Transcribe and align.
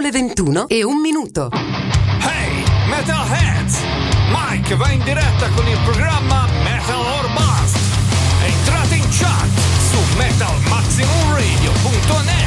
Sono 0.00 0.12
le 0.12 0.18
21 0.18 0.68
e 0.68 0.82
un 0.82 0.98
minuto. 0.98 1.50
Hey, 1.52 2.64
Metalheads! 2.88 3.80
Mike 4.30 4.74
va 4.74 4.90
in 4.92 5.04
diretta 5.04 5.50
con 5.54 5.68
il 5.68 5.78
programma 5.84 6.46
Metal 6.64 6.98
or 6.98 7.30
Bust. 7.34 7.76
Entrate 8.42 8.94
in 8.94 9.04
chat 9.10 9.50
su 9.90 9.98
metalmaximumradio.net. 10.16 12.39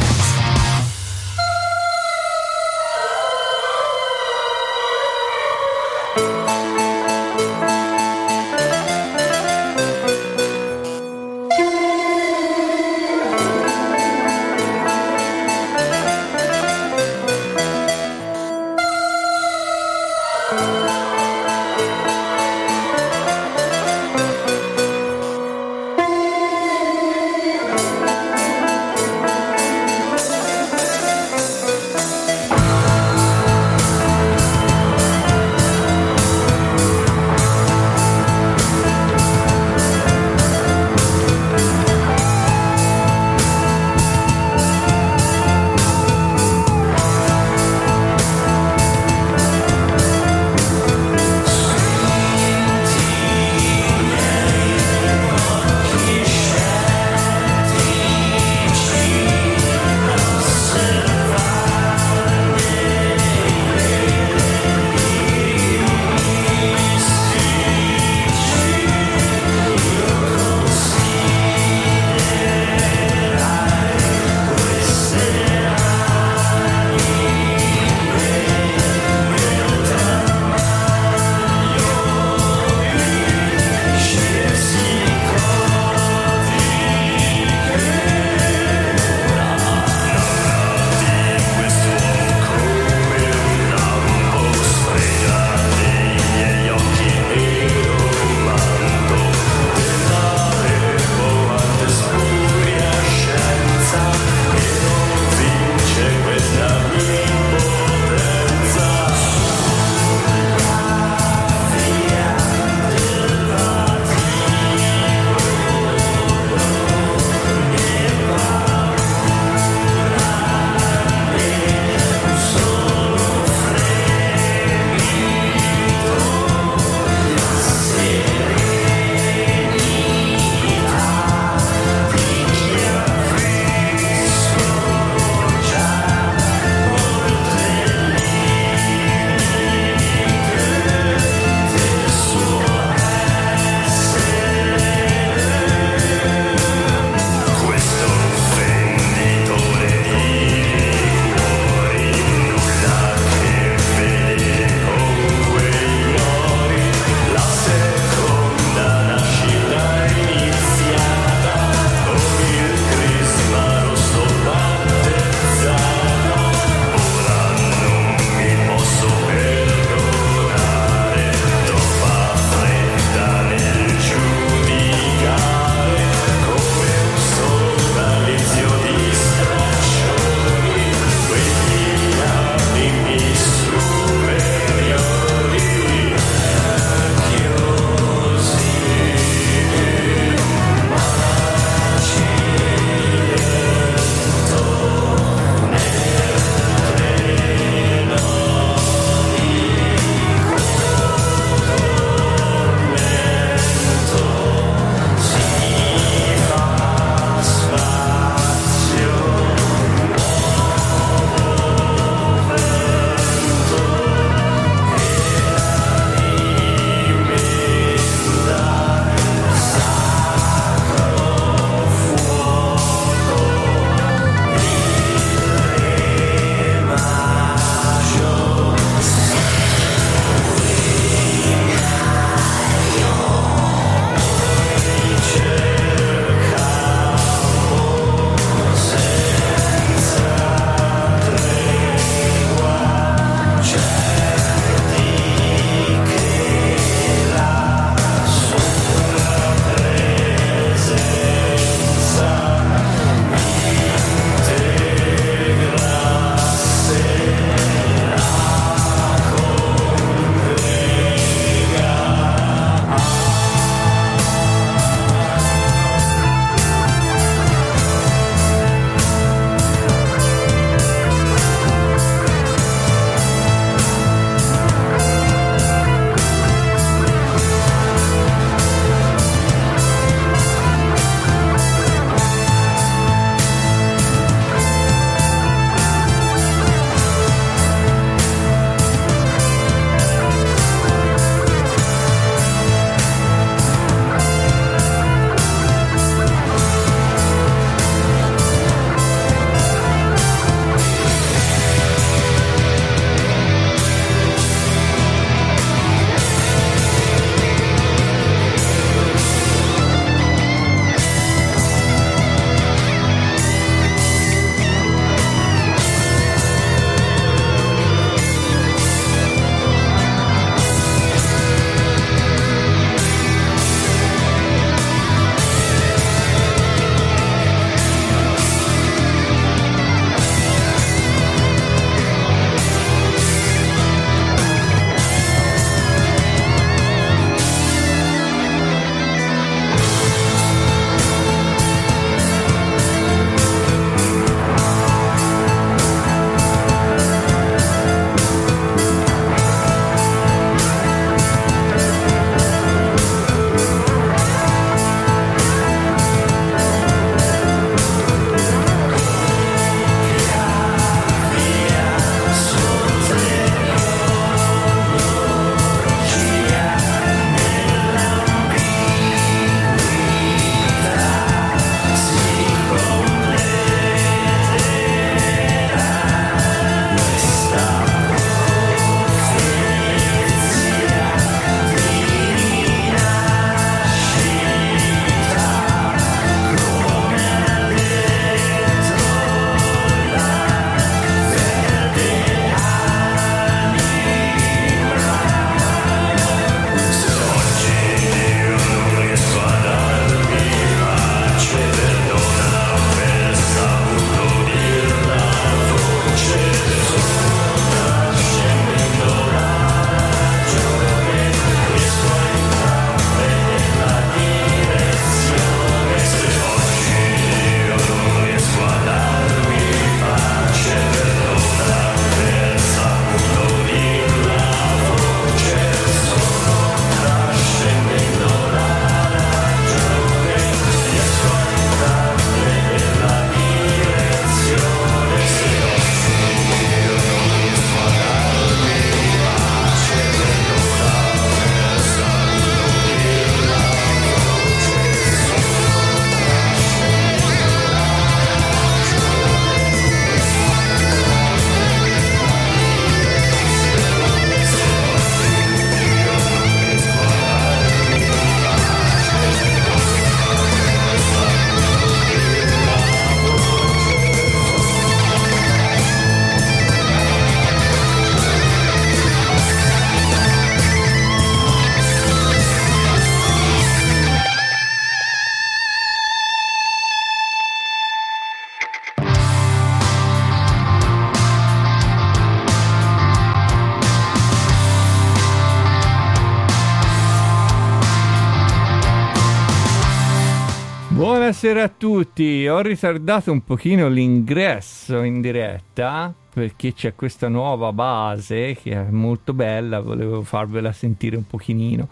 Buonasera 491.44 491.69
a 491.69 491.75
tutti, 491.78 492.48
ho 492.48 492.62
ritardato 492.62 493.29
un 493.29 493.44
pochino 493.44 493.89
l'ingresso 493.89 495.01
in 495.01 495.20
diretta 495.20 496.13
perché 496.34 496.72
c'è 496.72 496.96
questa 496.96 497.27
nuova 497.27 497.74
base 497.74 498.56
che 498.56 498.72
è 498.72 498.89
molto 498.89 499.34
bella, 499.34 499.82
volevo 499.82 500.22
farvela 500.22 500.72
sentire 500.72 501.17
un 501.17 501.27
pochino. 501.27 501.89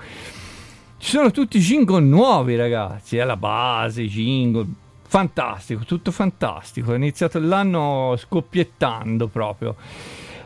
Ci 0.98 1.10
sono 1.10 1.32
tutti 1.32 1.60
jingle 1.60 2.00
nuovi 2.00 2.56
ragazzi, 2.56 3.18
è 3.18 3.26
la 3.26 3.36
base, 3.36 4.06
jingle, 4.06 4.66
fantastico, 5.06 5.84
tutto 5.84 6.12
fantastico, 6.12 6.94
è 6.94 6.96
iniziato 6.96 7.38
l'anno 7.38 8.16
scoppiettando 8.18 9.28
proprio. 9.28 9.76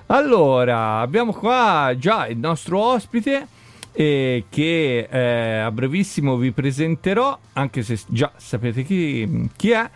Allora, 0.08 0.98
abbiamo 1.02 1.32
qua 1.32 1.94
già 1.96 2.26
il 2.26 2.40
nostro 2.40 2.80
ospite 2.80 3.50
e 3.98 4.46
che 4.50 5.08
eh, 5.10 5.58
a 5.60 5.72
brevissimo 5.72 6.36
vi 6.36 6.52
presenterò, 6.52 7.40
anche 7.54 7.82
se 7.82 7.98
già 8.08 8.30
sapete 8.36 8.84
chi, 8.84 9.50
chi, 9.56 9.72
è. 9.72 9.90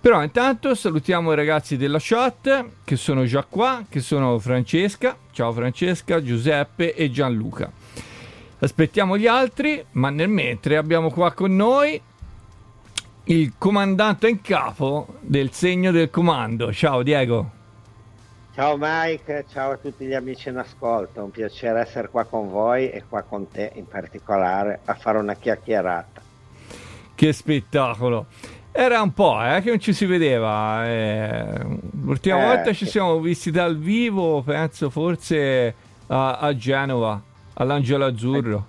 Però 0.00 0.22
intanto 0.22 0.74
salutiamo 0.74 1.32
i 1.32 1.36
ragazzi 1.36 1.76
della 1.76 1.98
chat 2.00 2.64
che 2.82 2.96
sono 2.96 3.24
già 3.24 3.44
qua, 3.44 3.84
che 3.88 4.00
sono 4.00 4.38
Francesca, 4.38 5.16
ciao 5.32 5.52
Francesca, 5.52 6.22
Giuseppe 6.22 6.94
e 6.94 7.10
Gianluca. 7.10 7.70
Aspettiamo 8.58 9.18
gli 9.18 9.26
altri, 9.26 9.84
ma 9.92 10.08
nel 10.08 10.28
mentre 10.28 10.78
abbiamo 10.78 11.10
qua 11.10 11.32
con 11.32 11.54
noi 11.54 12.00
il 13.24 13.52
comandante 13.58 14.28
in 14.28 14.40
capo 14.40 15.18
del 15.20 15.52
segno 15.52 15.90
del 15.90 16.08
comando. 16.08 16.72
Ciao 16.72 17.02
Diego. 17.02 17.55
Ciao 18.56 18.78
Mike, 18.78 19.44
ciao 19.50 19.72
a 19.72 19.76
tutti 19.76 20.06
gli 20.06 20.14
amici 20.14 20.48
in 20.48 20.56
ascolto, 20.56 21.22
un 21.22 21.30
piacere 21.30 21.80
essere 21.80 22.08
qua 22.08 22.24
con 22.24 22.48
voi 22.48 22.88
e 22.88 23.02
qua 23.06 23.20
con 23.20 23.46
te 23.50 23.70
in 23.74 23.86
particolare 23.86 24.80
a 24.86 24.94
fare 24.94 25.18
una 25.18 25.34
chiacchierata. 25.34 26.22
Che 27.14 27.32
spettacolo! 27.34 28.24
Era 28.72 29.02
un 29.02 29.12
po' 29.12 29.44
eh, 29.44 29.60
che 29.60 29.68
non 29.68 29.78
ci 29.78 29.92
si 29.92 30.06
vedeva. 30.06 30.86
Eh, 30.86 31.66
l'ultima 32.00 32.40
eh, 32.40 32.46
volta 32.46 32.72
ci 32.72 32.86
siamo 32.86 33.20
visti 33.20 33.50
dal 33.50 33.76
vivo, 33.76 34.40
penso 34.40 34.88
forse 34.88 35.74
a, 36.06 36.38
a 36.38 36.56
Genova, 36.56 37.20
all'Angelo 37.52 38.06
Azzurro. 38.06 38.66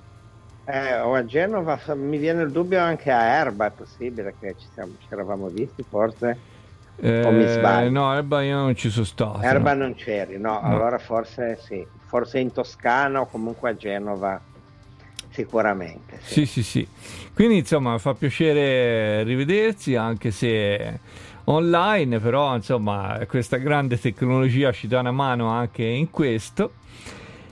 Eh, 0.66 1.00
o 1.00 1.14
a 1.14 1.24
Genova, 1.24 1.80
mi 1.96 2.18
viene 2.18 2.42
il 2.42 2.52
dubbio 2.52 2.82
anche 2.82 3.10
a 3.10 3.24
Erba, 3.24 3.68
è 3.68 3.72
possibile 3.72 4.36
che 4.38 4.54
ci, 4.60 4.68
siamo, 4.74 4.96
ci 5.00 5.08
eravamo 5.08 5.48
visti 5.48 5.82
forse? 5.88 6.57
Eh, 7.00 7.24
o 7.24 7.32
mi 7.32 7.48
sbaglio? 7.48 7.92
No, 7.92 8.14
Erba 8.14 8.42
io 8.42 8.56
non 8.56 8.76
ci 8.76 8.90
sono 8.90 9.06
stato. 9.06 9.42
Erba 9.42 9.74
no. 9.74 9.84
non 9.84 9.96
c'eri, 9.96 10.40
no, 10.40 10.54
no, 10.54 10.62
allora 10.62 10.98
forse 10.98 11.60
sì, 11.62 11.86
forse 12.06 12.40
in 12.40 12.52
Toscana 12.52 13.22
o 13.22 13.28
comunque 13.28 13.70
a 13.70 13.76
Genova 13.76 14.42
sicuramente. 15.30 16.20
Sì. 16.22 16.46
sì, 16.46 16.62
sì, 16.62 16.64
sì. 16.64 16.88
Quindi 17.34 17.58
insomma 17.58 17.98
fa 18.00 18.16
piacere 18.16 19.22
rivedersi 19.24 19.96
anche 19.96 20.32
se 20.32 21.00
online, 21.46 22.20
però 22.20 22.56
insomma 22.56 23.20
questa 23.28 23.58
grande 23.58 24.00
tecnologia 24.00 24.72
ci 24.72 24.88
dà 24.88 25.00
una 25.00 25.12
mano 25.12 25.50
anche 25.50 25.84
in 25.84 26.10
questo. 26.10 26.74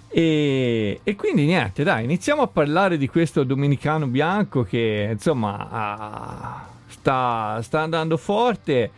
E, 0.08 1.02
e, 1.04 1.16
quindi 1.16 1.46
niente, 1.46 1.84
dai, 1.84 2.06
iniziamo 2.06 2.42
a 2.42 2.48
parlare 2.48 2.98
di 2.98 3.08
questo 3.08 3.44
domenicano 3.44 4.08
bianco 4.08 4.64
che 4.64 5.10
insomma 5.12 5.68
ah, 5.70 6.68
sta, 6.88 7.60
sta 7.62 7.82
andando 7.82 8.16
forte 8.16 8.92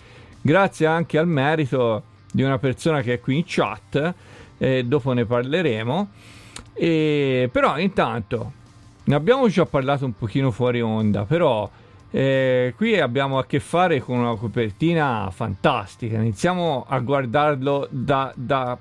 grazie 0.48 0.86
anche 0.86 1.18
al 1.18 1.28
merito 1.28 2.04
di 2.32 2.42
una 2.42 2.58
persona 2.58 3.02
che 3.02 3.16
è 3.16 3.20
qui 3.20 3.36
in 3.36 3.44
chat, 3.46 4.14
eh, 4.58 4.86
dopo 4.86 5.12
ne 5.12 5.26
parleremo. 5.26 6.08
E, 6.74 7.50
però 7.52 7.78
intanto 7.78 8.54
ne 9.04 9.16
abbiamo 9.16 9.50
già 9.50 9.66
parlato 9.66 10.06
un 10.06 10.16
pochino 10.16 10.50
fuori 10.52 10.80
onda, 10.80 11.26
però 11.26 11.70
eh, 12.12 12.74
qui 12.78 12.98
abbiamo 12.98 13.40
a 13.40 13.46
che 13.46 13.60
fare 13.60 14.00
con 14.00 14.20
una 14.20 14.36
copertina 14.36 15.30
fantastica. 15.32 16.16
Iniziamo 16.16 16.86
a 16.88 16.98
guardarlo 17.00 17.86
da, 17.90 18.32
da 18.34 18.78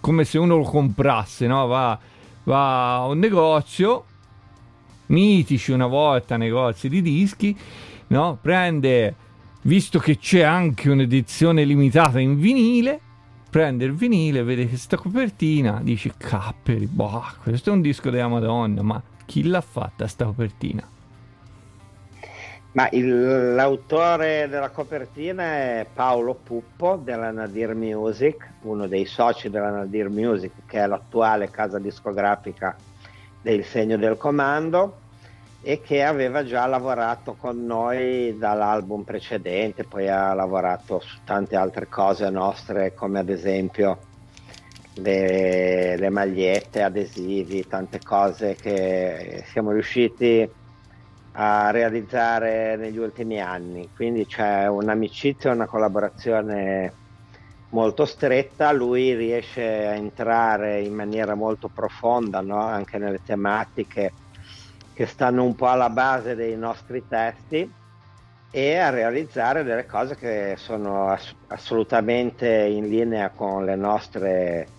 come 0.00 0.24
se 0.24 0.38
uno 0.38 0.56
lo 0.56 0.62
comprasse, 0.62 1.46
no? 1.46 1.66
va, 1.66 1.98
va 2.44 2.94
a 2.94 3.06
un 3.08 3.18
negozio, 3.18 4.04
mitici 5.08 5.70
una 5.70 5.86
volta 5.86 6.38
negozi 6.38 6.88
di 6.88 7.02
dischi, 7.02 7.54
no? 8.06 8.38
prende 8.40 9.16
visto 9.64 9.98
che 9.98 10.18
c'è 10.18 10.42
anche 10.42 10.90
un'edizione 10.90 11.64
limitata 11.64 12.20
in 12.20 12.38
vinile, 12.38 13.00
prende 13.48 13.84
il 13.84 13.94
vinile, 13.94 14.42
vede 14.42 14.68
questa 14.68 14.96
copertina, 14.96 15.80
dice 15.82 16.12
capperi, 16.16 16.86
boh, 16.86 17.24
questo 17.42 17.70
è 17.70 17.72
un 17.72 17.80
disco 17.80 18.10
della 18.10 18.28
Madonna, 18.28 18.82
ma 18.82 19.02
chi 19.24 19.46
l'ha 19.46 19.60
fatta 19.60 20.06
sta 20.06 20.24
copertina? 20.26 20.86
Ma 22.72 22.88
il, 22.90 23.54
l'autore 23.54 24.48
della 24.48 24.70
copertina 24.70 25.42
è 25.44 25.86
Paolo 25.94 26.34
Puppo 26.34 26.96
della 26.96 27.30
Nadir 27.30 27.74
Music, 27.74 28.50
uno 28.62 28.88
dei 28.88 29.04
soci 29.04 29.48
della 29.48 29.70
Nadir 29.70 30.08
Music, 30.08 30.50
che 30.66 30.80
è 30.80 30.86
l'attuale 30.86 31.50
casa 31.50 31.78
discografica 31.78 32.76
del 33.40 33.64
Segno 33.64 33.96
del 33.96 34.16
Comando 34.16 35.02
e 35.66 35.80
che 35.80 36.02
aveva 36.02 36.44
già 36.44 36.66
lavorato 36.66 37.36
con 37.40 37.64
noi 37.64 38.36
dall'album 38.36 39.02
precedente, 39.02 39.84
poi 39.84 40.10
ha 40.10 40.34
lavorato 40.34 41.00
su 41.00 41.20
tante 41.24 41.56
altre 41.56 41.88
cose 41.88 42.28
nostre 42.28 42.92
come 42.92 43.20
ad 43.20 43.30
esempio 43.30 43.98
le, 44.96 45.96
le 45.96 46.08
magliette, 46.10 46.82
adesivi, 46.82 47.66
tante 47.66 47.98
cose 47.98 48.56
che 48.56 49.42
siamo 49.46 49.72
riusciti 49.72 50.46
a 51.32 51.70
realizzare 51.70 52.76
negli 52.76 52.98
ultimi 52.98 53.40
anni. 53.40 53.88
Quindi 53.96 54.26
c'è 54.26 54.66
un'amicizia, 54.66 55.50
una 55.50 55.66
collaborazione 55.66 56.92
molto 57.70 58.04
stretta, 58.04 58.70
lui 58.70 59.14
riesce 59.14 59.62
a 59.62 59.94
entrare 59.94 60.82
in 60.82 60.92
maniera 60.92 61.34
molto 61.34 61.68
profonda 61.68 62.42
no? 62.42 62.60
anche 62.60 62.98
nelle 62.98 63.22
tematiche 63.24 64.12
che 64.94 65.06
stanno 65.06 65.44
un 65.44 65.56
po' 65.56 65.66
alla 65.66 65.90
base 65.90 66.36
dei 66.36 66.56
nostri 66.56 67.06
testi 67.06 67.70
e 68.48 68.76
a 68.76 68.90
realizzare 68.90 69.64
delle 69.64 69.84
cose 69.86 70.14
che 70.14 70.54
sono 70.56 71.08
ass- 71.08 71.36
assolutamente 71.48 72.48
in 72.48 72.88
linea 72.88 73.30
con 73.30 73.64
le 73.64 73.74
nostre 73.74 74.74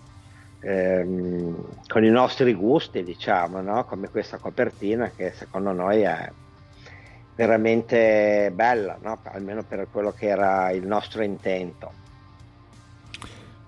ehm, 0.60 1.80
con 1.86 2.02
i 2.02 2.08
nostri 2.08 2.54
gusti 2.54 3.02
diciamo 3.02 3.60
no? 3.60 3.84
come 3.84 4.08
questa 4.08 4.38
copertina 4.38 5.10
che 5.10 5.32
secondo 5.32 5.72
noi 5.72 6.00
è 6.00 6.32
veramente 7.34 8.50
bella 8.54 8.96
no? 9.02 9.20
almeno 9.24 9.64
per 9.64 9.90
quello 9.90 10.12
che 10.12 10.28
era 10.28 10.70
il 10.70 10.86
nostro 10.86 11.22
intento 11.22 11.96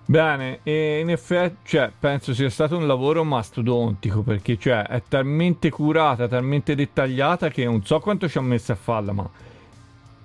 Bene, 0.09 0.61
e 0.63 1.01
in 1.01 1.11
effetti 1.11 1.57
cioè, 1.65 1.91
penso 1.99 2.33
sia 2.33 2.49
stato 2.49 2.75
un 2.75 2.87
lavoro 2.87 3.23
mastodontico 3.23 4.23
perché 4.23 4.57
cioè, 4.57 4.87
è 4.87 5.03
talmente 5.07 5.69
curata, 5.69 6.27
talmente 6.27 6.73
dettagliata 6.73 7.49
che 7.49 7.63
non 7.63 7.85
so 7.85 7.99
quanto 7.99 8.27
ci 8.27 8.39
ha 8.39 8.41
messo 8.41 8.71
a 8.71 8.75
farla, 8.75 9.11
ma... 9.11 9.29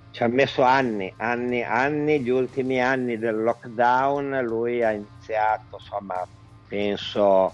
Ci 0.09 0.23
ha 0.23 0.27
messo 0.27 0.63
anni, 0.63 1.13
anni, 1.17 1.61
anni, 1.61 2.19
gli 2.19 2.29
ultimi 2.29 2.81
anni 2.81 3.19
del 3.19 3.43
lockdown, 3.43 4.41
lui 4.43 4.81
ha 4.81 4.89
iniziato, 4.89 5.77
insomma, 5.79 6.27
penso 6.67 7.53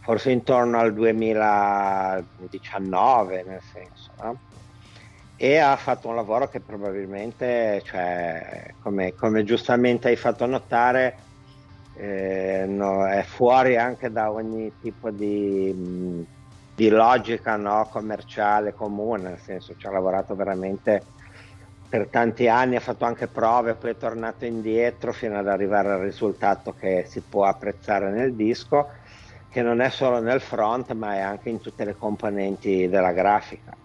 forse 0.00 0.32
intorno 0.32 0.80
al 0.80 0.92
2019, 0.92 3.44
nel 3.46 3.62
senso, 3.72 4.10
no? 4.20 4.36
E 5.36 5.58
ha 5.58 5.76
fatto 5.76 6.08
un 6.08 6.16
lavoro 6.16 6.48
che 6.48 6.58
probabilmente, 6.58 7.80
cioè, 7.84 8.74
come, 8.82 9.14
come 9.14 9.44
giustamente 9.44 10.08
hai 10.08 10.16
fatto 10.16 10.46
notare, 10.46 11.23
eh, 11.96 12.64
no, 12.66 13.06
è 13.06 13.22
fuori 13.22 13.76
anche 13.76 14.10
da 14.10 14.30
ogni 14.30 14.72
tipo 14.80 15.10
di, 15.10 16.24
di 16.74 16.88
logica 16.88 17.56
no, 17.56 17.88
commerciale 17.90 18.74
comune, 18.74 19.30
nel 19.30 19.38
senso 19.38 19.74
ci 19.76 19.86
ha 19.86 19.90
lavorato 19.90 20.34
veramente 20.34 21.02
per 21.88 22.08
tanti 22.08 22.48
anni, 22.48 22.74
ha 22.74 22.80
fatto 22.80 23.04
anche 23.04 23.28
prove, 23.28 23.74
poi 23.74 23.90
è 23.90 23.96
tornato 23.96 24.44
indietro 24.44 25.12
fino 25.12 25.38
ad 25.38 25.46
arrivare 25.46 25.92
al 25.92 26.00
risultato 26.00 26.74
che 26.76 27.04
si 27.08 27.20
può 27.20 27.44
apprezzare 27.44 28.10
nel 28.10 28.34
disco, 28.34 28.88
che 29.48 29.62
non 29.62 29.80
è 29.80 29.90
solo 29.90 30.20
nel 30.20 30.40
front 30.40 30.92
ma 30.94 31.14
è 31.14 31.20
anche 31.20 31.50
in 31.50 31.60
tutte 31.60 31.84
le 31.84 31.94
componenti 31.96 32.88
della 32.88 33.12
grafica. 33.12 33.76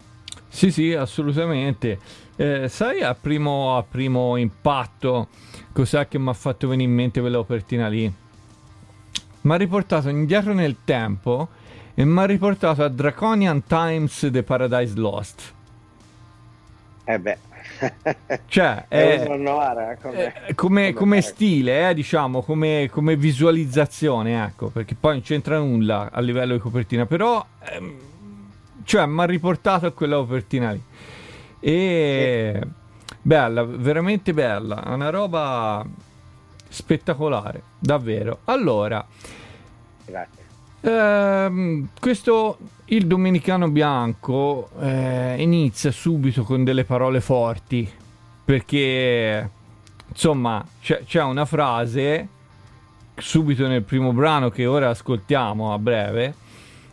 Sì, 0.47 0.71
sì, 0.71 0.93
assolutamente. 0.93 1.99
Eh, 2.41 2.69
sai 2.69 3.01
a 3.01 3.13
primo, 3.15 3.75
a 3.75 3.83
primo 3.83 4.37
impatto 4.37 5.27
cos'è 5.73 6.07
che 6.07 6.17
mi 6.17 6.29
ha 6.29 6.33
fatto 6.33 6.69
venire 6.69 6.89
in 6.89 6.95
mente 6.95 7.19
quella 7.19 7.35
copertina 7.35 7.89
lì? 7.89 8.09
Mi 9.41 9.51
ha 9.51 9.57
riportato 9.57 10.07
indietro 10.07 10.53
nel 10.53 10.77
tempo 10.85 11.49
e 11.93 12.05
mi 12.05 12.17
ha 12.17 12.23
riportato 12.23 12.81
a 12.81 12.87
Draconian 12.87 13.65
Times 13.65 14.29
The 14.31 14.43
Paradise 14.43 14.95
Lost. 14.95 15.53
Eh 17.03 17.19
beh. 17.19 17.37
cioè, 18.47 18.85
è, 18.87 19.19
è 19.19 19.29
onore, 19.29 19.97
come, 20.01 20.15
come, 20.15 20.53
come, 20.55 20.93
come, 20.93 21.21
stile, 21.21 21.89
eh, 21.89 21.93
diciamo, 21.93 22.41
come, 22.41 22.87
come, 22.89 23.17
visualizzazione, 23.17 24.45
ecco, 24.45 24.69
perché 24.69 24.95
poi 24.97 25.15
non 25.15 25.23
c'entra 25.23 25.57
nulla 25.57 26.09
a 26.09 26.21
livello 26.21 26.53
di 26.53 26.59
copertina, 26.61 27.05
però... 27.05 27.45
Ehm, 27.65 28.07
cioè 28.85 29.05
mi 29.05 29.19
ha 29.21 29.25
riportato 29.25 29.85
a 29.85 29.91
quella 29.91 30.15
copertina 30.15 30.71
lì. 30.71 30.81
E 31.59 32.61
bella, 33.21 33.63
veramente 33.63 34.33
bella, 34.33 34.83
una 34.87 35.09
roba 35.09 35.85
spettacolare, 36.69 37.61
davvero. 37.79 38.39
Allora, 38.45 39.05
Grazie. 40.05 40.43
ehm, 40.81 41.89
questo 41.99 42.57
il 42.85 43.05
Domenicano 43.05 43.69
Bianco 43.69 44.69
eh, 44.79 45.35
inizia 45.41 45.91
subito 45.91 46.43
con 46.43 46.63
delle 46.63 46.83
parole 46.85 47.21
forti 47.21 47.89
perché 48.43 49.49
insomma 50.07 50.65
c'è, 50.81 51.03
c'è 51.03 51.21
una 51.21 51.45
frase 51.45 52.27
subito 53.15 53.67
nel 53.67 53.83
primo 53.83 54.11
brano 54.11 54.49
che 54.49 54.65
ora 54.65 54.89
ascoltiamo 54.89 55.71
a 55.71 55.77
breve 55.77 56.33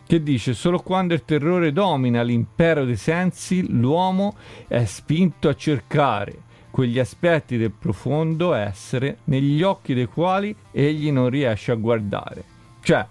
che 0.07 0.23
dice 0.23 0.53
solo 0.53 0.79
quando 0.79 1.13
il 1.13 1.25
terrore 1.25 1.73
domina 1.73 2.21
l'impero 2.21 2.85
dei 2.85 2.95
sensi 2.95 3.65
l'uomo 3.69 4.35
è 4.67 4.85
spinto 4.85 5.49
a 5.49 5.55
cercare 5.55 6.33
quegli 6.71 6.97
aspetti 6.99 7.57
del 7.57 7.71
profondo 7.71 8.53
essere 8.53 9.17
negli 9.25 9.61
occhi 9.63 9.93
dei 9.93 10.05
quali 10.05 10.55
egli 10.71 11.11
non 11.11 11.29
riesce 11.29 11.71
a 11.71 11.75
guardare 11.75 12.43
cioè 12.81 13.05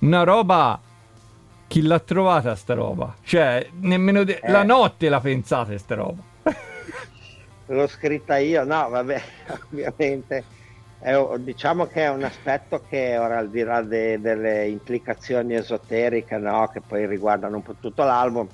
una 0.00 0.24
roba 0.24 0.80
chi 1.68 1.82
l'ha 1.82 1.98
trovata 2.00 2.54
sta 2.56 2.74
roba 2.74 3.14
cioè 3.22 3.66
nemmeno 3.80 4.24
de- 4.24 4.40
Eh. 4.42 4.50
la 4.50 4.64
notte 4.64 5.08
la 5.08 5.20
pensate 5.20 5.78
sta 5.78 5.94
roba 5.94 6.22
L'ho 7.68 7.88
scritta 7.88 8.36
io, 8.38 8.62
no, 8.62 8.88
vabbè, 8.90 9.22
ovviamente. 9.70 10.44
È, 10.98 11.14
diciamo 11.40 11.86
che 11.86 12.02
è 12.04 12.08
un 12.08 12.24
aspetto 12.24 12.80
che 12.82 13.18
ora 13.18 13.38
al 13.38 13.50
di 13.50 13.62
là 13.62 13.82
de- 13.82 14.18
delle 14.20 14.68
implicazioni 14.68 15.54
esoteriche, 15.54 16.38
no, 16.38 16.68
che 16.68 16.82
poi 16.82 17.06
riguardano 17.06 17.56
un 17.56 17.62
po' 17.62 17.76
tutto 17.76 18.02
l'album, 18.04 18.48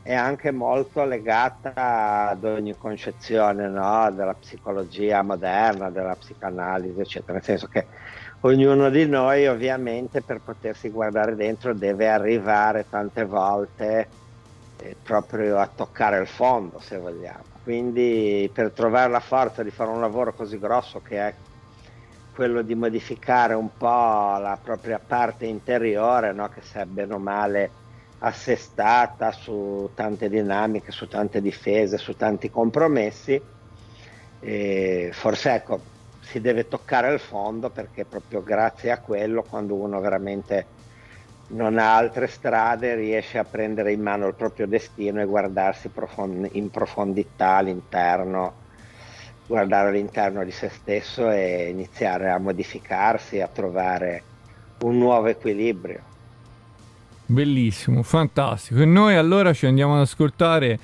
è 0.00 0.14
anche 0.14 0.50
molto 0.52 1.04
legata 1.04 2.28
ad 2.28 2.44
ogni 2.44 2.76
concezione 2.76 3.68
no, 3.68 4.12
della 4.12 4.34
psicologia 4.34 5.22
moderna, 5.22 5.90
della 5.90 6.14
psicanalisi, 6.16 7.00
eccetera. 7.00 7.32
Nel 7.34 7.42
senso 7.42 7.66
che 7.68 7.88
ognuno 8.40 8.88
di 8.90 9.06
noi 9.08 9.46
ovviamente 9.46 10.22
per 10.22 10.40
potersi 10.40 10.90
guardare 10.90 11.34
dentro 11.34 11.74
deve 11.74 12.08
arrivare 12.08 12.86
tante 12.88 13.24
volte 13.24 14.14
eh, 14.76 14.98
proprio 15.02 15.58
a 15.58 15.66
toccare 15.68 16.18
il 16.20 16.26
fondo, 16.26 16.78
se 16.78 16.98
vogliamo. 16.98 17.58
Quindi 17.62 18.50
per 18.52 18.72
trovare 18.72 19.10
la 19.10 19.20
forza 19.20 19.62
di 19.62 19.70
fare 19.70 19.90
un 19.90 20.00
lavoro 20.00 20.34
così 20.34 20.58
grosso 20.58 21.00
che 21.00 21.18
è 21.18 21.40
quello 22.36 22.60
di 22.60 22.74
modificare 22.74 23.54
un 23.54 23.78
po' 23.78 23.86
la 23.86 24.60
propria 24.62 24.98
parte 25.00 25.46
interiore, 25.46 26.34
no? 26.34 26.48
che 26.50 26.60
se 26.60 26.82
è 26.82 26.84
bene 26.84 27.16
male 27.16 27.78
assestata 28.18 29.32
su 29.32 29.90
tante 29.94 30.28
dinamiche, 30.28 30.92
su 30.92 31.08
tante 31.08 31.40
difese, 31.40 31.96
su 31.96 32.14
tanti 32.14 32.50
compromessi, 32.50 33.42
e 34.38 35.08
forse 35.12 35.54
ecco, 35.54 35.92
si 36.18 36.42
deve 36.42 36.68
toccare 36.68 37.10
il 37.10 37.20
fondo 37.20 37.70
perché 37.70 38.04
proprio 38.04 38.42
grazie 38.42 38.90
a 38.90 39.00
quello 39.00 39.42
quando 39.44 39.78
uno 39.78 39.98
veramente 40.00 40.74
non 41.48 41.78
ha 41.78 41.96
altre 41.96 42.26
strade 42.26 42.96
riesce 42.96 43.38
a 43.38 43.44
prendere 43.46 43.92
in 43.92 44.02
mano 44.02 44.26
il 44.26 44.34
proprio 44.34 44.66
destino 44.66 45.22
e 45.22 45.24
guardarsi 45.24 45.88
profond- 45.90 46.48
in 46.52 46.68
profondità 46.68 47.54
all'interno, 47.56 48.65
guardare 49.46 49.88
all'interno 49.88 50.44
di 50.44 50.50
se 50.50 50.68
stesso 50.68 51.30
e 51.30 51.68
iniziare 51.70 52.30
a 52.30 52.38
modificarsi, 52.38 53.40
a 53.40 53.48
trovare 53.48 54.22
un 54.80 54.98
nuovo 54.98 55.26
equilibrio. 55.26 56.00
Bellissimo, 57.26 58.02
fantastico. 58.02 58.80
E 58.80 58.84
noi 58.84 59.16
allora 59.16 59.52
ci 59.52 59.66
andiamo 59.66 59.94
ad 59.94 60.00
ascoltare 60.00 60.78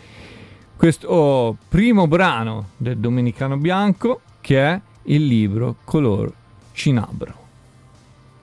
questo 0.76 1.09
oh, 1.09 1.57
primo 1.69 2.09
brano 2.09 2.71
del 2.76 2.99
Domenicano 2.99 3.57
Bianco 3.57 4.21
che 4.40 4.61
è 4.61 4.81
il 5.04 5.26
libro 5.26 5.76
Color 5.85 6.33
Cinabro. 6.73 7.40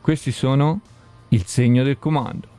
Questi 0.01 0.31
sono 0.31 0.79
il 1.29 1.45
segno 1.45 1.83
del 1.83 1.99
comando. 1.99 2.58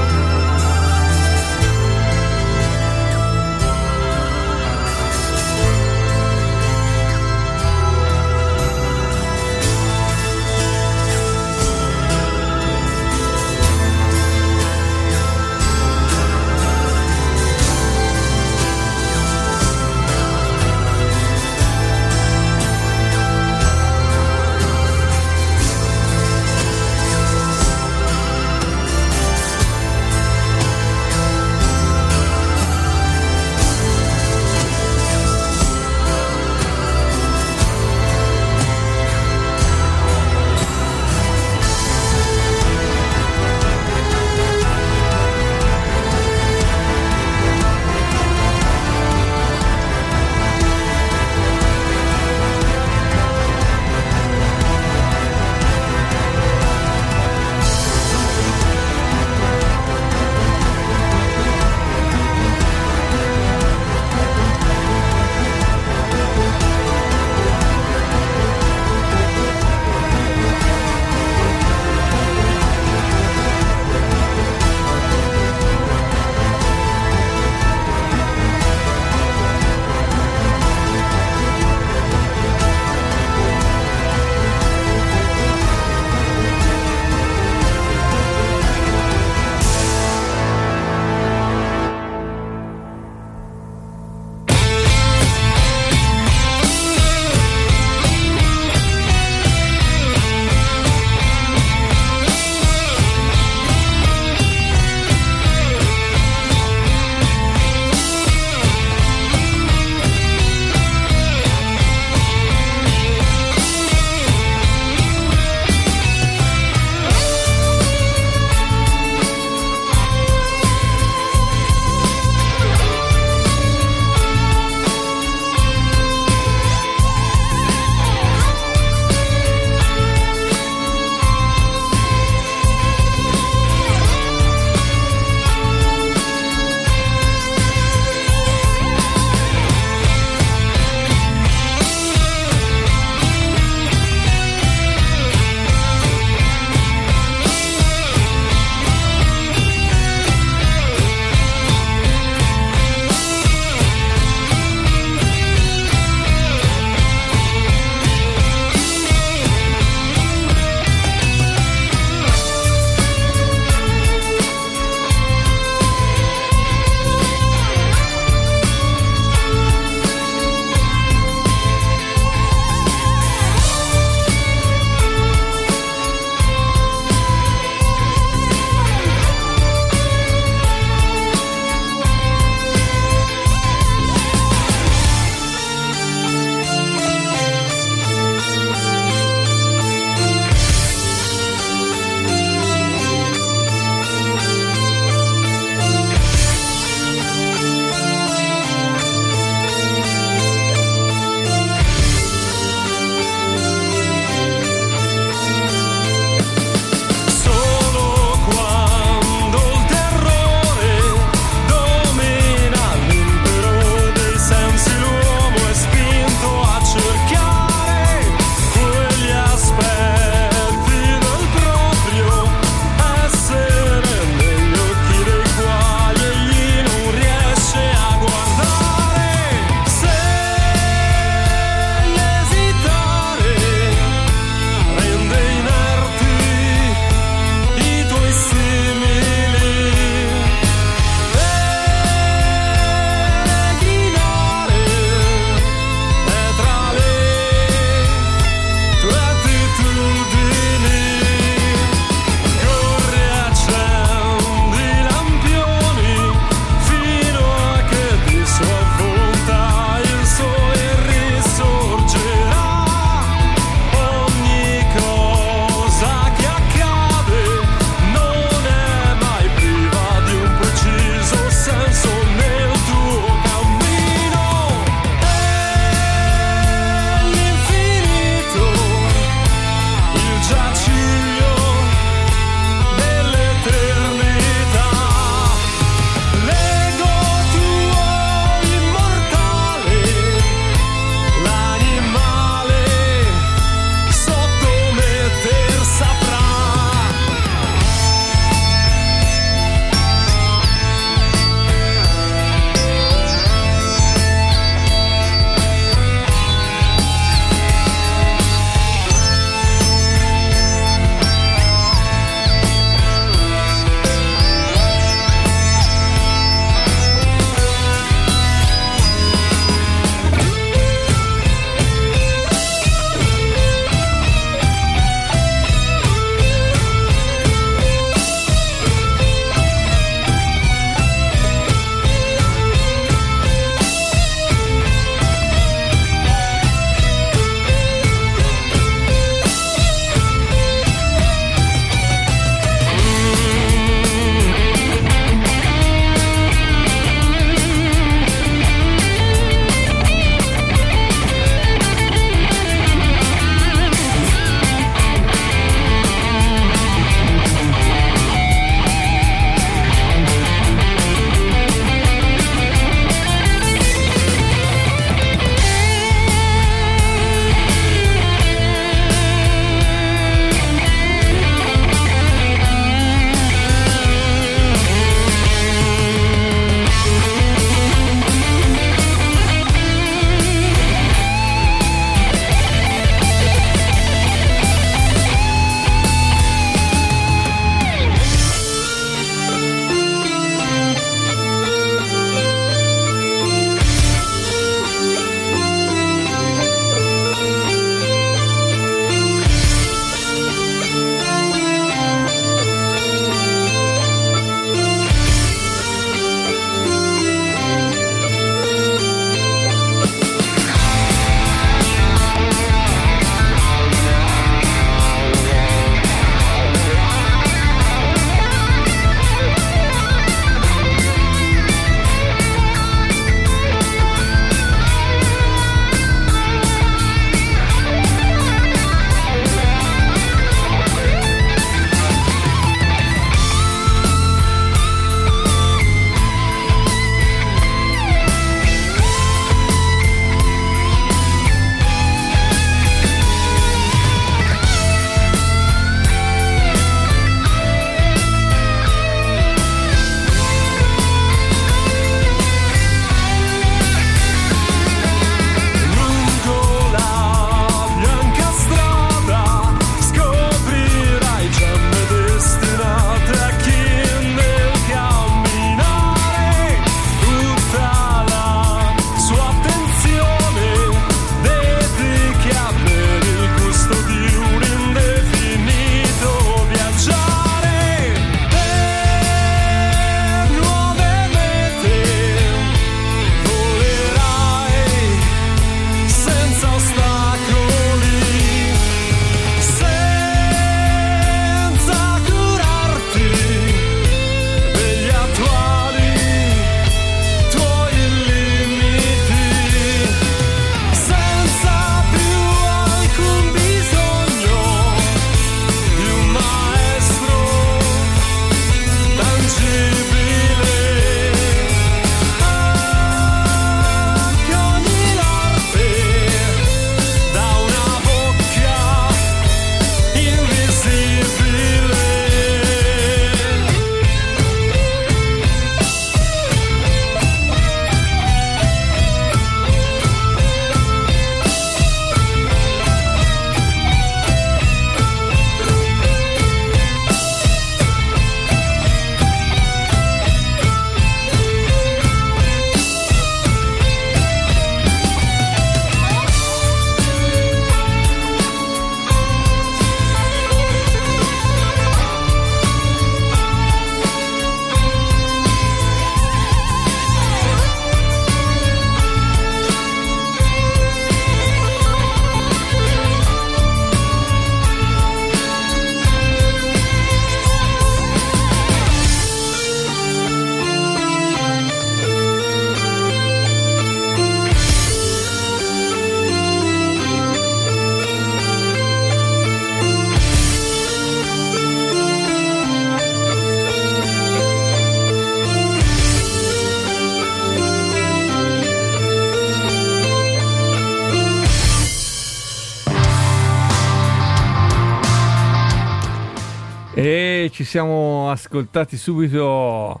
Siamo 597.70 598.28
ascoltati 598.32 598.96
subito 598.96 600.00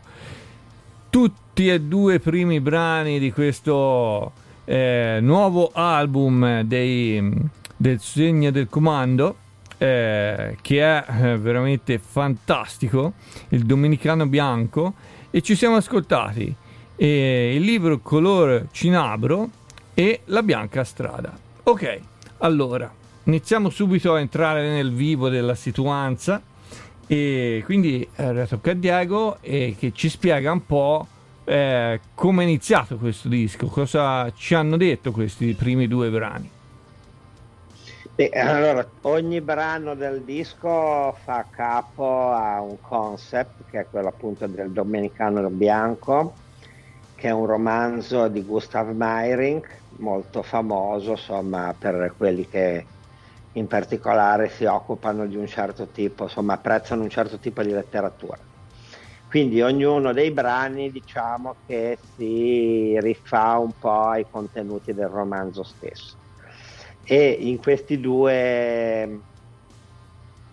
tutti 1.08 1.68
e 1.68 1.80
due 1.80 2.16
i 2.16 2.18
primi 2.18 2.58
brani 2.58 3.20
di 3.20 3.30
questo 3.30 4.32
eh, 4.64 5.18
nuovo 5.22 5.70
album 5.72 6.62
dei, 6.62 7.32
del 7.76 8.00
Segno 8.00 8.50
del 8.50 8.68
Comando. 8.68 9.36
Eh, 9.78 10.56
che 10.60 10.82
è 10.82 11.04
eh, 11.06 11.38
veramente 11.38 12.00
fantastico, 12.00 13.12
il 13.50 13.64
Dominicano 13.64 14.26
Bianco, 14.26 14.94
e 15.30 15.40
ci 15.40 15.54
siamo 15.54 15.76
ascoltati 15.76 16.52
eh, 16.96 17.54
il 17.54 17.62
libro 17.62 18.00
Color 18.00 18.66
Cinabro 18.72 19.48
e 19.94 20.22
La 20.24 20.42
Bianca 20.42 20.82
Strada. 20.82 21.38
Ok, 21.62 22.00
allora 22.38 22.92
iniziamo 23.22 23.70
subito 23.70 24.14
a 24.14 24.18
entrare 24.18 24.68
nel 24.68 24.92
vivo 24.92 25.28
della 25.28 25.54
situazione 25.54 26.48
e 27.12 27.62
quindi 27.64 28.08
eh, 28.14 28.46
tocca 28.48 28.70
a 28.70 28.74
Diego 28.74 29.38
e 29.40 29.74
che 29.76 29.90
ci 29.92 30.08
spiega 30.08 30.52
un 30.52 30.64
po' 30.64 31.04
eh, 31.42 31.98
come 32.14 32.44
è 32.44 32.46
iniziato 32.46 32.98
questo 32.98 33.26
disco, 33.26 33.66
cosa 33.66 34.32
ci 34.32 34.54
hanno 34.54 34.76
detto 34.76 35.10
questi 35.10 35.52
primi 35.54 35.88
due 35.88 36.08
brani. 36.08 36.48
Beh, 38.14 38.28
allora, 38.28 38.86
ogni 39.00 39.40
brano 39.40 39.96
del 39.96 40.22
disco 40.22 41.16
fa 41.24 41.46
capo 41.50 42.30
a 42.30 42.60
un 42.60 42.76
concept 42.80 43.68
che 43.68 43.80
è 43.80 43.86
quello 43.90 44.06
appunto 44.06 44.46
del 44.46 44.70
Domenicano 44.70 45.48
Bianco, 45.48 46.32
che 47.16 47.26
è 47.26 47.32
un 47.32 47.46
romanzo 47.46 48.28
di 48.28 48.44
Gustav 48.44 48.88
Meiring, 48.94 49.66
molto 49.96 50.42
famoso 50.42 51.10
insomma 51.10 51.74
per 51.76 52.14
quelli 52.16 52.48
che 52.48 52.84
in 53.52 53.66
particolare 53.66 54.48
si 54.48 54.64
occupano 54.64 55.26
di 55.26 55.36
un 55.36 55.46
certo 55.46 55.90
tipo, 55.90 56.24
insomma 56.24 56.54
apprezzano 56.54 57.02
un 57.02 57.08
certo 57.08 57.38
tipo 57.38 57.62
di 57.62 57.70
letteratura. 57.70 58.38
Quindi 59.26 59.60
ognuno 59.62 60.12
dei 60.12 60.32
brani 60.32 60.90
diciamo 60.90 61.60
che 61.64 61.98
si 62.16 62.98
rifà 63.00 63.58
un 63.58 63.76
po' 63.78 64.06
ai 64.08 64.26
contenuti 64.28 64.92
del 64.92 65.06
romanzo 65.08 65.62
stesso. 65.62 66.18
E 67.02 67.30
in 67.30 67.58
questi 67.58 68.00
due, 68.00 69.24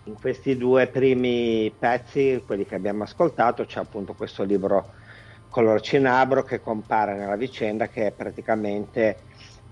in 0.04 0.14
questi 0.14 0.56
due 0.56 0.88
primi 0.88 1.74
pezzi, 1.78 2.42
quelli 2.46 2.64
che 2.64 2.74
abbiamo 2.76 3.02
ascoltato, 3.02 3.64
c'è 3.64 3.80
appunto 3.80 4.14
questo 4.14 4.44
libro 4.44 4.90
Color 5.48 5.80
Cinabro 5.80 6.42
che 6.42 6.60
compare 6.60 7.16
nella 7.16 7.36
vicenda 7.36 7.88
che 7.88 8.06
è 8.06 8.12
praticamente 8.14 9.24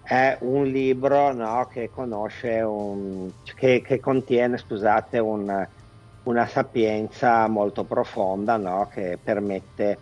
è 0.07 0.39
un 0.43 0.67
libro 0.67 1.33
no, 1.33 1.69
che, 1.69 1.91
un, 2.63 3.33
che, 3.57 3.83
che, 3.83 3.99
contiene 3.99 4.57
scusate, 4.57 5.19
un, 5.19 5.67
una 6.23 6.47
sapienza 6.47 7.49
molto 7.49 7.83
profonda 7.83 8.57
no, 8.57 8.89
che 8.93 9.19
permette 9.21 9.99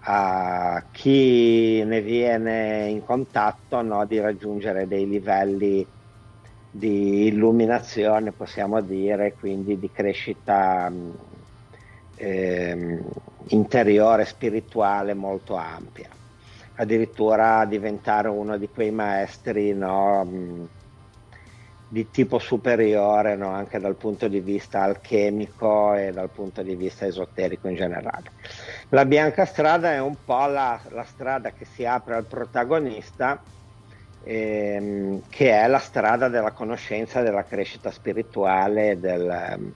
a 0.00 0.84
chi 0.90 1.82
ne 1.84 2.02
viene 2.02 2.88
in 2.88 3.02
contatto 3.02 3.80
no, 3.80 4.04
di 4.04 4.20
raggiungere 4.20 4.86
dei 4.86 5.08
livelli 5.08 5.86
di 6.70 7.26
illuminazione, 7.28 8.32
possiamo 8.32 8.82
dire, 8.82 9.32
quindi 9.40 9.78
di 9.78 9.90
crescita 9.90 10.92
eh, 12.14 12.98
interiore, 13.48 14.24
spirituale 14.26 15.14
molto 15.14 15.56
ampia 15.56 16.18
addirittura 16.80 17.64
diventare 17.66 18.28
uno 18.28 18.56
di 18.56 18.68
quei 18.68 18.90
maestri 18.90 19.74
no, 19.74 20.24
mm, 20.24 20.64
di 21.88 22.10
tipo 22.10 22.38
superiore 22.38 23.36
no, 23.36 23.50
anche 23.50 23.78
dal 23.78 23.96
punto 23.96 24.28
di 24.28 24.40
vista 24.40 24.82
alchemico 24.82 25.94
e 25.94 26.10
dal 26.12 26.30
punto 26.30 26.62
di 26.62 26.74
vista 26.76 27.04
esoterico 27.04 27.68
in 27.68 27.74
generale. 27.74 28.32
La 28.88 29.04
bianca 29.04 29.44
strada 29.44 29.92
è 29.92 30.00
un 30.00 30.24
po' 30.24 30.46
la, 30.46 30.80
la 30.90 31.04
strada 31.04 31.52
che 31.52 31.66
si 31.66 31.84
apre 31.84 32.14
al 32.14 32.26
protagonista, 32.26 33.42
ehm, 34.22 35.22
che 35.28 35.50
è 35.52 35.66
la 35.66 35.78
strada 35.78 36.28
della 36.28 36.52
conoscenza, 36.52 37.20
della 37.20 37.44
crescita 37.44 37.90
spirituale, 37.90 38.98
del, 38.98 39.74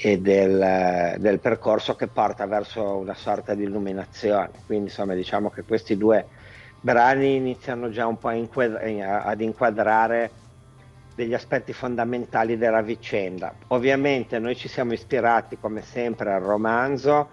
e 0.00 0.20
del, 0.20 1.16
del, 1.18 1.40
percorso 1.40 1.96
che 1.96 2.06
porta 2.06 2.46
verso 2.46 2.98
una 2.98 3.14
sorta 3.14 3.54
di 3.54 3.64
illuminazione. 3.64 4.50
Quindi 4.64 4.86
insomma 4.86 5.14
diciamo 5.14 5.50
che 5.50 5.64
questi 5.64 5.96
due 5.96 6.28
brani 6.80 7.34
iniziano 7.34 7.90
già 7.90 8.06
un 8.06 8.16
po' 8.16 8.30
inquadra- 8.30 9.24
ad 9.24 9.40
inquadrare 9.40 10.30
degli 11.16 11.34
aspetti 11.34 11.72
fondamentali 11.72 12.56
della 12.56 12.80
vicenda. 12.80 13.52
Ovviamente 13.68 14.38
noi 14.38 14.54
ci 14.54 14.68
siamo 14.68 14.92
ispirati 14.92 15.58
come 15.58 15.82
sempre 15.82 16.32
al 16.32 16.42
romanzo, 16.42 17.30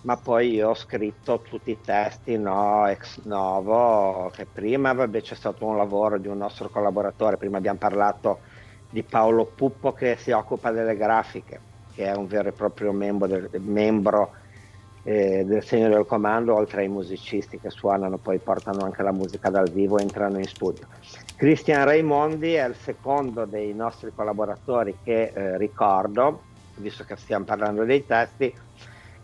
ma 0.00 0.16
poi 0.16 0.54
io 0.54 0.70
ho 0.70 0.74
scritto 0.74 1.42
tutti 1.42 1.70
i 1.70 1.80
testi 1.80 2.36
no, 2.36 2.88
ex 2.88 3.22
novo, 3.22 4.32
che 4.34 4.46
prima 4.46 4.92
vabbè, 4.92 5.20
c'è 5.20 5.36
stato 5.36 5.64
un 5.64 5.76
lavoro 5.76 6.18
di 6.18 6.26
un 6.26 6.38
nostro 6.38 6.68
collaboratore, 6.70 7.36
prima 7.36 7.58
abbiamo 7.58 7.78
parlato 7.78 8.40
di 8.88 9.04
Paolo 9.04 9.44
Puppo 9.44 9.92
che 9.92 10.16
si 10.16 10.32
occupa 10.32 10.72
delle 10.72 10.96
grafiche 10.96 11.68
che 11.94 12.06
è 12.06 12.14
un 12.14 12.26
vero 12.26 12.48
e 12.48 12.52
proprio 12.52 12.92
membro 12.92 13.26
del, 13.26 13.48
membro, 13.60 14.32
eh, 15.02 15.44
del 15.44 15.62
segno 15.64 15.88
del 15.88 16.06
comando, 16.06 16.54
oltre 16.54 16.82
ai 16.82 16.88
musicisti 16.88 17.58
che 17.58 17.70
suonano, 17.70 18.18
poi 18.18 18.38
portano 18.38 18.84
anche 18.84 19.02
la 19.02 19.12
musica 19.12 19.50
dal 19.50 19.70
vivo 19.70 19.98
e 19.98 20.02
entrano 20.02 20.38
in 20.38 20.46
studio. 20.46 20.86
Cristian 21.36 21.84
Raimondi 21.84 22.54
è 22.54 22.66
il 22.66 22.74
secondo 22.74 23.44
dei 23.44 23.72
nostri 23.72 24.12
collaboratori 24.14 24.98
che 25.02 25.32
eh, 25.34 25.56
ricordo, 25.56 26.42
visto 26.76 27.04
che 27.04 27.16
stiamo 27.16 27.44
parlando 27.44 27.84
dei 27.84 28.04
testi, 28.04 28.54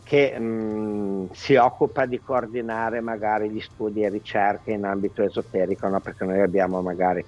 che 0.03 0.39
mh, 0.39 0.45
mm, 0.45 1.25
si 1.33 1.57
occupa 1.57 2.07
di 2.07 2.21
coordinare 2.21 3.01
magari 3.01 3.51
gli 3.51 3.61
studi 3.61 4.03
e 4.03 4.09
ricerche 4.09 4.71
in 4.71 4.85
ambito 4.85 5.23
esoterico, 5.23 5.89
no? 5.89 6.01
perché 6.01 6.25
noi 6.25 6.41
abbiamo 6.41 6.81
magari 6.81 7.25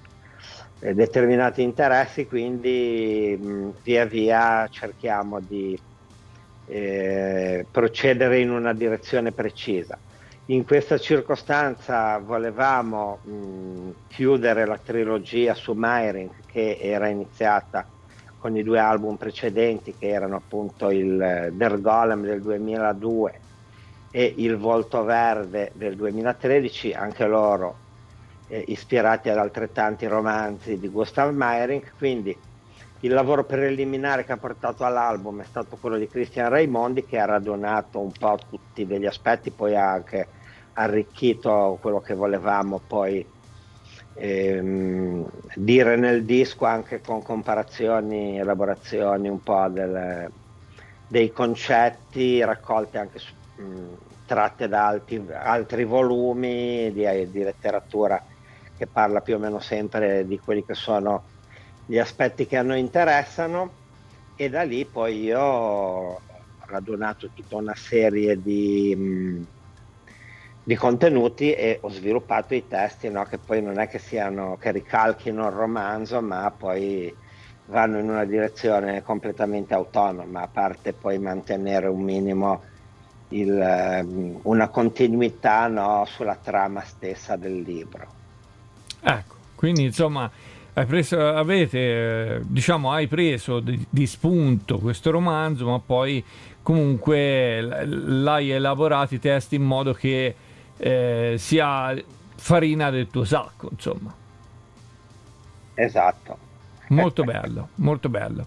determinati 0.79 1.61
interessi, 1.61 2.25
quindi 2.25 3.37
mh, 3.39 3.69
via 3.83 4.05
via 4.05 4.67
cerchiamo 4.69 5.39
di 5.39 5.77
eh, 6.67 7.65
procedere 7.69 8.39
in 8.39 8.51
una 8.51 8.73
direzione 8.73 9.31
precisa. 9.31 9.97
In 10.45 10.65
questa 10.65 10.97
circostanza 10.97 12.17
volevamo 12.17 13.19
mh, 13.23 13.89
chiudere 14.07 14.65
la 14.65 14.79
trilogia 14.83 15.53
su 15.53 15.73
Meiring 15.73 16.29
che 16.47 16.77
era 16.81 17.07
iniziata 17.07 17.85
con 18.39 18.55
i 18.55 18.63
due 18.63 18.79
album 18.79 19.17
precedenti 19.17 19.93
che 19.97 20.07
erano 20.07 20.37
appunto 20.37 20.89
il 20.89 21.21
eh, 21.21 21.51
Der 21.51 21.79
Golem 21.81 22.21
del 22.23 22.41
2002 22.41 23.39
e 24.11 24.33
Il 24.37 24.57
Volto 24.57 25.03
Verde 25.03 25.71
del 25.75 25.95
2013, 25.95 26.93
anche 26.93 27.27
loro 27.27 27.75
eh, 28.49 28.63
ispirati 28.67 29.29
ad 29.29 29.37
altrettanti 29.37 30.05
romanzi 30.07 30.77
di 30.77 30.89
Gustav 30.89 31.33
Meyerink, 31.33 31.93
quindi 31.97 32.35
il 33.01 33.13
lavoro 33.13 33.45
preliminare 33.45 34.25
che 34.25 34.33
ha 34.33 34.37
portato 34.37 34.83
all'album 34.83 35.41
è 35.41 35.45
stato 35.45 35.77
quello 35.79 35.97
di 35.97 36.09
Christian 36.09 36.49
Raimondi 36.49 37.05
che 37.05 37.17
ha 37.17 37.25
radunato 37.25 37.99
un 37.99 38.11
po' 38.11 38.37
tutti 38.49 38.85
degli 38.85 39.05
aspetti, 39.05 39.51
poi 39.51 39.75
ha 39.75 39.89
anche 39.89 40.27
arricchito 40.73 41.77
quello 41.79 42.01
che 42.01 42.13
volevamo 42.13 42.81
poi 42.85 43.25
ehm, 44.15 45.29
dire 45.55 45.95
nel 45.95 46.25
disco 46.25 46.65
anche 46.65 46.99
con 47.01 47.21
comparazioni, 47.23 48.37
elaborazioni 48.37 49.29
un 49.29 49.41
po' 49.41 49.67
del, 49.69 50.29
dei 51.07 51.31
concetti 51.31 52.43
raccolti 52.43 52.97
anche 52.97 53.19
su, 53.19 53.33
mh, 53.61 53.97
tratte 54.25 54.67
da 54.67 54.87
alti, 54.87 55.25
altri 55.31 55.85
volumi 55.85 56.91
di, 56.91 57.31
di 57.31 57.43
letteratura 57.43 58.21
che 58.79 58.87
parla 58.87 59.19
più 59.19 59.35
o 59.35 59.39
meno 59.39 59.59
sempre 59.59 60.25
di 60.25 60.39
quelli 60.39 60.63
che 60.63 60.73
sono 60.73 61.31
gli 61.83 61.97
aspetti 61.97 62.45
che 62.45 62.55
a 62.55 62.61
noi 62.61 62.79
interessano 62.79 63.79
e 64.33 64.47
da 64.47 64.63
lì 64.63 64.89
poi 64.89 65.21
io 65.23 65.41
ho 65.41 66.23
radunato 66.59 67.29
tutta 67.33 67.57
una 67.57 67.73
serie 67.75 68.41
di, 68.41 68.95
mh, 68.95 69.43
di 70.63 70.75
contenuti 70.75 71.51
e 71.53 71.79
ho 71.81 71.89
sviluppato 71.89 72.53
i 72.55 72.67
testi 72.67 73.09
no? 73.09 73.25
che 73.25 73.39
poi 73.39 73.61
non 73.61 73.79
è 73.79 73.87
che 73.89 73.99
siano 73.99 74.55
che 74.55 74.71
ricalchino 74.71 75.47
il 75.47 75.51
romanzo 75.53 76.21
ma 76.21 76.49
poi 76.55 77.13
vanno 77.65 77.99
in 77.99 78.07
una 78.07 78.23
direzione 78.23 79.01
completamente 79.01 79.73
autonoma 79.73 80.43
a 80.43 80.47
parte 80.47 80.93
poi 80.93 81.19
mantenere 81.19 81.87
un 81.87 82.01
minimo 82.01 82.63
il, 83.31 83.59
ehm, 83.59 84.39
una 84.43 84.69
continuità 84.69 85.67
no? 85.67 86.05
sulla 86.05 86.37
trama 86.37 86.81
stessa 86.81 87.35
del 87.35 87.59
libro 87.61 88.18
ecco 89.01 89.35
quindi 89.55 89.83
insomma 89.83 90.31
hai 90.79 90.85
preso, 90.85 91.19
avete, 91.19 92.41
diciamo, 92.45 92.91
hai 92.91 93.07
preso 93.07 93.59
di, 93.59 93.85
di, 93.89 94.07
spunto 94.07 94.77
questo 94.77 95.11
romanzo, 95.11 95.67
ma 95.67 95.79
poi 95.79 96.23
comunque 96.61 97.61
l'hai 97.61 98.51
elaborato 98.51 99.13
i 99.13 99.19
testi 99.19 99.55
in 99.55 99.63
modo 99.63 99.93
che 99.93 100.33
eh, 100.77 101.35
sia 101.37 102.01
farina 102.35 102.89
del 102.91 103.09
tuo 103.09 103.25
sacco, 103.25 103.69
insomma. 103.71 104.13
Esatto. 105.73 106.37
Molto 106.89 107.23
bello, 107.25 107.69
molto 107.75 108.07
bello. 108.07 108.45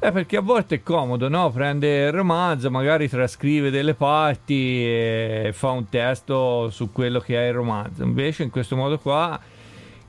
Eh, 0.00 0.10
perché 0.10 0.38
a 0.38 0.40
volte 0.40 0.76
è 0.76 0.82
comodo, 0.82 1.28
no? 1.28 1.50
Prende 1.50 2.06
il 2.06 2.12
romanzo, 2.12 2.68
magari 2.70 3.08
trascrive 3.08 3.70
delle 3.70 3.94
parti 3.94 4.82
e 4.84 5.50
fa 5.52 5.70
un 5.70 5.88
testo 5.88 6.68
su 6.70 6.90
quello 6.90 7.20
che 7.20 7.36
è 7.36 7.46
il 7.46 7.54
romanzo. 7.54 8.02
Invece 8.02 8.42
in 8.42 8.50
questo 8.50 8.74
modo 8.74 8.98
qua 8.98 9.38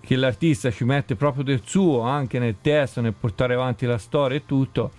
che 0.02 0.16
l'artista 0.16 0.72
ci 0.72 0.84
mette 0.84 1.16
proprio 1.16 1.44
del 1.44 1.62
suo 1.64 2.02
anche 2.02 2.40
nel 2.40 2.58
testo, 2.62 3.02
nel 3.02 3.14
portare 3.14 3.54
avanti 3.54 3.86
la 3.86 3.98
storia 3.98 4.38
e 4.38 4.46
tutto. 4.46 4.92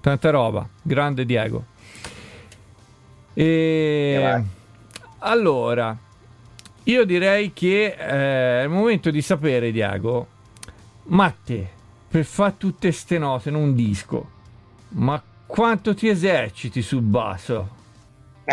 Tanta 0.00 0.30
roba, 0.30 0.66
grande 0.82 1.24
Diego. 1.24 1.64
E 3.34 4.42
allora, 5.18 5.96
io 6.84 7.04
direi 7.04 7.52
che 7.52 7.86
eh, 7.86 8.60
è 8.60 8.62
il 8.62 8.68
momento 8.68 9.10
di 9.10 9.22
sapere, 9.22 9.72
Diego, 9.72 10.26
ma 11.04 11.34
te, 11.44 11.68
per 12.08 12.24
fare 12.24 12.54
tutte 12.56 12.92
ste 12.92 13.18
note 13.18 13.48
in 13.48 13.56
un 13.56 13.74
disco, 13.74 14.30
ma 14.90 15.20
quanto 15.46 15.94
ti 15.94 16.08
eserciti 16.08 16.80
sul 16.82 17.02
basso? 17.02 17.68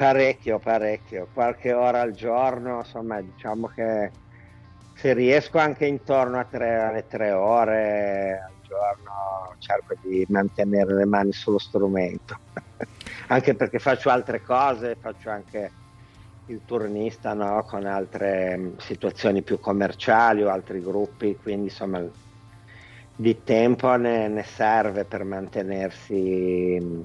Parecchio, 0.00 0.58
parecchio, 0.58 1.28
qualche 1.30 1.74
ora 1.74 2.00
al 2.00 2.12
giorno, 2.12 2.78
insomma 2.78 3.20
diciamo 3.20 3.66
che 3.66 4.10
se 4.94 5.12
riesco 5.12 5.58
anche 5.58 5.84
intorno 5.84 6.38
a 6.38 6.46
tre, 6.46 6.76
alle 6.80 7.06
tre 7.06 7.32
ore 7.32 8.40
al 8.48 8.56
giorno 8.62 9.10
cerco 9.58 9.96
di 10.00 10.24
mantenere 10.30 10.94
le 10.94 11.04
mani 11.04 11.32
sullo 11.32 11.58
strumento, 11.58 12.34
anche 13.28 13.54
perché 13.54 13.78
faccio 13.78 14.08
altre 14.08 14.40
cose, 14.40 14.96
faccio 14.98 15.28
anche 15.28 15.74
il 16.46 16.62
turnista 16.64 17.34
no? 17.34 17.62
con 17.64 17.84
altre 17.84 18.56
mm, 18.56 18.76
situazioni 18.78 19.42
più 19.42 19.58
commerciali 19.58 20.42
o 20.42 20.48
altri 20.48 20.80
gruppi, 20.80 21.36
quindi 21.36 21.64
insomma 21.64 22.02
di 23.14 23.42
tempo 23.42 23.94
ne, 23.96 24.28
ne 24.28 24.44
serve 24.44 25.04
per 25.04 25.24
mantenersi 25.24 26.78
mm, 26.80 27.02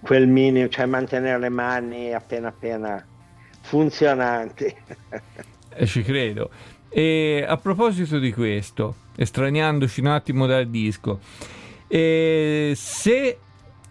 quel 0.00 0.26
minimo, 0.26 0.68
cioè 0.68 0.86
mantenere 0.86 1.38
le 1.38 1.48
mani 1.48 2.12
appena 2.12 2.48
appena 2.48 3.04
funzionanti. 3.62 4.74
eh, 5.74 5.86
ci 5.86 6.02
credo. 6.02 6.50
E 6.88 7.44
a 7.46 7.56
proposito 7.56 8.18
di 8.18 8.32
questo, 8.32 8.94
estraniandoci 9.16 10.00
un 10.00 10.06
attimo 10.06 10.46
dal 10.46 10.68
disco, 10.68 11.20
eh, 11.88 12.72
se, 12.74 13.38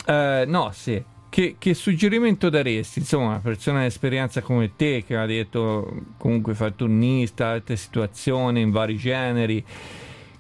eh, 0.06 0.44
no, 0.48 0.72
se, 0.72 1.04
che, 1.30 1.56
che, 1.60 1.74
suggerimento 1.74 2.50
daresti? 2.50 3.00
Insomma, 3.00 3.28
una 3.28 3.40
persona 3.40 3.82
di 3.82 3.88
esperienza 3.88 4.42
come 4.42 4.76
te, 4.76 5.04
che 5.06 5.18
ha 5.18 5.26
detto 5.26 6.04
comunque 6.18 6.54
fa 6.54 6.72
turnista, 6.72 7.50
altre 7.50 7.76
situazioni 7.76 8.62
in 8.62 8.72
vari 8.72 8.96
generi, 8.96 9.64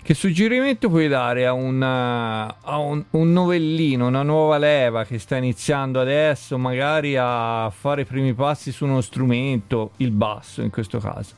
che 0.06 0.14
suggerimento 0.14 0.88
puoi 0.88 1.08
dare 1.08 1.48
a, 1.48 1.54
una, 1.54 2.62
a 2.62 2.78
un, 2.78 3.04
un, 3.10 3.34
novellino, 3.34 4.06
una 4.06 4.22
nuova 4.22 4.60
leva 4.60 5.04
che 5.04 5.18
sta 5.18 5.36
iniziando 5.36 6.00
adesso, 6.00 6.60
magari 6.60 7.18
a 7.18 7.72
fare 7.72 8.02
i 8.02 8.06
primi 8.06 8.36
passi 8.36 8.72
su 8.72 8.86
uno 8.86 9.02
strumento, 9.02 9.94
il 9.98 10.12
basso 10.12 10.62
in 10.62 10.70
questo 10.70 11.00
caso? 11.00 11.34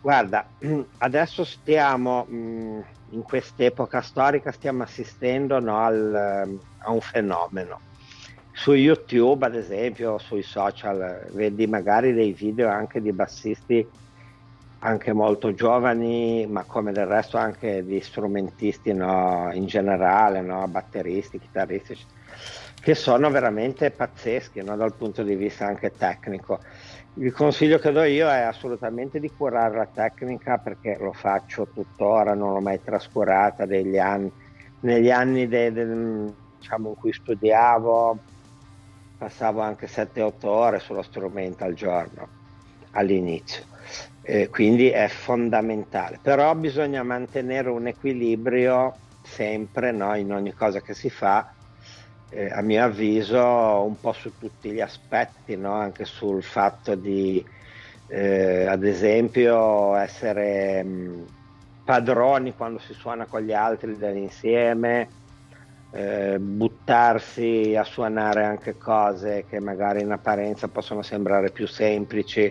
Guarda, 0.00 0.46
adesso 0.96 1.44
stiamo, 1.44 2.26
in 2.30 3.22
quest'epoca 3.22 4.00
storica, 4.00 4.50
stiamo 4.50 4.82
assistendo 4.82 5.60
no, 5.60 5.76
al, 5.76 6.58
a 6.78 6.90
un 6.90 7.00
fenomeno. 7.02 7.80
Su 8.50 8.72
YouTube, 8.72 9.44
ad 9.44 9.56
esempio, 9.56 10.16
sui 10.16 10.42
social, 10.42 11.28
vedi 11.32 11.66
magari 11.66 12.14
dei 12.14 12.32
video 12.32 12.70
anche 12.70 13.02
di 13.02 13.12
bassisti 13.12 13.86
anche 14.84 15.12
molto 15.12 15.54
giovani, 15.54 16.46
ma 16.46 16.64
come 16.64 16.92
del 16.92 17.06
resto 17.06 17.36
anche 17.36 17.84
di 17.84 18.00
strumentisti 18.00 18.92
no, 18.92 19.50
in 19.52 19.66
generale, 19.66 20.40
no, 20.40 20.66
batteristi, 20.66 21.38
chitarristi, 21.38 21.96
che 22.80 22.94
sono 22.94 23.30
veramente 23.30 23.92
pazzeschi 23.92 24.60
no, 24.62 24.76
dal 24.76 24.94
punto 24.94 25.22
di 25.22 25.36
vista 25.36 25.66
anche 25.66 25.92
tecnico. 25.92 26.60
Il 27.14 27.32
consiglio 27.32 27.78
che 27.78 27.92
do 27.92 28.02
io 28.02 28.28
è 28.28 28.40
assolutamente 28.40 29.20
di 29.20 29.30
curare 29.30 29.76
la 29.76 29.86
tecnica 29.86 30.58
perché 30.58 30.96
lo 30.98 31.12
faccio 31.12 31.68
tuttora, 31.72 32.34
non 32.34 32.52
l'ho 32.52 32.60
mai 32.60 32.82
trascurata 32.82 33.62
anni, 33.62 34.32
negli 34.80 35.10
anni 35.10 35.46
de, 35.46 35.72
de, 35.72 35.86
diciamo, 36.58 36.88
in 36.88 36.94
cui 36.96 37.12
studiavo 37.12 38.18
passavo 39.16 39.60
anche 39.60 39.86
7-8 39.86 40.46
ore 40.46 40.80
sullo 40.80 41.02
strumento 41.02 41.62
al 41.62 41.74
giorno 41.74 42.28
all'inizio 42.94 43.71
eh, 44.22 44.48
quindi 44.48 44.88
è 44.90 45.08
fondamentale. 45.08 46.18
Però 46.22 46.54
bisogna 46.54 47.02
mantenere 47.02 47.68
un 47.68 47.86
equilibrio 47.88 48.96
sempre 49.22 49.92
no, 49.92 50.14
in 50.16 50.32
ogni 50.32 50.52
cosa 50.52 50.80
che 50.80 50.94
si 50.94 51.10
fa, 51.10 51.54
eh, 52.30 52.46
a 52.50 52.62
mio 52.62 52.84
avviso, 52.84 53.84
un 53.84 53.98
po' 54.00 54.12
su 54.12 54.36
tutti 54.38 54.70
gli 54.72 54.80
aspetti, 54.80 55.56
no? 55.56 55.72
anche 55.74 56.04
sul 56.04 56.42
fatto 56.42 56.94
di, 56.94 57.44
eh, 58.06 58.66
ad 58.66 58.84
esempio, 58.84 59.94
essere 59.96 60.82
mh, 60.82 61.26
padroni 61.84 62.54
quando 62.54 62.78
si 62.78 62.94
suona 62.94 63.26
con 63.26 63.42
gli 63.42 63.52
altri 63.52 63.96
dell'insieme. 63.96 65.08
Eh, 65.94 66.38
buttarsi 66.38 67.74
a 67.76 67.84
suonare 67.84 68.44
anche 68.44 68.78
cose 68.78 69.44
che 69.44 69.60
magari 69.60 70.00
in 70.00 70.10
apparenza 70.10 70.68
possono 70.68 71.02
sembrare 71.02 71.50
più 71.50 71.66
semplici, 71.66 72.50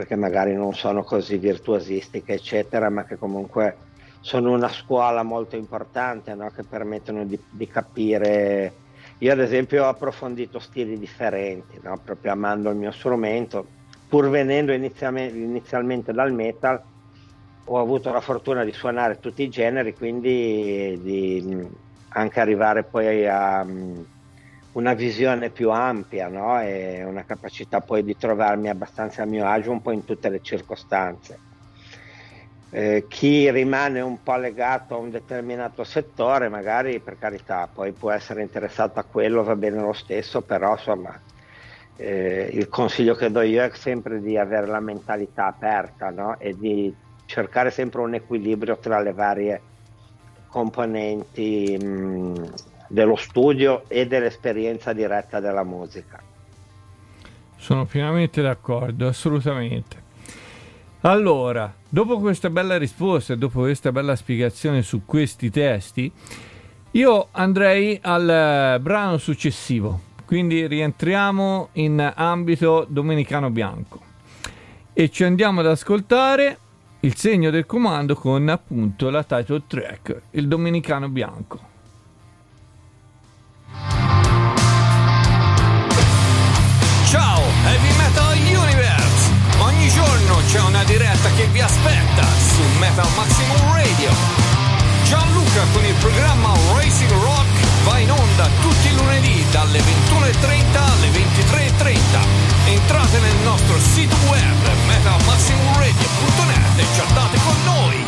perché 0.00 0.16
magari 0.16 0.54
non 0.54 0.72
sono 0.72 1.02
così 1.02 1.36
virtuosistiche, 1.36 2.32
eccetera, 2.32 2.88
ma 2.88 3.04
che 3.04 3.18
comunque 3.18 3.76
sono 4.20 4.50
una 4.50 4.68
scuola 4.68 5.22
molto 5.22 5.56
importante 5.56 6.34
no? 6.34 6.48
che 6.48 6.62
permettono 6.62 7.26
di, 7.26 7.38
di, 7.50 7.66
capire. 7.68 8.72
Io 9.18 9.30
ad 9.30 9.40
esempio 9.40 9.84
ho 9.84 9.88
approfondito 9.88 10.58
stili 10.58 10.98
differenti, 10.98 11.78
no? 11.82 12.00
proprio 12.02 12.32
amando 12.32 12.70
il 12.70 12.76
mio 12.76 12.92
strumento, 12.92 13.66
pur 14.08 14.30
venendo 14.30 14.72
inizialmente, 14.72 15.36
inizialmente 15.36 16.12
dal 16.14 16.32
metal, 16.32 16.80
ho 17.66 17.78
avuto 17.78 18.10
la 18.10 18.22
fortuna 18.22 18.64
di 18.64 18.72
suonare 18.72 19.20
tutti 19.20 19.42
i 19.42 19.50
generi, 19.50 19.94
quindi 19.94 20.98
di 21.02 21.68
anche 22.08 22.40
arrivare 22.40 22.84
poi 22.84 23.28
a 23.28 23.66
una 24.72 24.94
visione 24.94 25.50
più 25.50 25.70
ampia 25.70 26.28
no? 26.28 26.60
e 26.60 27.02
una 27.04 27.24
capacità 27.24 27.80
poi 27.82 28.02
di 28.04 28.16
trovarmi 28.16 28.68
abbastanza 28.68 29.22
a 29.22 29.26
mio 29.26 29.46
agio 29.46 29.70
un 29.72 29.80
po' 29.80 29.92
in 29.92 30.04
tutte 30.04 30.28
le 30.30 30.40
circostanze. 30.40 31.42
eh, 32.72 33.06
chi 33.08 33.50
rimane 33.50 34.00
un 34.00 34.22
po' 34.22 34.36
legato 34.36 34.94
a 34.94 34.98
un 34.98 35.10
determinato 35.10 35.82
settore, 35.84 36.48
magari 36.48 37.02
per 37.02 37.16
carità, 37.16 37.68
poi 37.68 37.94
può 37.96 38.10
essere 38.12 38.42
interessato 38.42 39.00
a 39.00 39.04
quello, 39.04 39.42
va 39.42 39.56
bene 39.56 39.80
lo 39.80 39.92
stesso, 39.92 40.42
però 40.44 40.72
insomma 40.72 41.20
eh, 41.96 42.48
il 42.52 42.68
consiglio 42.68 43.14
che 43.14 43.30
do 43.30 43.40
io 43.42 43.62
è 43.62 43.70
sempre 43.74 44.20
di 44.20 44.36
avere 44.38 44.66
la 44.66 44.80
mentalità 44.80 45.46
aperta 45.46 46.10
no? 46.10 46.38
e 46.38 46.54
di 46.56 46.96
cercare 47.24 47.70
sempre 47.70 48.00
un 48.02 48.14
equilibrio 48.14 48.78
tra 48.78 49.00
le 49.00 49.12
varie 49.12 49.66
componenti 50.46 51.76
mh, 51.78 52.52
dello 52.90 53.14
studio 53.14 53.84
e 53.86 54.08
dell'esperienza 54.08 54.92
diretta 54.92 55.38
della 55.38 55.62
musica. 55.62 56.20
Sono 57.56 57.84
pienamente 57.84 58.42
d'accordo, 58.42 59.06
assolutamente. 59.06 60.08
Allora, 61.02 61.72
dopo 61.88 62.18
questa 62.18 62.50
bella 62.50 62.76
risposta 62.76 63.32
e 63.32 63.38
dopo 63.38 63.60
questa 63.60 63.92
bella 63.92 64.16
spiegazione 64.16 64.82
su 64.82 65.02
questi 65.06 65.50
testi, 65.50 66.12
io 66.92 67.28
andrei 67.30 67.96
al 68.02 68.28
eh, 68.28 68.80
brano 68.80 69.16
successivo, 69.18 70.00
quindi 70.26 70.66
rientriamo 70.66 71.68
in 71.74 72.12
ambito 72.16 72.86
domenicano 72.88 73.50
bianco 73.50 74.00
e 74.92 75.08
ci 75.10 75.22
andiamo 75.22 75.60
ad 75.60 75.66
ascoltare 75.66 76.58
il 77.00 77.14
segno 77.14 77.50
del 77.50 77.66
comando 77.66 78.16
con 78.16 78.48
appunto 78.48 79.10
la 79.10 79.22
title 79.22 79.62
track, 79.68 80.22
il 80.32 80.48
domenicano 80.48 81.08
bianco. 81.08 81.69
C'è 90.50 90.60
una 90.62 90.82
diretta 90.82 91.30
che 91.36 91.46
vi 91.52 91.60
aspetta 91.60 92.26
su 92.54 92.60
Metal 92.80 93.08
Maximum 93.14 93.72
Radio. 93.72 94.10
Gianluca 95.04 95.62
con 95.72 95.84
il 95.84 95.94
programma 95.94 96.52
Racing 96.74 97.12
Rock 97.12 97.84
va 97.84 97.98
in 97.98 98.10
onda 98.10 98.48
tutti 98.60 98.88
i 98.88 98.96
lunedì 98.96 99.44
dalle 99.52 99.78
21.30 99.78 99.84
alle 100.74 101.08
23.30. 101.10 101.98
Entrate 102.66 103.18
nel 103.20 103.36
nostro 103.44 103.78
sito 103.78 104.16
web 104.28 104.68
metalmaximumradio.net 104.88 106.78
e 106.78 106.84
chattate 106.96 107.38
con 107.44 107.56
noi. 107.64 107.99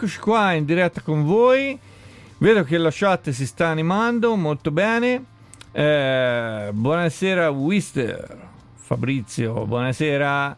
Rieccoci 0.00 0.20
qua 0.20 0.52
in 0.52 0.64
diretta 0.64 1.02
con 1.02 1.26
voi. 1.26 1.78
Vedo 2.38 2.64
che 2.64 2.78
la 2.78 2.88
chat 2.90 3.28
si 3.28 3.44
sta 3.44 3.66
animando 3.66 4.34
molto 4.34 4.70
bene. 4.70 5.22
Eh, 5.72 6.70
buonasera 6.72 7.50
Wister, 7.50 8.48
Fabrizio, 8.76 9.66
buonasera, 9.66 10.56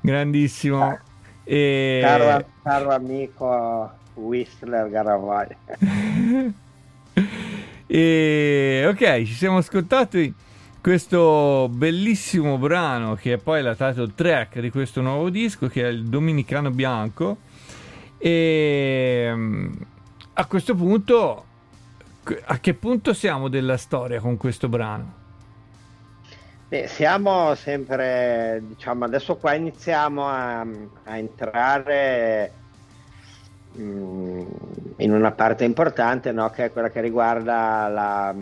grandissimo. 0.00 0.98
E... 1.44 2.00
Caro, 2.02 2.46
caro 2.62 2.94
amico 2.94 3.90
Whistler 4.14 4.88
Garavaglia. 4.88 5.56
e 7.86 8.86
ok, 8.88 9.16
ci 9.24 9.34
siamo 9.34 9.58
ascoltati 9.58 10.34
questo 10.80 11.68
bellissimo 11.70 12.56
brano 12.56 13.14
che 13.14 13.34
è 13.34 13.36
poi 13.36 13.60
la 13.60 13.74
title 13.74 14.12
track 14.14 14.58
di 14.58 14.70
questo 14.70 15.02
nuovo 15.02 15.28
disco 15.28 15.66
che 15.66 15.82
è 15.82 15.88
il 15.88 16.06
Dominicano 16.06 16.70
Bianco 16.70 17.48
e 18.22 19.32
mm, 19.34 19.72
a 20.34 20.44
questo 20.44 20.74
punto, 20.74 21.44
a 22.44 22.58
che 22.58 22.74
punto 22.74 23.14
siamo 23.14 23.48
della 23.48 23.78
storia 23.78 24.20
con 24.20 24.36
questo 24.36 24.68
brano? 24.68 25.14
Beh, 26.68 26.86
siamo 26.86 27.54
sempre, 27.54 28.62
diciamo, 28.62 29.06
adesso 29.06 29.36
qua 29.36 29.54
iniziamo 29.54 30.28
a, 30.28 30.60
a 30.60 31.16
entrare 31.16 32.52
mm, 33.78 34.46
in 34.98 35.12
una 35.12 35.32
parte 35.32 35.64
importante, 35.64 36.30
no? 36.30 36.50
che 36.50 36.66
è 36.66 36.72
quella 36.72 36.90
che 36.90 37.00
riguarda 37.00 37.88
la, 37.88 38.34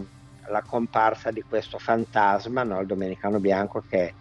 la 0.49 0.62
comparsa 0.62 1.31
di 1.31 1.43
questo 1.49 1.79
fantasma, 1.79 2.64
no? 2.64 2.81
il 2.81 2.87
Domenicano 2.87 3.39
Bianco, 3.39 3.85
che 3.89 4.12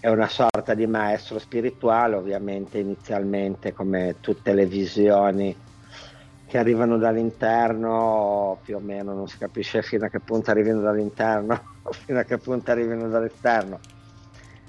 è 0.00 0.08
una 0.08 0.28
sorta 0.28 0.74
di 0.74 0.86
maestro 0.86 1.38
spirituale, 1.38 2.14
ovviamente 2.14 2.78
inizialmente 2.78 3.72
come 3.72 4.16
tutte 4.20 4.52
le 4.52 4.66
visioni 4.66 5.56
che 6.46 6.56
arrivano 6.56 6.96
dall'interno, 6.96 8.58
più 8.62 8.76
o 8.76 8.80
meno 8.80 9.12
non 9.12 9.28
si 9.28 9.36
capisce 9.36 9.82
fino 9.82 10.06
a 10.06 10.08
che 10.08 10.20
punto 10.20 10.50
arrivino 10.50 10.80
dall'interno 10.80 11.62
fino 12.04 12.18
a 12.18 12.22
che 12.22 12.38
punto 12.38 12.70
arrivino 12.70 13.08
dall'esterno. 13.08 13.80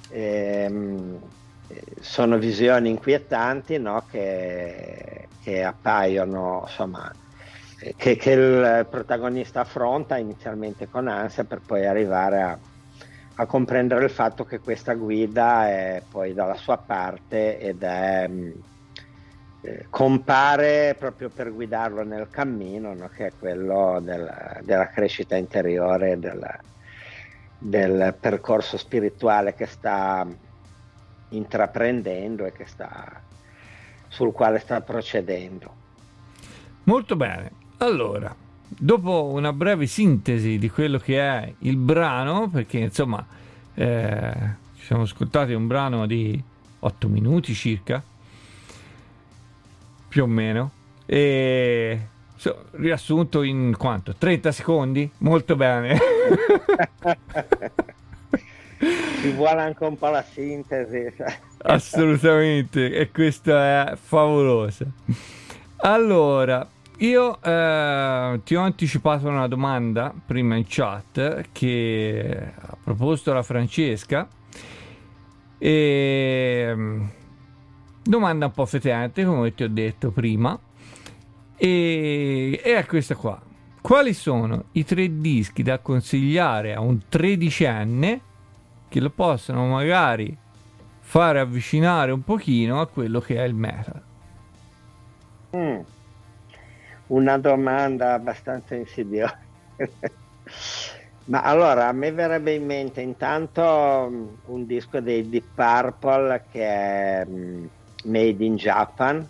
E, 0.09 0.65
ehm, 0.67 1.19
sono 1.99 2.37
visioni 2.37 2.89
inquietanti 2.89 3.77
no? 3.77 4.03
che, 4.09 5.27
che, 5.43 5.63
appaiono, 5.63 6.63
insomma, 6.65 7.11
che, 7.95 8.15
che 8.15 8.31
il 8.31 8.87
protagonista 8.89 9.61
affronta 9.61 10.17
inizialmente 10.17 10.89
con 10.89 11.07
ansia 11.07 11.43
per 11.43 11.61
poi 11.65 11.85
arrivare 11.85 12.41
a 12.41 12.57
a 13.39 13.45
comprendere 13.45 14.03
il 14.03 14.11
fatto 14.11 14.43
che 14.43 14.59
questa 14.59 14.95
guida 14.95 15.69
è 15.69 16.03
poi 16.09 16.33
dalla 16.33 16.55
sua 16.55 16.77
parte 16.77 17.57
ed 17.57 17.81
è 17.83 18.27
mm, 18.27 18.51
eh, 19.61 19.85
compare 19.89 20.93
proprio 20.99 21.29
per 21.29 21.53
guidarlo 21.53 22.03
nel 22.03 22.27
cammino, 22.29 22.93
no? 22.93 23.07
che 23.07 23.27
è 23.27 23.31
quello 23.39 24.01
del, 24.01 24.59
della 24.63 24.89
crescita 24.89 25.37
interiore, 25.37 26.19
del, 26.19 26.45
del, 27.57 28.13
percorso 28.19 28.77
spirituale 28.77 29.53
che 29.53 29.67
sta 29.67 30.27
intraprendendo 31.29 32.45
e 32.45 32.53
sta, 32.65 33.21
sul 34.09 34.33
quale 34.33 34.59
sta 34.59 34.81
procedendo. 34.81 35.75
Molto 36.83 37.15
bene, 37.15 37.51
allora 37.77 38.47
dopo 38.69 39.25
una 39.33 39.51
breve 39.51 39.87
sintesi 39.87 40.57
di 40.57 40.69
quello 40.69 40.97
che 40.99 41.19
è 41.19 41.53
il 41.59 41.75
brano, 41.75 42.49
perché 42.49 42.77
insomma 42.77 43.25
eh, 43.73 44.33
ci 44.77 44.85
siamo 44.85 45.03
ascoltati 45.03 45.53
un 45.53 45.67
brano 45.67 46.05
di 46.05 46.41
8 46.79 47.07
minuti 47.07 47.53
circa, 47.53 48.01
più 50.07 50.23
o 50.23 50.27
meno, 50.27 50.71
e 51.05 51.99
so, 52.35 52.65
riassunto 52.71 53.41
in 53.41 53.75
quanto? 53.77 54.15
30 54.15 54.51
secondi? 54.51 55.09
Molto 55.19 55.55
bene. 55.55 55.97
Ci 59.21 59.31
vuole 59.31 59.61
anche 59.61 59.83
un 59.83 59.97
po' 59.97 60.09
la 60.09 60.23
sintesi. 60.23 61.13
Assolutamente, 61.63 62.93
e 62.93 63.11
questa 63.11 63.91
è 63.91 63.95
favolosa. 63.97 64.85
Allora, 65.77 66.65
io 66.99 67.41
eh, 67.41 68.41
ti 68.43 68.55
ho 68.55 68.61
anticipato 68.61 69.29
una 69.29 69.47
domanda 69.47 70.13
prima 70.25 70.55
in 70.55 70.65
chat 70.67 71.45
che 71.53 72.51
ha 72.55 72.77
proposto 72.83 73.31
la 73.31 73.41
Francesca. 73.43 74.27
E, 75.57 76.71
mm, 76.75 77.05
domanda 78.03 78.47
un 78.47 78.51
po' 78.51 78.65
fetente, 78.65 79.23
come 79.23 79.53
ti 79.53 79.63
ho 79.63 79.69
detto 79.69 80.11
prima. 80.11 80.59
E 81.55 82.59
è 82.61 82.85
questa 82.85 83.15
qua. 83.15 83.41
Quali 83.79 84.13
sono 84.13 84.65
i 84.73 84.83
tre 84.83 85.21
dischi 85.21 85.63
da 85.63 85.79
consigliare 85.79 86.73
a 86.73 86.81
un 86.81 86.99
tredicenne 87.07 88.21
che 88.89 88.99
lo 88.99 89.09
possano 89.09 89.67
magari 89.67 90.37
fare 90.99 91.39
avvicinare 91.39 92.11
un 92.11 92.23
pochino 92.23 92.81
a 92.81 92.87
quello 92.87 93.21
che 93.21 93.37
è 93.37 93.43
il 93.43 93.53
metal? 93.53 94.01
Mm 95.55 95.79
una 97.09 97.37
domanda 97.37 98.13
abbastanza 98.13 98.75
insidiosa. 98.75 99.37
Ma 101.29 101.43
allora 101.43 101.87
a 101.87 101.91
me 101.91 102.11
verrebbe 102.11 102.53
in 102.55 102.65
mente 102.65 103.01
intanto 103.01 104.07
mm, 104.09 104.33
un 104.45 104.65
disco 104.65 104.99
dei 104.99 105.29
Deep 105.29 105.51
Purple 105.53 106.47
che 106.49 106.65
è 106.65 107.25
mm, 107.27 107.65
Made 108.05 108.43
in 108.43 108.55
Japan 108.55 109.29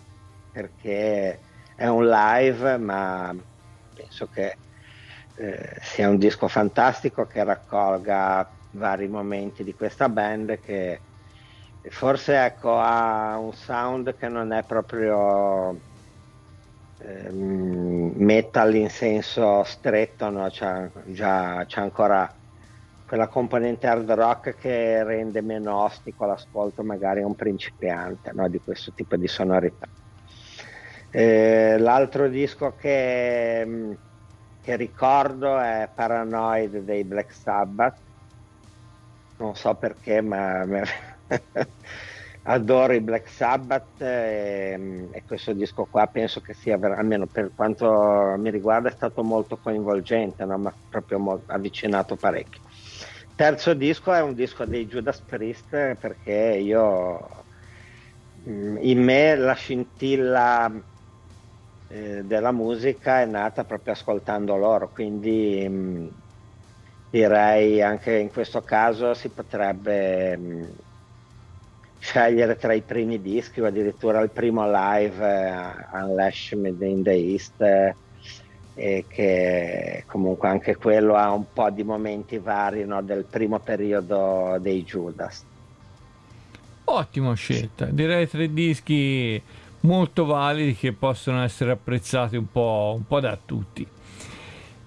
perché 0.50 1.44
è 1.74 1.86
un 1.86 2.08
live 2.08 2.78
ma 2.78 3.34
penso 3.92 4.28
che 4.28 4.60
eh, 5.34 5.76
sia 5.80 6.08
un 6.08 6.16
disco 6.18 6.48
fantastico 6.48 7.26
che 7.26 7.44
raccolga 7.44 8.50
vari 8.70 9.08
momenti 9.08 9.62
di 9.64 9.74
questa 9.74 10.08
band 10.08 10.58
che 10.60 11.04
forse 11.90 12.36
ecco 12.44 12.78
ha 12.78 13.38
un 13.38 13.52
sound 13.52 14.16
che 14.16 14.28
non 14.28 14.52
è 14.52 14.64
proprio 14.64 15.82
metal 17.02 18.74
in 18.74 18.90
senso 18.90 19.62
stretto, 19.64 20.28
no? 20.28 20.48
c'è, 20.48 20.90
già, 21.06 21.64
c'è 21.66 21.80
ancora 21.80 22.30
quella 23.06 23.28
componente 23.28 23.86
hard 23.86 24.10
rock 24.12 24.54
che 24.54 25.02
rende 25.02 25.40
meno 25.42 25.82
ostico 25.82 26.26
l'ascolto 26.26 26.84
magari 26.84 27.22
a 27.22 27.26
un 27.26 27.34
principiante 27.34 28.30
no? 28.32 28.48
di 28.48 28.60
questo 28.62 28.92
tipo 28.92 29.16
di 29.16 29.26
sonorità. 29.26 29.86
Eh, 31.12 31.76
l'altro 31.78 32.28
disco 32.28 32.74
che, 32.76 33.98
che, 34.60 34.76
ricordo 34.76 35.58
è 35.58 35.90
Paranoid 35.92 36.78
dei 36.78 37.02
Black 37.04 37.32
Sabbath, 37.32 38.00
non 39.38 39.56
so 39.56 39.74
perché, 39.74 40.20
ma 40.20 40.64
adoro 42.52 42.92
i 42.94 43.00
Black 43.00 43.28
Sabbath 43.28 44.00
e, 44.00 44.72
ehm, 44.72 45.08
e, 45.12 45.22
questo 45.24 45.52
disco 45.52 45.86
qua 45.86 46.06
penso 46.06 46.40
che 46.40 46.52
sia, 46.54 46.78
almeno 46.80 47.26
per 47.26 47.52
quanto 47.54 48.34
mi 48.38 48.50
riguarda, 48.50 48.88
è 48.88 48.92
stato 48.92 49.22
molto 49.22 49.58
coinvolgente, 49.58 50.44
no? 50.44 50.58
ma 50.58 50.76
proprio 50.88 51.18
molto, 51.18 51.52
avvicinato 51.52 52.16
parecchio. 52.16 52.60
Terzo 53.34 53.74
disco 53.74 54.12
è 54.12 54.20
un 54.20 54.34
disco 54.34 54.64
dei 54.64 54.86
Judas 54.86 55.22
Priest 55.24 55.96
perché 55.96 56.58
io 56.60 57.46
mm, 58.48 58.76
in 58.80 59.02
me 59.02 59.36
la 59.36 59.54
scintilla 59.54 60.70
eh, 61.86 62.22
della 62.24 62.52
musica 62.52 63.20
è 63.20 63.26
nata 63.26 63.64
proprio 63.64 63.92
ascoltando 63.94 64.56
loro, 64.56 64.90
quindi 64.90 65.66
mh, 65.68 65.74
mm, 65.74 66.08
direi 67.08 67.82
anche 67.82 68.16
in 68.16 68.30
questo 68.30 68.62
caso 68.62 69.14
si 69.14 69.32
potrebbe 69.32 70.36
mh, 70.36 70.62
mm, 70.62 70.70
scegliere 72.00 72.56
tra 72.56 72.72
i 72.72 72.80
primi 72.80 73.20
dischi 73.20 73.60
o 73.60 73.66
addirittura 73.66 74.20
il 74.20 74.30
primo 74.30 74.64
live 74.66 75.22
uh, 75.22 75.96
Unleash 75.96 76.52
in 76.52 77.02
the 77.02 77.10
East 77.10 77.60
eh, 77.60 77.94
e 78.74 79.04
che 79.06 80.04
comunque 80.06 80.48
anche 80.48 80.76
quello 80.76 81.14
ha 81.14 81.30
un 81.30 81.44
po' 81.52 81.68
di 81.70 81.84
momenti 81.84 82.38
vari 82.38 82.86
no, 82.86 83.02
del 83.02 83.26
primo 83.28 83.58
periodo 83.60 84.56
dei 84.60 84.82
Judas. 84.82 85.44
Ottima 86.84 87.34
scelta, 87.34 87.84
direi 87.84 88.26
tre 88.26 88.52
dischi 88.52 89.40
molto 89.80 90.24
validi 90.24 90.74
che 90.74 90.92
possono 90.92 91.42
essere 91.42 91.72
apprezzati 91.72 92.36
un 92.36 92.50
po', 92.50 92.94
un 92.96 93.06
po' 93.06 93.20
da 93.20 93.38
tutti. 93.44 93.86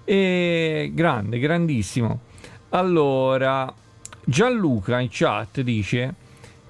E 0.04 0.90
grande, 0.92 1.38
grandissimo. 1.38 2.20
Allora, 2.70 3.72
Gianluca 4.24 4.98
in 4.98 5.08
chat 5.10 5.60
dice 5.60 6.14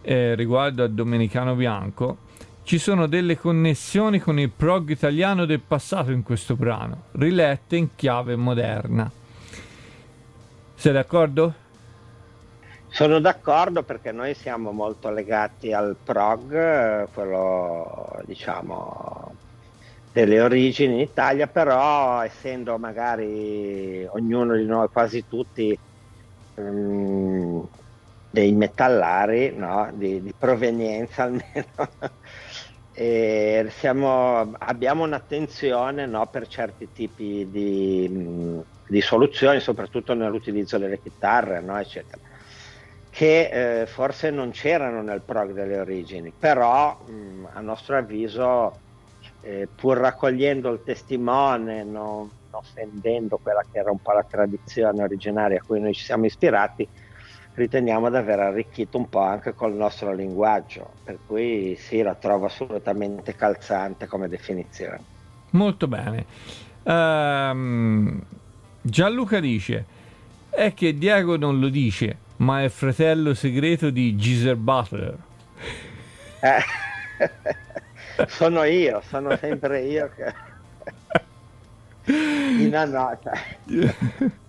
eh, 0.05 0.35
riguardo 0.35 0.85
a 0.85 0.89
Domenicano 0.89 1.55
Bianco, 1.55 2.19
ci 2.63 2.79
sono 2.79 3.07
delle 3.07 3.39
connessioni 3.39 4.19
con 4.21 4.39
il 4.39 4.51
prog 4.51 4.91
italiano 4.91 5.45
del 5.45 5.61
passato 5.61 6.13
in 6.13 6.23
questo 6.23 6.57
brano, 6.57 7.05
rilette 7.13 7.77
in 7.77 7.95
chiave 7.95 8.37
moderna. 8.37 9.11
Sei 10.75 10.93
d'accordo? 10.93 11.55
Sono 12.89 13.19
d'accordo 13.19 13.83
perché 13.83 14.13
noi 14.13 14.35
siamo 14.35 14.71
molto 14.71 15.11
legati 15.11 15.73
al 15.73 15.97
prog, 16.03 17.09
quello 17.13 18.23
diciamo 18.25 19.35
delle 20.13 20.41
origini 20.41 20.95
in 20.95 21.01
Italia, 21.01 21.49
però 21.49 22.23
essendo 22.23 22.79
magari 22.79 24.07
ognuno 24.11 24.55
di 24.55 24.65
noi, 24.65 24.89
quasi 24.93 25.25
tutti, 25.27 25.77
um, 26.55 27.67
dei 28.35 28.51
metallari 28.51 29.55
no? 29.55 29.89
di, 29.93 30.20
di, 30.20 30.35
provenienza 30.37 31.22
almeno, 31.30 31.72
siamo, 33.70 34.53
abbiamo 34.59 35.05
un'attenzione 35.05 36.05
no? 36.07 36.26
per 36.26 36.49
certi 36.49 36.89
tipi 36.93 37.49
di, 37.49 38.61
di, 38.89 39.01
soluzioni, 39.01 39.61
soprattutto 39.61 40.14
nell'utilizzo 40.14 40.78
delle 40.78 41.01
chitarre, 41.01 41.61
no? 41.61 41.78
eccetera 41.78 42.32
che 43.09 43.82
eh, 43.82 43.87
forse 43.87 44.30
non 44.30 44.51
c'erano 44.51 45.01
nel 45.01 45.20
prog 45.20 45.53
delle 45.53 45.78
origini, 45.78 46.32
però 46.37 46.99
mh, 47.07 47.51
a 47.53 47.61
nostro 47.61 47.97
avviso 47.97 48.76
eh, 49.43 49.68
pur 49.72 49.99
raccogliendo 49.99 50.68
il 50.72 50.82
testimone, 50.82 51.85
non 51.85 52.28
offendendo 52.51 53.39
quella 53.41 53.64
che 53.70 53.78
era 53.78 53.93
un 53.93 54.01
po' 54.03 54.11
la 54.11 54.24
tradizione 54.28 55.05
originaria 55.05 55.61
a 55.61 55.64
cui 55.64 55.78
noi 55.78 55.95
ci 55.95 56.03
siamo 56.03 56.26
ispirati, 56.26 56.89
riteniamo 57.55 58.11
di 58.11 58.17
aver 58.17 58.41
arricchito 58.41 58.99
un 58.99 59.09
po' 59.09 59.21
anche 59.21 59.55
col 59.55 59.75
nostro 59.75 60.13
linguaggio, 60.13 60.95
per 61.05 61.19
cui 61.27 61.77
sì, 61.79 62.03
la 62.03 62.15
trovo 62.15 62.47
assolutamente 62.47 63.35
calzante 63.35 64.07
come 64.07 64.29
definizione. 64.29 65.01
Molto 65.51 65.87
bene. 65.87 66.27
Um, 66.83 68.21
Gianluca 68.83 69.41
dice, 69.41 69.85
è 70.51 70.75
che 70.75 70.99
Diego 70.99 71.37
non 71.37 71.61
lo 71.61 71.69
dice, 71.69 72.17
ma 72.37 72.63
è 72.63 72.69
fratello 72.69 73.35
segreto 73.35 73.91
di 73.91 74.17
Geezer 74.17 74.57
Butler. 74.57 75.17
Eh. 76.41 78.27
sono 78.27 78.65
io, 78.65 79.01
sono 79.09 79.37
sempre 79.37 79.83
io 79.83 80.11
che... 80.15 80.53
In 82.13 82.77
annota. 82.77 83.33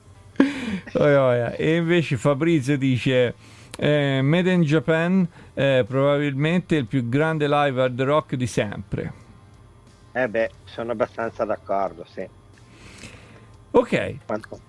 e 1.55 1.75
invece 1.75 2.17
Fabrizio 2.17 2.77
dice 2.77 3.33
eh, 3.77 4.21
Made 4.21 4.51
in 4.51 4.61
Japan 4.61 5.27
è 5.53 5.83
probabilmente 5.87 6.75
il 6.75 6.85
più 6.85 7.09
grande 7.09 7.47
live 7.47 7.81
hard 7.81 8.01
rock 8.01 8.35
di 8.35 8.47
sempre. 8.47 9.13
Eh 10.11 10.27
beh, 10.29 10.49
sono 10.63 10.93
abbastanza 10.93 11.43
d'accordo, 11.43 12.05
sì. 12.09 12.25
Ok. 13.71 14.15
Quanto? 14.25 14.59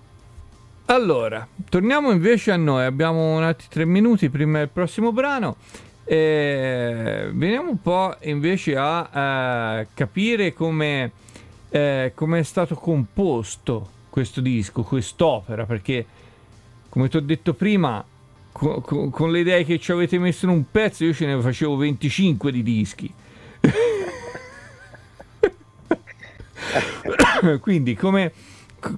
Allora, 0.85 1.47
torniamo 1.69 2.11
invece 2.11 2.51
a 2.51 2.57
noi, 2.57 2.85
abbiamo 2.85 3.35
un 3.35 3.43
altri 3.43 3.67
tre 3.69 3.85
minuti 3.85 4.29
prima 4.29 4.59
del 4.59 4.69
prossimo 4.69 5.11
brano. 5.11 5.57
Eh, 6.03 7.29
veniamo 7.33 7.69
un 7.69 7.81
po' 7.81 8.15
invece 8.21 8.77
a, 8.77 9.09
a 9.79 9.85
capire 9.93 10.53
come 10.53 11.11
eh, 11.69 12.13
è 12.13 12.43
stato 12.43 12.75
composto 12.75 13.95
questo 14.17 14.41
disco, 14.41 14.81
quest'opera, 14.81 15.67
perché 15.67 16.03
come 16.89 17.07
ti 17.07 17.17
ho 17.17 17.21
detto 17.21 17.53
prima, 17.53 18.03
con, 18.51 18.81
con, 18.81 19.11
con, 19.11 19.31
le 19.31 19.41
idee 19.41 19.63
che 19.63 19.77
ci 19.77 19.91
avete 19.91 20.17
messo 20.17 20.45
in 20.45 20.51
un 20.53 20.63
pezzo, 20.71 21.03
io 21.03 21.13
ce 21.13 21.27
ne 21.27 21.39
facevo 21.39 21.75
25 21.75 22.51
di 22.51 22.63
dischi. 22.63 23.13
Quindi 27.61 27.93
come, 27.93 28.31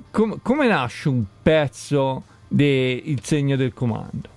com, 0.09 0.39
come 0.41 0.67
nasce 0.67 1.09
un 1.09 1.25
pezzo 1.43 2.23
del 2.47 3.19
segno 3.21 3.57
del 3.57 3.73
comando? 3.73 4.29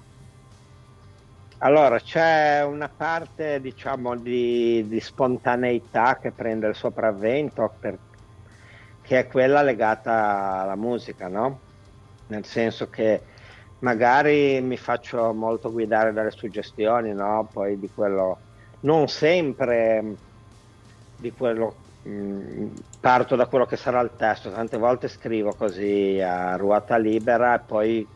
Allora, 1.59 2.01
c'è 2.01 2.65
una 2.65 2.89
parte, 2.89 3.61
diciamo, 3.61 4.17
di, 4.17 4.85
di 4.89 4.99
spontaneità 4.99 6.19
che 6.21 6.33
prende 6.33 6.67
il 6.67 6.75
sopravvento, 6.75 7.73
per, 7.79 7.97
che 9.13 9.19
è 9.19 9.27
quella 9.27 9.61
legata 9.61 10.61
alla 10.63 10.75
musica, 10.75 11.29
no? 11.29 11.61
Nel 12.29 12.47
senso 12.47 12.89
che 12.89 13.21
magari 13.81 14.59
mi 14.63 14.79
faccio 14.79 15.35
molto 15.35 15.71
guidare 15.71 16.15
dalle 16.15 16.31
suggestioni, 16.31 17.13
no? 17.13 17.47
Poi 17.53 17.79
di 17.79 17.91
quello, 17.95 18.39
non 18.81 19.09
sempre 19.09 20.17
di 21.19 21.31
quello, 21.31 21.75
mm, 22.09 22.69
parto 23.01 23.37
da 23.37 23.45
quello 23.49 23.67
che 23.67 23.77
sarà 23.77 24.01
il 24.01 24.15
testo, 24.17 24.51
tante 24.51 24.79
volte 24.79 25.09
scrivo 25.09 25.53
così 25.53 26.19
a 26.19 26.57
ruota 26.57 26.97
libera 26.97 27.55
e 27.57 27.65
poi 27.67 28.09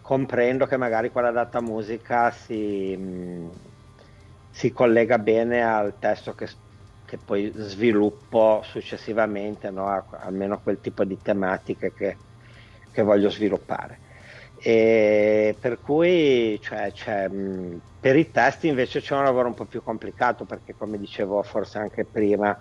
comprendo 0.00 0.66
che 0.66 0.76
magari 0.76 1.10
quella 1.10 1.32
data 1.32 1.60
musica 1.60 2.30
si, 2.30 2.96
mh, 2.96 3.50
si 4.48 4.70
collega 4.70 5.18
bene 5.18 5.64
al 5.64 5.98
testo 5.98 6.34
che, 6.34 6.46
che 7.04 7.18
poi 7.18 7.52
sviluppo 7.54 8.60
successivamente, 8.64 9.70
no? 9.70 9.86
Almeno 10.10 10.60
quel 10.60 10.80
tipo 10.80 11.04
di 11.04 11.20
tematiche 11.20 11.92
che, 11.92 12.20
che 12.90 13.02
voglio 13.02 13.28
sviluppare. 13.30 14.00
E 14.54 15.56
per 15.60 15.80
cui 15.80 16.58
cioè, 16.60 17.28
mh, 17.28 17.78
per 17.98 18.16
i 18.16 18.30
testi 18.30 18.68
invece 18.68 19.00
c'è 19.00 19.14
un 19.16 19.24
lavoro 19.24 19.48
un 19.48 19.54
po' 19.54 19.66
più 19.66 19.82
complicato 19.82 20.44
perché 20.46 20.74
come 20.74 20.98
dicevo 20.98 21.42
forse 21.42 21.78
anche 21.78 22.06
prima 22.06 22.56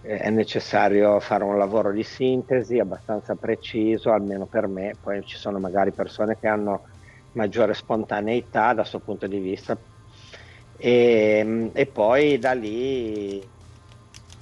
eh, 0.00 0.18
è 0.18 0.30
necessario 0.30 1.20
fare 1.20 1.44
un 1.44 1.58
lavoro 1.58 1.92
di 1.92 2.02
sintesi 2.02 2.78
abbastanza 2.78 3.34
preciso, 3.36 4.10
almeno 4.12 4.46
per 4.46 4.66
me, 4.68 4.96
poi 5.00 5.22
ci 5.24 5.36
sono 5.36 5.58
magari 5.58 5.92
persone 5.92 6.36
che 6.38 6.46
hanno 6.48 6.82
maggiore 7.32 7.74
spontaneità 7.74 8.68
da 8.68 8.80
questo 8.80 9.00
punto 9.00 9.26
di 9.26 9.38
vista 9.38 9.80
e, 10.72 11.70
e 11.74 11.86
poi 11.90 12.38
da 12.38 12.52
lì 12.52 13.50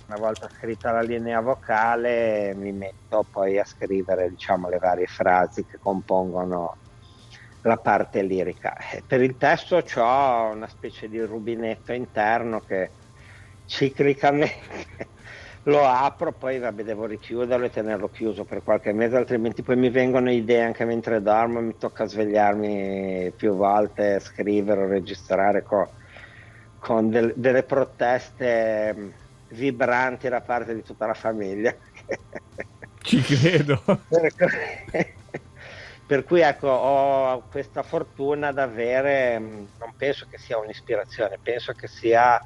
una 0.07 0.19
volta 0.19 0.49
scritta 0.49 0.93
la 0.93 1.01
linea 1.01 1.41
vocale 1.41 2.55
mi 2.55 2.71
metto 2.71 3.27
poi 3.29 3.59
a 3.59 3.65
scrivere 3.65 4.31
diciamo 4.31 4.69
le 4.69 4.79
varie 4.79 5.07
frasi 5.07 5.67
che 5.67 5.79
compongono 5.81 6.77
la 7.63 7.77
parte 7.77 8.23
lirica. 8.23 8.77
Per 9.05 9.21
il 9.21 9.37
testo 9.37 9.83
ho 9.97 10.53
una 10.53 10.69
specie 10.69 11.09
di 11.09 11.21
rubinetto 11.21 11.93
interno 11.93 12.61
che 12.61 12.91
ciclicamente 13.65 15.07
lo 15.65 15.85
apro, 15.85 16.31
poi 16.31 16.61
vabbè, 16.61 16.85
devo 16.85 17.07
richiuderlo 17.07 17.67
e 17.67 17.71
tenerlo 17.71 18.09
chiuso 18.09 18.45
per 18.45 18.63
qualche 18.63 18.93
mese, 18.93 19.17
altrimenti 19.17 19.63
poi 19.63 19.75
mi 19.75 19.91
vengono 19.91 20.31
idee 20.31 20.63
anche 20.63 20.85
mentre 20.85 21.21
dormo, 21.21 21.61
mi 21.61 21.77
tocca 21.77 22.07
svegliarmi 22.07 23.33
più 23.35 23.57
volte, 23.57 24.21
scrivere 24.21 24.83
o 24.83 24.87
registrare 24.87 25.65
con, 25.65 25.89
con 26.79 27.11
del, 27.11 27.33
delle 27.35 27.65
proteste 27.65 29.25
vibranti 29.49 30.29
da 30.29 30.41
parte 30.41 30.75
di 30.75 30.83
tutta 30.83 31.07
la 31.07 31.15
famiglia. 31.15 31.75
Ci 33.03 33.21
credo. 33.21 33.81
per, 33.85 34.35
per 36.07 36.25
cui 36.25 36.41
ecco, 36.41 36.69
ho 36.69 37.43
questa 37.51 37.83
fortuna 37.83 38.49
ad 38.49 38.59
avere, 38.59 39.39
mm, 39.39 39.65
non 39.79 39.95
penso 39.97 40.27
che 40.31 40.39
sia 40.39 40.59
un'ispirazione, 40.59 41.39
penso 41.43 41.73
che 41.73 41.89
sia 41.89 42.41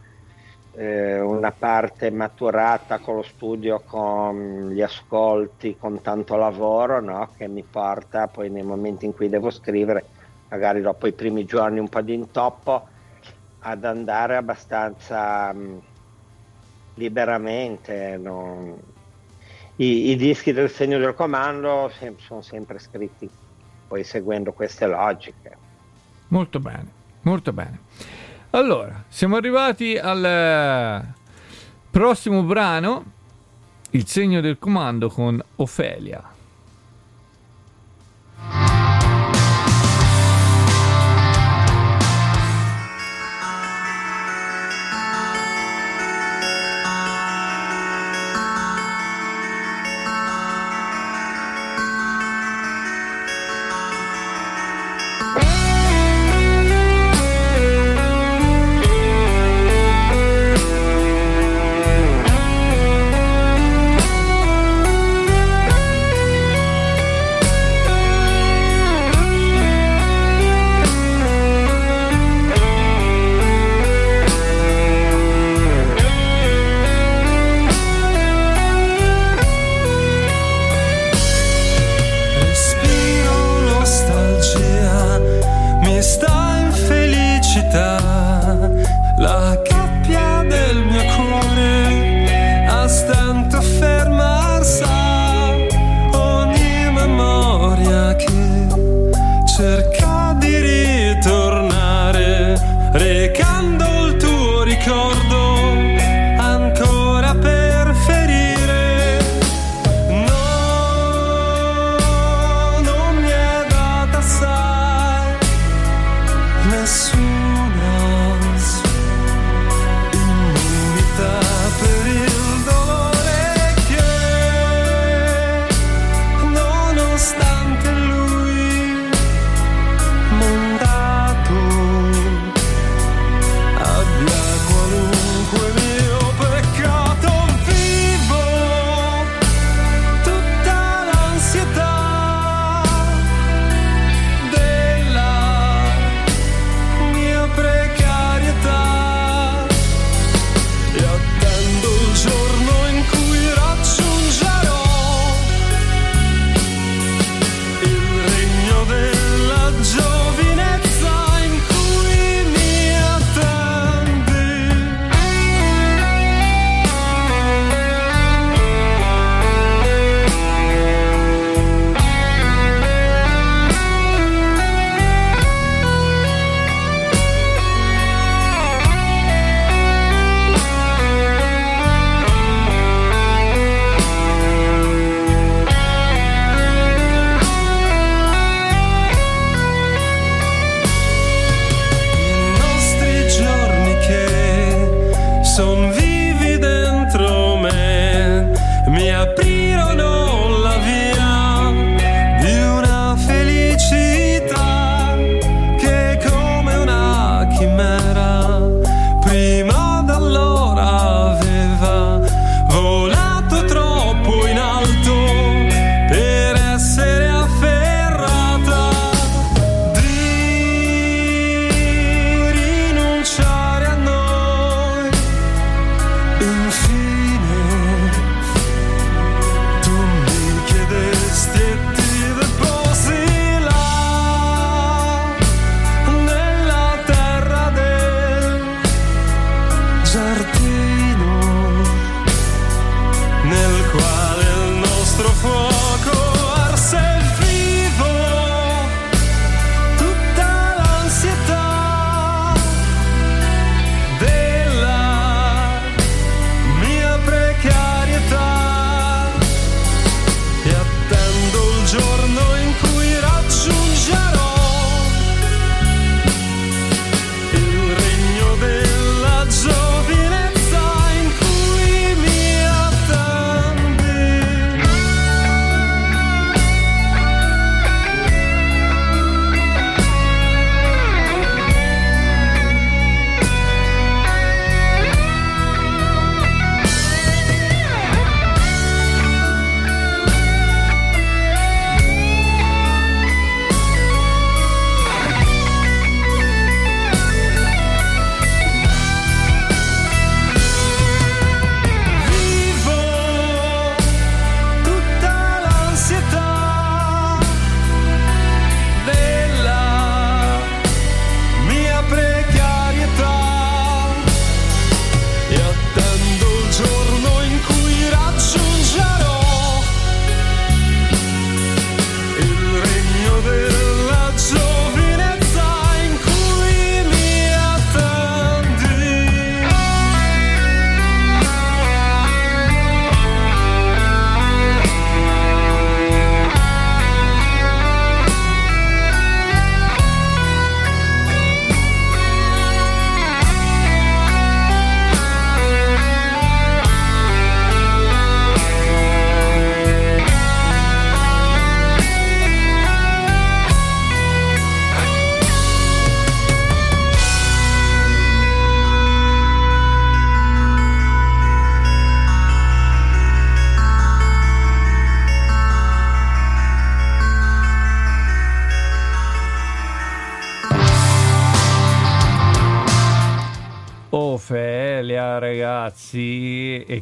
eh, 0.73 1.21
una 1.21 1.53
parte 1.53 2.11
maturata 2.11 2.99
con 2.99 3.17
lo 3.17 3.23
studio, 3.23 3.83
con 3.85 4.71
gli 4.71 4.81
ascolti, 4.81 5.77
con 5.77 6.01
tanto 6.01 6.37
lavoro, 6.37 7.01
no? 7.01 7.31
che 7.37 7.49
mi 7.49 7.63
porta 7.63 8.29
poi 8.29 8.51
nei 8.51 8.63
momenti 8.63 9.05
in 9.05 9.15
cui 9.15 9.29
devo 9.29 9.51
scrivere, 9.51 10.05
magari 10.49 10.81
dopo 10.81 11.07
i 11.07 11.13
primi 11.13 11.45
giorni 11.45 11.79
un 11.79 11.89
po' 11.89 12.01
di 12.01 12.15
intoppo, 12.15 12.89
ad 13.61 13.85
andare 13.85 14.37
abbastanza 14.37 15.53
mm, 15.53 15.79
liberamente. 17.01 18.19
No? 18.19 18.79
I, 19.77 20.11
I, 20.11 20.17
dischi 20.17 20.53
del 20.53 20.71
segno 20.71 20.99
del 20.99 21.15
comando 21.15 21.91
sem- 21.99 22.19
sono 22.19 22.43
sempre 22.43 22.79
scritti 22.79 23.29
poi 23.89 24.05
seguendo 24.05 24.53
queste 24.53 24.87
logiche. 24.87 25.57
Molto 26.29 26.61
bene, 26.61 26.87
molto 27.23 27.53
bene. 27.53 27.81
Allora, 28.51 29.05
siamo 29.09 29.37
arrivati 29.37 29.97
al 29.97 30.25
eh, 30.25 31.05
prossimo 31.91 32.43
brano, 32.43 33.05
il 33.91 34.07
segno 34.07 34.41
del 34.41 34.59
comando 34.59 35.09
con 35.09 35.43
Ofelia. 35.57 36.30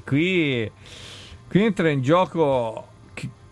qui, 0.04 0.70
qui 1.48 1.64
entra 1.64 1.88
in 1.90 2.02
gioco 2.02 2.88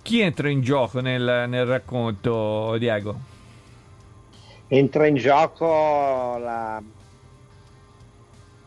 chi 0.07 0.20
entra 0.20 0.49
in 0.49 0.61
gioco 0.61 1.01
nel, 1.01 1.47
nel, 1.49 1.66
racconto, 1.66 2.76
Diego? 2.78 3.18
Entra 4.68 5.09
in 5.09 5.16
gioco 5.16 5.66
la, 5.66 6.80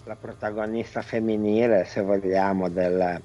la 0.03 0.15
protagonista 0.19 1.01
femminile, 1.01 1.85
se 1.85 2.01
vogliamo, 2.01 2.67
del, 2.67 3.21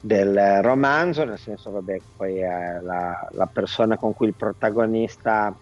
del, 0.00 0.58
romanzo, 0.62 1.22
nel 1.22 1.38
senso, 1.38 1.70
vabbè, 1.70 2.00
poi 2.16 2.38
è 2.38 2.80
la, 2.80 3.28
la, 3.30 3.46
persona 3.46 3.96
con 3.96 4.12
cui 4.12 4.26
il 4.26 4.34
protagonista 4.34 5.54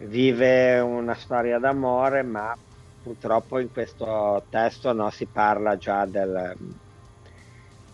vive 0.00 0.78
una 0.80 1.14
storia 1.14 1.58
d'amore, 1.58 2.22
ma 2.22 2.54
purtroppo 3.04 3.58
in 3.58 3.70
questo 3.70 4.46
testo 4.48 4.94
no, 4.94 5.10
si 5.10 5.26
parla 5.26 5.76
già 5.76 6.06
del, 6.06 6.56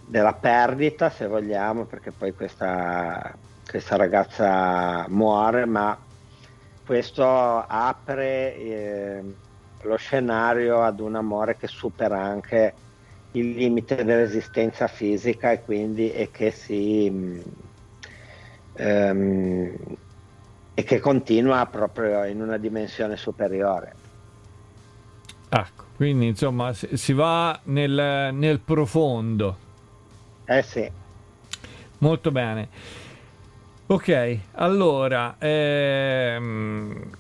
della 0.07 0.35
perdita, 0.35 1.11
se 1.11 1.27
vogliamo, 1.27 1.85
perché 1.85 2.13
poi 2.13 2.33
questa, 2.33 3.37
questa 3.69 3.97
ragazza 3.97 5.07
muore, 5.09 5.67
ma 5.67 5.99
questo 6.87 7.27
apre 7.27 8.55
eh, 8.55 9.37
lo 9.83 9.97
scenario 9.97 10.81
ad 10.83 11.01
un 11.01 11.17
amore 11.17 11.57
che 11.57 11.67
supera 11.67 12.21
anche 12.21 12.75
il 13.33 13.51
limite 13.51 14.05
dell'esistenza 14.05 14.87
fisica 14.87 15.51
e 15.51 15.63
quindi 15.63 16.13
e 16.13 16.31
che 16.31 16.53
si 16.53 17.43
ehm, 18.75 19.75
e 20.75 20.83
che 20.83 20.99
continua 21.01 21.67
proprio 21.67 22.25
in 22.25 22.41
una 22.41 22.59
dimensione 22.59 23.17
superiore. 23.17 24.00
Ecco, 25.53 25.85
quindi 25.97 26.29
insomma 26.29 26.73
si 26.73 27.13
va 27.13 27.59
nel, 27.65 28.33
nel 28.33 28.61
profondo. 28.61 29.57
Eh 30.45 30.63
sì. 30.63 30.91
Molto 31.99 32.31
bene. 32.31 32.69
Ok, 33.87 34.39
allora 34.53 35.35
ehm, 35.39 37.11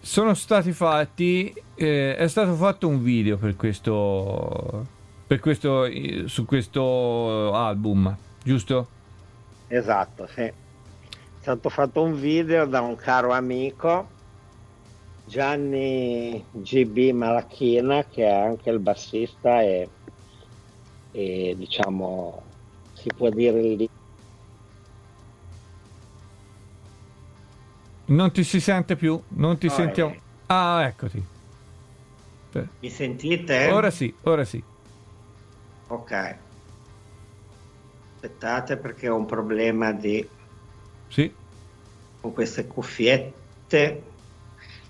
sono 0.00 0.34
stati 0.34 0.72
fatti, 0.72 1.52
eh, 1.74 2.16
è 2.16 2.28
stato 2.28 2.54
fatto 2.54 2.86
un 2.86 3.02
video 3.02 3.36
per 3.36 3.56
questo, 3.56 4.86
per 5.26 5.40
questo, 5.40 5.86
su 6.26 6.44
questo 6.44 7.52
album, 7.52 8.16
giusto? 8.42 8.86
Esatto, 9.66 10.28
sì 10.28 10.66
stato 11.48 11.70
fatto 11.70 12.02
un 12.02 12.20
video 12.20 12.66
da 12.66 12.82
un 12.82 12.94
caro 12.96 13.32
amico 13.32 14.16
Gianni 15.28 16.42
GB 16.50 17.10
Malachina 17.12 18.02
che 18.06 18.24
è 18.24 18.32
anche 18.32 18.70
il 18.70 18.78
bassista 18.80 19.60
e, 19.60 19.90
e 21.12 21.54
diciamo 21.54 22.46
si 22.94 23.08
può 23.14 23.28
dire 23.28 23.60
lì 23.60 23.88
non 28.06 28.32
ti 28.32 28.42
si 28.42 28.58
sente 28.58 28.96
più 28.96 29.22
non 29.32 29.58
ti 29.58 29.66
no, 29.66 29.72
sentiamo 29.72 30.12
eh. 30.12 30.22
ah 30.46 30.86
eccoti 30.86 31.22
mi 32.80 32.88
sentite? 32.88 33.70
ora 33.70 33.90
sì 33.90 34.16
ora 34.22 34.44
sì 34.44 34.64
ok 35.88 36.38
aspettate 38.18 38.78
perché 38.78 39.08
ho 39.08 39.16
un 39.16 39.26
problema 39.26 39.92
di 39.92 40.26
sì. 41.08 41.34
Con 42.20 42.32
queste 42.32 42.66
cuffiette. 42.66 44.07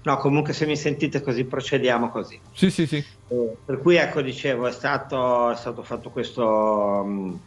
No, 0.08 0.16
comunque 0.16 0.54
se 0.54 0.64
mi 0.64 0.74
sentite 0.74 1.20
così 1.20 1.44
procediamo 1.44 2.08
così. 2.08 2.40
Sì, 2.54 2.70
sì, 2.70 2.86
sì. 2.86 2.96
Eh, 2.96 3.56
per 3.62 3.78
cui 3.82 3.96
ecco, 3.96 4.22
dicevo, 4.22 4.66
è 4.66 4.72
stato, 4.72 5.50
è 5.50 5.54
stato 5.54 5.82
fatto 5.82 6.08
questo, 6.08 6.46
um, 6.46 7.38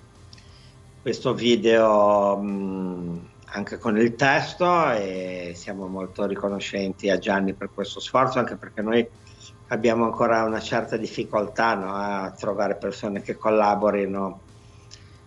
questo 1.02 1.34
video 1.34 2.36
um, 2.36 3.20
anche 3.46 3.80
con 3.80 3.98
il 3.98 4.14
testo 4.14 4.92
e 4.92 5.54
siamo 5.56 5.88
molto 5.88 6.28
riconoscenti 6.28 7.10
a 7.10 7.18
Gianni 7.18 7.54
per 7.54 7.72
questo 7.74 8.00
sforzo, 8.00 8.38
anche 8.38 8.58
perché 8.58 8.84
noi 8.84 9.08
abbiamo 9.70 10.06
ancora 10.06 10.44
una 10.44 10.60
certa 10.60 10.98
difficoltà 10.98 11.74
no, 11.74 11.96
a 11.96 12.30
trovare 12.38 12.76
persone 12.76 13.24
che 13.24 13.38
collaborino 13.38 14.40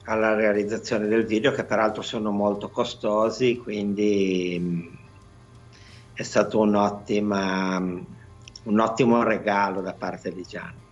alla 0.05 0.35
realizzazione 0.35 1.09
del 1.09 1.26
video 1.26 1.51
che 1.51 1.64
peraltro 1.64 2.03
sono 2.03 2.30
molto 2.30 2.68
costosi 2.68 3.57
quindi 3.57 4.59
mm, 4.61 5.03
è 6.14 6.22
stato 6.22 6.60
un, 6.60 6.74
un 8.62 8.80
ottimo 8.80 9.22
regalo 9.22 9.80
da 9.80 9.92
parte 9.92 10.32
di 10.32 10.42
Gianni. 10.42 10.82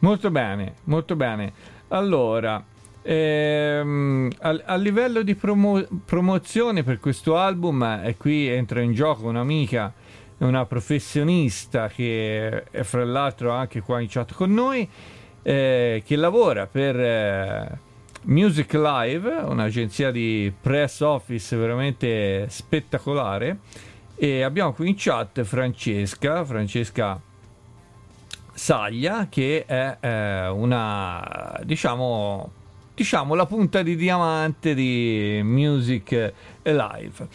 Molto 0.00 0.30
bene 0.30 0.74
molto 0.84 1.16
bene. 1.16 1.52
Allora 1.88 2.62
ehm, 3.02 4.30
a, 4.38 4.60
a, 4.64 4.74
livello 4.76 5.22
di 5.22 5.34
promo- 5.34 5.86
promozione 6.04 6.82
per 6.82 7.00
questo 7.00 7.36
album 7.36 8.00
e 8.04 8.16
qui 8.16 8.46
entra 8.46 8.80
in 8.80 8.92
gioco 8.92 9.26
un'amica 9.26 9.92
una 10.38 10.64
professionista 10.64 11.88
che 11.88 12.64
è 12.70 12.82
fra 12.82 13.04
l'altro 13.04 13.50
anche 13.50 13.82
qua 13.82 14.00
in 14.00 14.08
chat 14.08 14.32
con 14.32 14.52
noi 14.52 14.88
eh, 15.42 16.02
che 16.04 16.16
lavora 16.16 16.66
per 16.66 16.98
eh, 16.98 17.78
Music 18.22 18.74
Live, 18.74 19.28
un'agenzia 19.28 20.10
di 20.10 20.52
press 20.60 21.00
office 21.00 21.56
veramente 21.56 22.46
spettacolare. 22.50 23.60
E 24.14 24.42
abbiamo 24.42 24.72
qui 24.72 24.90
in 24.90 24.94
chat 24.96 25.42
Francesca, 25.42 26.44
Francesca 26.44 27.18
Saglia, 28.52 29.28
che 29.30 29.64
è 29.64 29.96
eh, 30.00 30.48
una, 30.48 31.58
diciamo, 31.64 32.52
diciamo, 32.94 33.34
la 33.34 33.46
punta 33.46 33.82
di 33.82 33.96
diamante 33.96 34.74
di 34.74 35.40
Music 35.42 36.32
Live. 36.62 37.28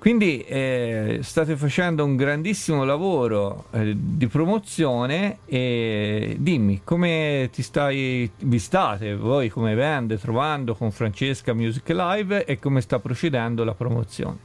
Quindi 0.00 0.40
eh, 0.44 1.18
state 1.20 1.56
facendo 1.56 2.06
un 2.06 2.16
grandissimo 2.16 2.84
lavoro 2.84 3.66
eh, 3.72 3.92
di 3.94 4.28
promozione 4.28 5.40
e 5.44 6.36
dimmi 6.38 6.80
come 6.82 7.50
ti 7.52 7.60
stai, 7.60 8.30
vi 8.38 8.58
state 8.58 9.14
voi 9.14 9.50
come 9.50 9.74
band 9.74 10.18
trovando 10.18 10.74
con 10.74 10.90
Francesca 10.90 11.52
Music 11.52 11.86
Live 11.90 12.46
e 12.46 12.58
come 12.58 12.80
sta 12.80 12.98
procedendo 12.98 13.62
la 13.62 13.74
promozione. 13.74 14.38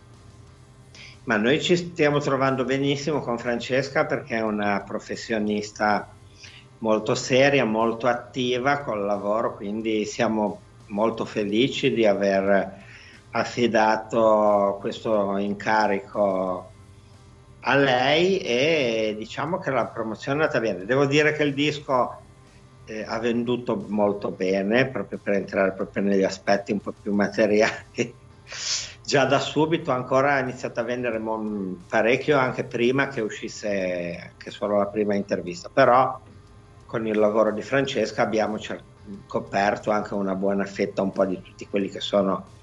Ma 1.23 1.37
noi 1.37 1.61
ci 1.61 1.77
stiamo 1.77 2.19
trovando 2.19 2.65
benissimo 2.65 3.21
con 3.21 3.37
Francesca 3.37 4.05
perché 4.05 4.35
è 4.35 4.41
una 4.41 4.81
professionista 4.85 6.13
molto 6.79 7.15
seria, 7.15 7.63
molto 7.63 8.07
attiva 8.07 8.79
col 8.79 9.05
lavoro, 9.05 9.55
quindi 9.55 10.03
siamo 10.03 10.59
molto 10.87 11.23
felici 11.23 11.93
di 11.93 12.05
aver 12.05 12.83
affidato 13.35 14.77
questo 14.79 15.35
incarico 15.37 16.71
a 17.59 17.75
lei 17.75 18.37
e 18.37 19.15
diciamo 19.17 19.59
che 19.59 19.71
la 19.71 19.87
promozione 19.87 20.39
è 20.39 20.41
andata 20.41 20.59
bene. 20.61 20.85
Devo 20.85 21.05
dire 21.05 21.33
che 21.33 21.43
il 21.43 21.53
disco 21.53 22.21
eh, 22.85 23.03
ha 23.05 23.19
venduto 23.19 23.85
molto 23.89 24.31
bene, 24.31 24.87
proprio 24.89 25.19
per 25.21 25.33
entrare 25.33 25.73
proprio 25.73 26.03
negli 26.03 26.23
aspetti 26.23 26.71
un 26.71 26.79
po' 26.79 26.93
più 26.93 27.13
materiali. 27.13 27.73
Già 29.03 29.25
da 29.25 29.39
subito 29.39 29.91
ancora 29.91 30.35
ha 30.35 30.39
iniziato 30.39 30.79
a 30.79 30.83
vendere 30.83 31.21
parecchio 31.87 32.37
anche 32.37 32.63
prima 32.63 33.07
che 33.09 33.21
uscisse 33.21 34.33
che 34.37 34.49
solo 34.49 34.77
la 34.77 34.87
prima 34.87 35.13
intervista, 35.13 35.69
però 35.71 36.19
con 36.85 37.05
il 37.05 37.17
lavoro 37.17 37.51
di 37.51 37.61
Francesca 37.61 38.21
abbiamo 38.23 38.57
cer- 38.57 38.83
coperto 39.27 39.91
anche 39.91 40.13
una 40.13 40.35
buona 40.35 40.65
fetta 40.65 41.01
un 41.01 41.11
po' 41.11 41.25
di 41.25 41.39
tutti 41.41 41.67
quelli 41.67 41.89
che 41.89 41.99
sono 41.99 42.54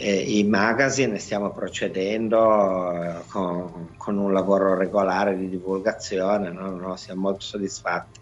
eh, 0.00 0.38
i 0.38 0.44
magazine 0.44 1.18
stiamo 1.18 1.50
procedendo 1.50 2.90
eh, 2.90 3.12
con, 3.28 3.90
con, 3.98 4.16
un 4.16 4.32
lavoro 4.32 4.74
regolare 4.74 5.36
di 5.36 5.46
divulgazione, 5.46 6.50
no? 6.50 6.70
No, 6.70 6.96
siamo 6.96 7.20
molto 7.20 7.42
soddisfatti. 7.42 8.18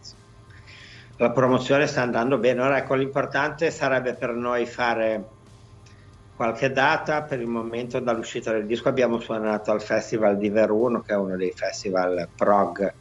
La 1.19 1.31
promozione 1.31 1.87
sta 1.87 2.03
andando 2.03 2.39
bene, 2.39 2.63
ora 2.63 2.79
ecco 2.79 2.95
l'importante 2.95 3.71
sarebbe 3.71 4.15
per 4.15 4.31
noi 4.31 4.67
fare 4.67 5.25
qualche 6.35 6.73
data, 6.73 7.23
per 7.23 7.41
il 7.41 7.47
momento 7.47 8.01
dall'uscita 8.01 8.51
del 8.51 8.67
disco 8.67 8.89
abbiamo 8.89 9.21
suonato 9.21 9.71
al 9.71 9.81
Festival 9.81 10.37
di 10.37 10.49
Veruno 10.49 11.01
che 11.01 11.13
è 11.13 11.17
uno 11.17 11.37
dei 11.37 11.53
festival 11.55 12.29
prog 12.35 12.93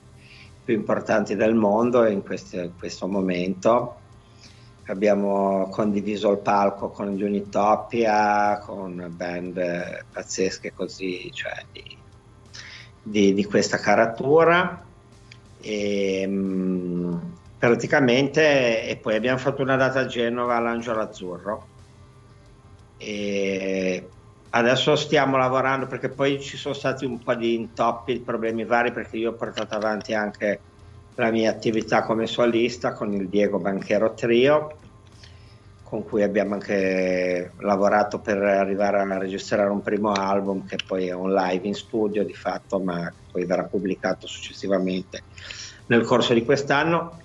più 0.63 0.75
importanti 0.75 1.35
del 1.35 1.55
mondo 1.55 2.05
in 2.05 2.23
questo, 2.23 2.57
in 2.57 2.73
questo 2.77 3.07
momento 3.07 4.05
abbiamo 4.87 5.67
condiviso 5.69 6.31
il 6.31 6.39
palco 6.39 6.89
con 6.89 7.11
gli 7.13 7.23
Unitopia, 7.23 8.59
con 8.59 9.07
band 9.09 10.05
pazzesche 10.11 10.73
così, 10.73 11.31
cioè 11.33 11.65
di, 11.71 11.97
di, 13.01 13.33
di 13.33 13.43
questa 13.45 13.77
caratura. 13.77 14.85
E, 15.59 16.27
mh, 16.27 17.35
praticamente 17.57 18.87
e 18.87 18.97
poi 18.97 19.15
abbiamo 19.15 19.39
fatto 19.39 19.61
una 19.61 19.75
data 19.75 20.01
a 20.01 20.05
Genova 20.05 20.55
all'Angelo 20.55 21.01
Azzurro 21.01 21.67
e 22.97 24.09
adesso 24.49 24.95
stiamo 24.95 25.37
lavorando 25.37 25.87
perché 25.87 26.09
poi 26.09 26.41
ci 26.41 26.57
sono 26.57 26.73
stati 26.73 27.05
un 27.05 27.21
po' 27.21 27.35
di 27.35 27.55
intoppi, 27.55 28.21
problemi 28.21 28.65
vari 28.65 28.91
perché 28.91 29.17
io 29.17 29.31
ho 29.31 29.35
portato 29.35 29.75
avanti 29.75 30.13
anche 30.13 30.61
la 31.17 31.31
mia 31.31 31.49
attività 31.49 32.03
come 32.03 32.27
solista 32.27 32.93
con 32.93 33.11
il 33.11 33.27
Diego 33.27 33.57
Banchero 33.57 34.13
Trio, 34.13 34.77
con 35.81 36.03
cui 36.03 36.21
abbiamo 36.21 36.53
anche 36.53 37.53
lavorato 37.59 38.19
per 38.19 38.37
arrivare 38.37 38.99
a 38.99 39.17
registrare 39.17 39.69
un 39.69 39.81
primo 39.81 40.11
album 40.11 40.65
che 40.65 40.77
poi 40.85 41.07
è 41.07 41.13
un 41.13 41.33
live 41.33 41.67
in 41.67 41.73
studio 41.73 42.23
di 42.23 42.33
fatto, 42.33 42.79
ma 42.79 43.11
poi 43.31 43.45
verrà 43.45 43.63
pubblicato 43.63 44.27
successivamente 44.27 45.23
nel 45.87 46.05
corso 46.05 46.33
di 46.33 46.45
quest'anno. 46.45 47.21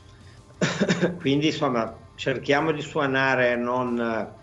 Quindi 1.18 1.46
insomma 1.46 1.94
cerchiamo 2.14 2.72
di 2.72 2.82
suonare 2.82 3.56
non 3.56 4.40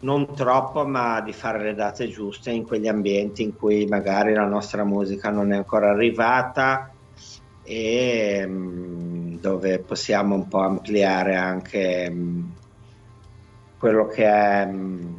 non 0.00 0.34
troppo, 0.34 0.84
ma 0.84 1.20
di 1.20 1.32
fare 1.32 1.62
le 1.62 1.74
date 1.74 2.08
giuste 2.08 2.50
in 2.50 2.64
quegli 2.64 2.88
ambienti 2.88 3.42
in 3.42 3.54
cui 3.54 3.86
magari 3.86 4.34
la 4.34 4.46
nostra 4.46 4.82
musica 4.82 5.30
non 5.30 5.52
è 5.52 5.56
ancora 5.56 5.90
arrivata 5.90 6.91
e 7.62 8.44
mm, 8.46 9.36
dove 9.36 9.78
possiamo 9.80 10.34
un 10.34 10.48
po' 10.48 10.60
ampliare 10.60 11.36
anche 11.36 12.10
mm, 12.10 12.50
quello 13.78 14.06
che 14.06 14.24
è 14.24 14.66
mm, 14.66 15.14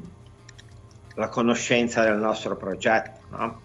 la 1.15 1.29
conoscenza 1.29 2.03
del 2.03 2.17
nostro 2.17 2.55
progetto. 2.55 3.19
No? 3.29 3.61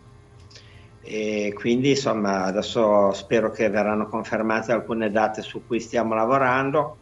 E 1.01 1.55
quindi 1.57 1.91
insomma 1.91 2.45
adesso 2.45 3.13
spero 3.13 3.51
che 3.51 3.71
verranno 3.71 4.09
confermate 4.09 4.73
alcune 4.73 5.11
date 5.11 5.43
su 5.43 5.67
cui 5.67 5.81
stiamo 5.81 6.15
lavorando 6.15 6.97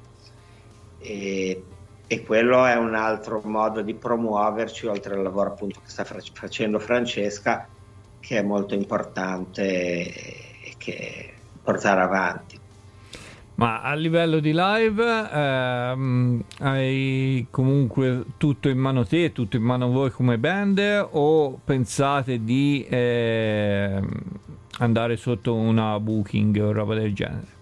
e 0.99 1.63
e 2.09 2.23
quello 2.23 2.65
è 2.65 2.77
un 2.77 2.95
altro 2.95 3.41
modo 3.45 3.83
di 3.83 3.95
promuoverci 3.95 4.87
oltre 4.87 5.15
al 5.15 5.23
lavoro 5.23 5.51
appunto 5.51 5.81
che 5.81 5.91
sta 5.91 6.05
facendo 6.05 6.79
Francesca 6.79 7.69
che 8.21 8.39
è 8.39 8.43
molto 8.43 8.75
importante 8.75 9.63
e 9.65 10.75
che 10.79 11.35
portare 11.67 12.01
avanti. 12.01 12.61
Ma 13.57 13.81
a 13.81 13.95
livello 13.95 14.39
di 14.39 14.53
live 14.55 15.31
ehm, 15.33 16.45
hai 16.61 17.47
comunque 17.51 18.25
tutto 18.37 18.69
in 18.69 18.79
mano 18.79 19.07
te, 19.07 19.33
tutto 19.33 19.57
in 19.57 19.63
mano 19.63 19.91
voi 19.91 20.11
come 20.11 20.37
band 20.37 21.09
o 21.13 21.59
pensate 21.65 22.45
di 22.45 22.87
eh, 22.87 23.99
andare 24.79 25.17
sotto 25.17 25.55
una 25.55 25.99
booking 25.99 26.61
o 26.63 26.73
roba 26.73 26.95
del 26.95 27.15
genere? 27.15 27.55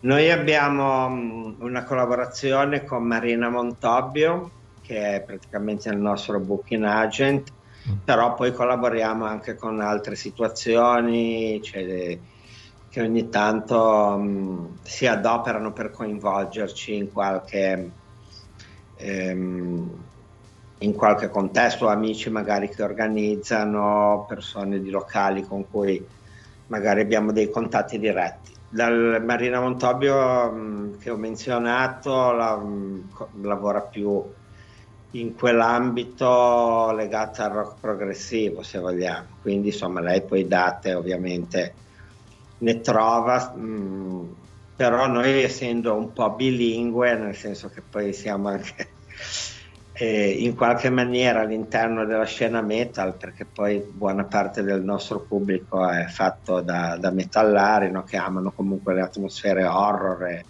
Noi 0.00 0.30
abbiamo 0.30 1.08
mm, 1.08 1.54
una 1.60 1.84
collaborazione 1.84 2.84
con 2.84 3.04
Marina 3.04 3.48
Montobbio, 3.48 4.50
che 4.82 5.14
è 5.16 5.20
praticamente 5.22 5.88
il 5.88 5.96
nostro 5.96 6.38
booking 6.38 6.84
agent, 6.84 7.50
mm. 7.88 7.94
però 8.04 8.34
poi 8.34 8.52
collaboriamo 8.52 9.24
anche 9.24 9.56
con 9.56 9.80
altre 9.80 10.16
situazioni 10.16 11.62
cioè, 11.62 12.18
che 12.94 13.02
ogni 13.02 13.28
tanto 13.28 13.76
um, 13.76 14.78
si 14.82 15.08
adoperano 15.08 15.72
per 15.72 15.90
coinvolgerci 15.90 16.94
in 16.94 17.10
qualche, 17.10 17.90
um, 19.00 19.90
in 20.78 20.94
qualche 20.94 21.28
contesto, 21.28 21.88
amici 21.88 22.30
magari 22.30 22.68
che 22.68 22.84
organizzano, 22.84 24.24
persone 24.28 24.80
di 24.80 24.90
locali 24.90 25.42
con 25.42 25.68
cui 25.68 26.06
magari 26.68 27.00
abbiamo 27.00 27.32
dei 27.32 27.50
contatti 27.50 27.98
diretti. 27.98 28.52
Dal 28.68 29.20
Marina 29.24 29.58
Montobbio 29.58 30.52
mh, 30.52 30.98
che 31.00 31.10
ho 31.10 31.16
menzionato 31.16 32.30
la, 32.30 32.56
mh, 32.56 33.08
lavora 33.42 33.80
più 33.80 34.22
in 35.10 35.34
quell'ambito 35.34 36.92
legato 36.92 37.42
al 37.42 37.50
rock 37.50 37.80
progressivo 37.80 38.62
se 38.62 38.78
vogliamo. 38.78 39.26
Quindi 39.42 39.70
insomma 39.70 40.00
lei 40.00 40.22
poi 40.22 40.46
date 40.46 40.94
ovviamente 40.94 41.82
ne 42.64 42.80
trova 42.80 43.52
mh, 43.54 44.36
però 44.74 45.06
noi 45.06 45.42
essendo 45.42 45.94
un 45.94 46.12
po' 46.12 46.34
bilingue 46.34 47.14
nel 47.14 47.36
senso 47.36 47.68
che 47.68 47.82
poi 47.82 48.12
siamo 48.12 48.48
anche 48.48 48.96
eh, 49.92 50.30
in 50.30 50.56
qualche 50.56 50.90
maniera 50.90 51.42
all'interno 51.42 52.04
della 52.04 52.24
scena 52.24 52.60
metal, 52.62 53.16
perché 53.16 53.46
poi 53.46 53.78
buona 53.78 54.24
parte 54.24 54.62
del 54.62 54.82
nostro 54.82 55.20
pubblico 55.20 55.88
è 55.88 56.06
fatto 56.06 56.60
da, 56.60 56.96
da 56.98 57.10
metallari 57.12 57.90
no? 57.90 58.02
che 58.02 58.16
amano 58.16 58.50
comunque 58.50 58.94
le 58.94 59.02
atmosfere 59.02 59.64
horror 59.64 60.24
e 60.26 60.44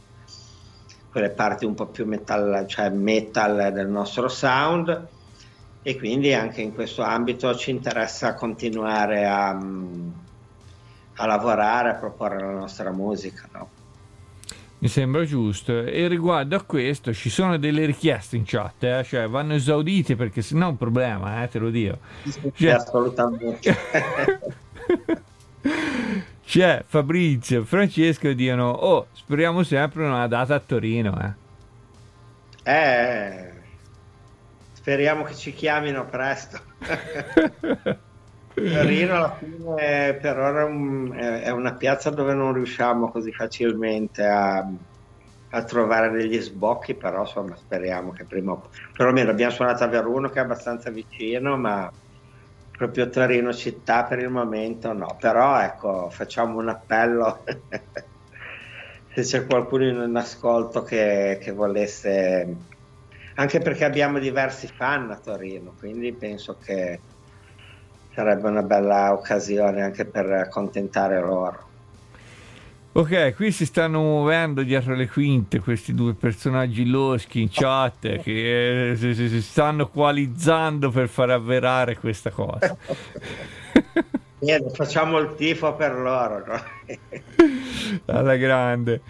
quelle 1.11 1.31
parti 1.31 1.65
un 1.65 1.75
po' 1.75 1.89
più 1.89 2.07
metal, 2.07 2.65
cioè 2.67 2.89
metal 2.91 3.73
del 3.73 3.89
nostro 3.89 4.29
sound 4.29 5.09
e 5.83 5.99
quindi 5.99 6.33
anche 6.33 6.63
in 6.63 6.73
questo 6.73 7.03
ambito 7.03 7.55
ci 7.55 7.71
interessa 7.71 8.35
continuare 8.35 9.27
a, 9.27 9.57
a 11.17 11.27
lavorare, 11.27 11.91
a 11.91 11.95
proporre 11.95 12.41
la 12.41 12.51
nostra 12.51 12.91
musica. 12.91 13.49
No? 13.53 13.69
Mi 14.79 14.89
sembra 14.89 15.25
giusto. 15.25 15.85
E 15.85 16.07
riguardo 16.09 16.57
a 16.57 16.63
questo 16.63 17.15
ci 17.15 17.31
sono 17.31 17.57
delle 17.57 17.87
richieste 17.87 18.37
in 18.37 18.45
chat, 18.45 18.83
eh? 18.85 19.03
cioè 19.05 19.29
vanno 19.29 19.55
esaudite 19.55 20.15
perché 20.17 20.43
se 20.43 20.55
no 20.55 20.67
è 20.67 20.71
un 20.71 20.77
problema, 20.77 21.43
eh, 21.43 21.49
te 21.49 21.59
lo 21.59 21.71
dico. 21.71 21.99
Cioè... 22.55 22.73
Assolutamente. 22.73 23.75
C'è 26.45 26.85
Fabrizio 26.87 27.63
e 27.63 27.65
Francesco 27.65 28.31
dicono, 28.33 28.69
oh, 28.69 29.07
speriamo 29.13 29.63
sempre 29.63 30.05
una 30.05 30.27
data 30.27 30.55
a 30.55 30.61
Torino. 30.61 31.35
Eh, 32.63 32.73
eh 32.73 33.53
speriamo 34.75 35.25
che 35.25 35.35
ci 35.35 35.55
chiamino 35.55 36.05
presto. 36.05 36.61
Torino 38.55 39.17
alla 39.17 39.37
fine 39.37 40.15
per 40.15 40.39
ora 40.39 40.61
è, 40.61 40.65
un, 40.65 41.13
è, 41.13 41.51
una 41.51 41.75
piazza 41.75 42.11
dove 42.11 42.35
non 42.35 42.53
riusciamo 42.53 43.11
così 43.11 43.33
facilmente 43.33 44.25
a, 44.25 44.65
a, 45.51 45.65
trovare 45.65 46.11
degli 46.11 46.39
sbocchi, 46.39 46.95
però 46.95 47.23
insomma 47.23 47.57
speriamo 47.57 48.13
che 48.13 48.25
prima 48.25 48.53
o 48.53 48.59
poi, 48.59 48.71
perlomeno 48.97 49.31
abbiamo 49.31 49.53
suonato 49.53 49.83
a 49.83 49.89
Veruno 49.89 50.29
che 50.29 50.39
è 50.39 50.43
abbastanza 50.43 50.91
vicino, 50.91 51.57
ma 51.57 51.91
proprio 52.71 53.09
Torino 53.09 53.53
città 53.53 54.05
per 54.05 54.21
il 54.21 54.31
momento 54.31 54.93
no, 54.93 55.17
però 55.19 55.61
ecco 55.61 56.09
facciamo 56.11 56.59
un 56.59 56.69
appello. 56.69 57.43
Se 59.15 59.23
c'è 59.23 59.47
qualcuno 59.47 60.05
in 60.05 60.17
ascolto 60.17 60.83
che, 60.83 61.39
che 61.41 61.53
volesse, 61.53 62.57
anche 63.35 63.61
perché 63.61 63.85
abbiamo 63.85 64.19
diversi 64.19 64.67
fan 64.67 65.11
a 65.11 65.17
Torino, 65.17 65.75
quindi 65.79 66.13
penso 66.13 66.57
che 66.61 66.99
sarebbe 68.15 68.49
una 68.49 68.63
bella 68.63 69.13
occasione 69.13 69.83
anche 69.83 70.05
per 70.05 70.31
accontentare 70.31 71.21
loro. 71.21 71.73
Ok, 72.97 73.35
qui 73.35 73.51
si 73.51 73.67
stanno 73.67 73.99
muovendo 74.01 74.63
dietro 74.63 74.95
le 74.95 75.09
quinte 75.09 75.59
questi 75.59 75.93
due 75.93 76.15
personaggi 76.15 76.87
loschi 76.87 77.41
in 77.43 77.49
chat 77.51 78.21
che 78.21 78.93
eh, 78.93 78.97
si, 78.97 79.15
si, 79.15 79.43
stanno 79.43 79.89
coalizzando 79.89 80.91
per 80.91 81.09
far 81.09 81.31
avverare 81.31 81.97
questa 81.99 82.31
cosa. 82.31 82.77
Bene, 84.39 84.71
facciamo 84.71 85.19
il 85.19 85.35
tifo 85.35 85.75
per 85.75 85.95
loro. 85.95 86.45
No? 86.47 86.63
Alla 88.15 88.37
grande. 88.37 89.01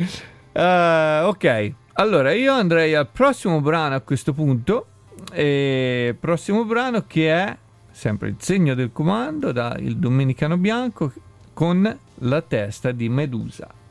Uh, 0.52 1.26
ok, 1.26 1.72
allora 1.94 2.32
io 2.32 2.54
andrei 2.54 2.94
al 2.94 3.08
prossimo 3.08 3.60
brano 3.60 3.96
a 3.96 4.00
questo 4.00 4.32
punto. 4.32 4.86
E 5.30 6.16
prossimo 6.18 6.64
brano 6.64 7.04
che 7.06 7.30
è 7.30 7.56
sempre 7.94 8.28
il 8.28 8.36
segno 8.40 8.74
del 8.74 8.90
comando 8.92 9.52
da 9.52 9.76
il 9.78 9.96
Domenicano 9.96 10.56
Bianco 10.56 11.12
con 11.52 11.98
la 12.18 12.42
testa 12.42 12.90
di 12.90 13.08
Medusa. 13.08 13.82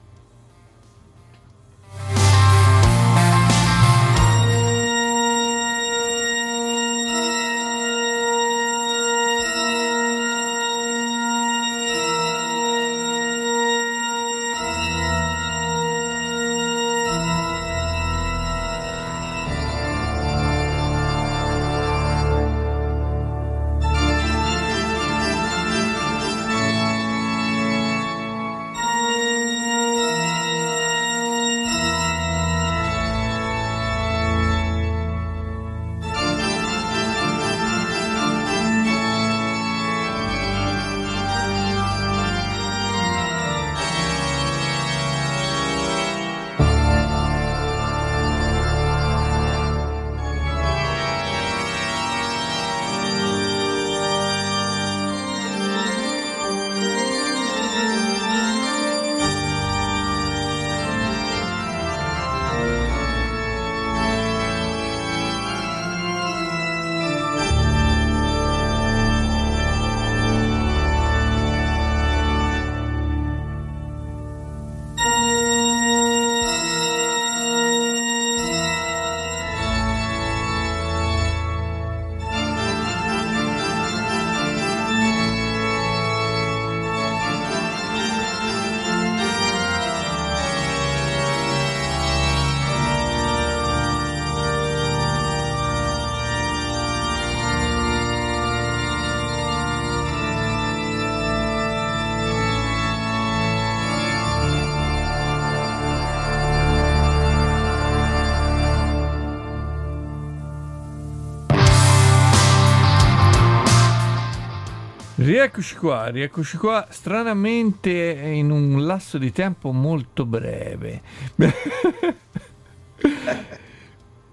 Rieccoci 115.23 115.75
qua, 115.77 116.07
rieccoci 116.07 116.57
qua, 116.57 116.85
stranamente 116.89 117.89
in 117.91 118.51
un 118.51 118.85
lasso 118.85 119.17
di 119.17 119.31
tempo 119.31 119.71
molto 119.71 120.25
breve. 120.25 121.01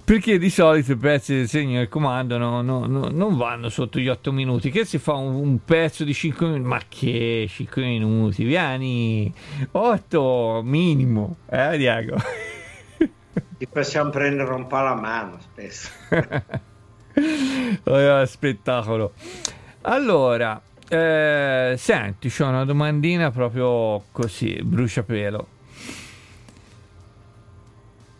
Perché 0.04 0.36
di 0.36 0.50
solito 0.50 0.90
i 0.90 0.96
pezzi 0.96 1.36
del 1.36 1.46
segno 1.46 1.78
del 1.78 1.88
comando 1.88 2.38
no, 2.38 2.60
no, 2.62 2.86
no, 2.86 3.06
non 3.08 3.36
vanno 3.36 3.68
sotto 3.68 4.00
gli 4.00 4.08
8 4.08 4.32
minuti. 4.32 4.72
Che 4.72 4.84
si 4.84 4.98
fa 4.98 5.12
un, 5.12 5.36
un, 5.36 5.64
pezzo 5.64 6.02
di 6.02 6.12
5 6.12 6.46
minuti? 6.48 6.66
Ma 6.66 6.80
che 6.88 7.46
5 7.48 7.82
minuti? 7.84 8.42
Vieni 8.42 9.32
8 9.70 10.62
minimo, 10.64 11.36
eh 11.48 11.78
Diego? 11.78 12.16
Ti 13.58 13.66
possiamo 13.68 14.10
prendere 14.10 14.52
un 14.52 14.66
po' 14.66 14.80
la 14.80 14.94
mano 14.96 15.38
spesso. 15.38 15.88
oh, 17.84 18.24
spettacolo. 18.24 19.12
Allora, 19.82 20.60
eh, 20.90 21.74
senti, 21.78 22.28
c'ho 22.28 22.48
una 22.48 22.64
domandina 22.64 23.30
proprio 23.30 24.02
così, 24.10 24.58
bruciapelo. 24.60 25.46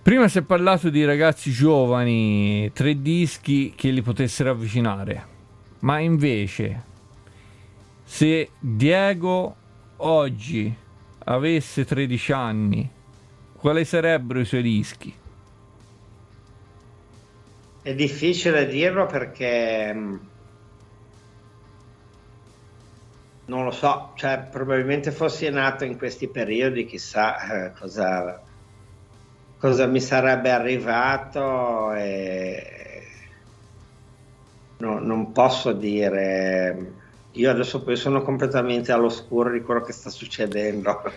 Prima 0.03 0.29
si 0.29 0.39
è 0.39 0.43
parlato 0.43 0.89
di 0.89 1.05
ragazzi 1.05 1.51
giovani, 1.51 2.71
tre 2.73 3.03
dischi 3.03 3.73
che 3.75 3.91
li 3.91 4.03
potessero 4.03 4.51
avvicinare, 4.51 5.27
ma 5.81 5.99
invece 5.99 6.85
se 8.05 8.51
Diego 8.61 9.57
oggi 9.97 10.73
avesse 11.25 11.85
13 11.85 12.33
anni, 12.33 12.91
quali 13.57 13.85
sarebbero 13.85 14.39
i 14.39 14.45
suoi 14.45 14.63
dischi? 14.63 15.13
È 17.83 17.95
difficile 17.95 18.69
dirlo 18.69 19.07
perché 19.07 20.19
non 23.51 23.65
lo 23.65 23.73
so, 23.73 24.13
cioè 24.15 24.47
probabilmente 24.49 25.11
fossi 25.11 25.51
nato 25.51 25.85
in 25.85 25.99
questi 25.99 26.29
periodi, 26.29 26.87
chissà 26.87 27.67
eh, 27.67 27.73
cosa 27.73 28.41
cosa 29.59 29.87
mi 29.87 30.01
sarebbe 30.01 30.51
arrivato 30.51 31.93
e 31.93 33.03
no, 34.79 35.01
non 35.01 35.33
posso 35.33 35.73
dire. 35.73 36.95
Io 37.33 37.51
adesso 37.51 37.83
poi 37.83 37.97
sono 37.97 38.23
completamente 38.23 38.91
all'oscuro 38.93 39.51
di 39.51 39.61
quello 39.61 39.83
che 39.83 39.93
sta 39.93 40.11
succedendo 40.11 41.03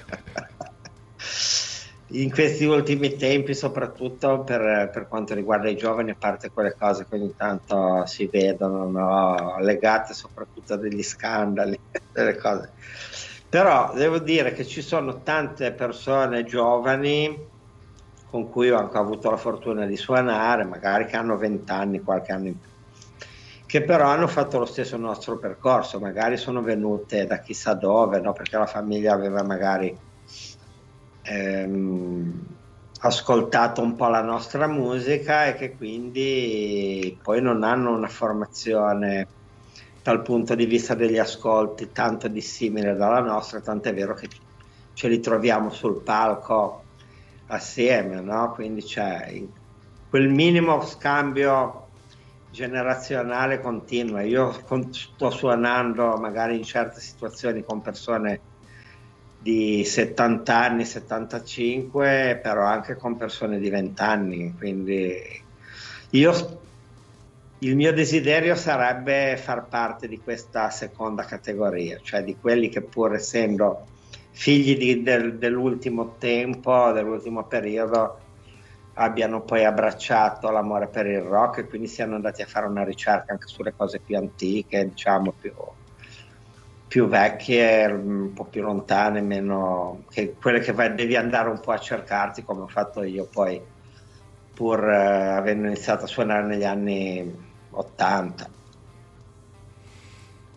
in 2.14 2.32
questi 2.32 2.66
ultimi 2.66 3.16
tempi 3.16 3.54
soprattutto 3.54 4.44
per, 4.44 4.90
per, 4.92 5.08
quanto 5.08 5.34
riguarda 5.34 5.70
i 5.70 5.76
giovani 5.76 6.12
a 6.12 6.16
parte 6.18 6.52
quelle 6.52 6.76
cose 6.78 7.06
che 7.08 7.16
ogni 7.16 7.34
tanto 7.36 8.06
si 8.06 8.28
vedono 8.28 8.90
no? 8.90 9.58
legate 9.60 10.14
soprattutto 10.14 10.74
a 10.74 10.78
degli 10.78 11.04
scandali 11.04 11.80
delle 12.12 12.38
cose 12.38 12.72
però 13.50 13.94
devo 13.94 14.20
dire 14.20 14.52
che 14.54 14.66
ci 14.66 14.82
sono 14.82 15.22
tante 15.22 15.72
persone 15.74 16.44
giovani 16.44 17.52
con 18.34 18.50
cui 18.50 18.72
ho 18.72 18.80
anche 18.80 18.98
avuto 18.98 19.30
la 19.30 19.38
fortuna 19.38 19.86
di 19.86 19.96
suonare, 19.96 20.64
magari 20.64 21.06
che 21.06 21.16
hanno 21.16 21.38
20 21.38 21.72
anni, 21.72 22.02
qualche 22.02 22.32
anno 22.32 22.48
in 22.48 22.60
più, 22.60 22.70
che 23.68 23.84
però 23.84 24.08
hanno 24.08 24.26
fatto 24.26 24.58
lo 24.58 24.66
stesso 24.66 24.98
nostro 24.98 25.38
percorso, 25.38 26.00
magari 26.00 26.36
sono 26.38 26.64
venute 26.64 27.28
da 27.28 27.38
chissà 27.38 27.76
dove, 27.76 28.20
no? 28.20 28.34
perché 28.34 28.58
la 28.58 28.66
famiglia 28.66 29.14
aveva 29.14 29.44
magari 29.44 29.96
ehm, 31.24 32.46
ascoltato 33.00 33.82
un 33.82 33.96
po' 33.96 34.08
la 34.08 34.22
nostra 34.22 34.68
musica 34.68 35.46
e 35.48 35.56
che 35.56 35.76
quindi 35.76 37.18
poi 37.22 37.42
non 37.42 37.64
hanno 37.64 37.96
una 37.96 38.08
formazione 38.08 39.28
dal 40.02 40.22
punto 40.22 40.56
di 40.56 40.66
vista 40.66 40.96
degli 40.96 41.18
ascolti 41.18 41.92
tanto 41.92 42.28
dissimile 42.28 42.94
dalla 42.96 43.22
nostra, 43.22 43.62
tant'è 43.62 43.94
vero 43.94 44.14
che 44.14 44.28
ce 44.94 45.08
li 45.08 45.20
troviamo 45.20 45.70
sul 45.70 46.04
palco 46.04 46.88
assieme, 47.48 48.22
no? 48.22 48.52
quindi 48.52 48.84
c'è 48.84 49.42
quel 50.08 50.30
minimo 50.30 50.82
scambio 50.82 51.92
generazionale 52.50 53.60
continua. 53.60 54.22
Io 54.22 54.52
sto 54.92 55.30
suonando 55.32 56.18
magari 56.18 56.58
in 56.58 56.64
certe 56.64 57.00
situazioni 57.00 57.64
con 57.64 57.82
persone 57.82 58.44
di 59.44 59.84
70 59.84 60.58
anni, 60.58 60.86
75, 60.86 62.40
però 62.42 62.64
anche 62.64 62.96
con 62.96 63.18
persone 63.18 63.60
di 63.60 63.70
20 63.70 64.02
anni, 64.02 64.56
quindi 64.58 65.14
io 66.12 66.62
il 67.60 67.76
mio 67.76 67.92
desiderio 67.92 68.56
sarebbe 68.56 69.36
far 69.38 69.68
parte 69.68 70.08
di 70.08 70.20
questa 70.20 70.70
seconda 70.70 71.26
categoria, 71.26 72.00
cioè 72.02 72.24
di 72.24 72.38
quelli 72.40 72.70
che 72.70 72.82
pur 72.82 73.16
essendo 73.16 73.86
figli 74.32 74.78
di, 74.78 75.04
del, 75.04 75.38
dell'ultimo 75.38 76.16
tempo, 76.18 76.92
dell'ultimo 76.94 77.44
periodo, 77.44 78.20
abbiano 78.94 79.42
poi 79.42 79.66
abbracciato 79.66 80.52
l'amore 80.52 80.88
per 80.88 81.06
il 81.06 81.22
rock 81.22 81.60
e 81.60 81.68
quindi 81.68 81.88
siano 81.88 82.16
andati 82.16 82.42
a 82.42 82.48
fare 82.48 82.66
una 82.66 82.84
ricerca 82.86 83.34
anche 83.34 83.48
sulle 83.48 83.74
cose 83.76 84.00
più 84.00 84.16
antiche, 84.16 84.88
diciamo 84.88 85.34
più, 85.38 85.52
più 86.94 87.08
vecchie, 87.08 87.88
un 87.88 88.34
po' 88.34 88.44
più 88.44 88.62
lontane, 88.62 89.20
meno 89.20 90.04
che 90.12 90.36
quelle 90.40 90.60
che 90.60 90.74
vai, 90.74 90.94
devi 90.94 91.16
andare 91.16 91.50
un 91.50 91.60
po' 91.60 91.72
a 91.72 91.80
cercarti 91.80 92.44
come 92.44 92.62
ho 92.62 92.68
fatto 92.68 93.02
io 93.02 93.26
poi 93.26 93.60
pur 94.54 94.88
eh, 94.88 95.28
avendo 95.30 95.66
iniziato 95.66 96.04
a 96.04 96.08
suonare 96.08 96.46
negli 96.46 96.64
anni 96.64 97.36
80. 97.72 98.48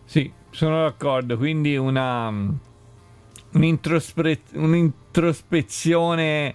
Sì, 0.05 0.31
sono 0.51 0.83
d'accordo, 0.83 1.37
quindi 1.37 1.75
una 1.75 2.31
un'introspe- 3.53 4.41
un'introspezione 4.53 6.53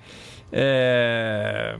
eh, 0.49 1.77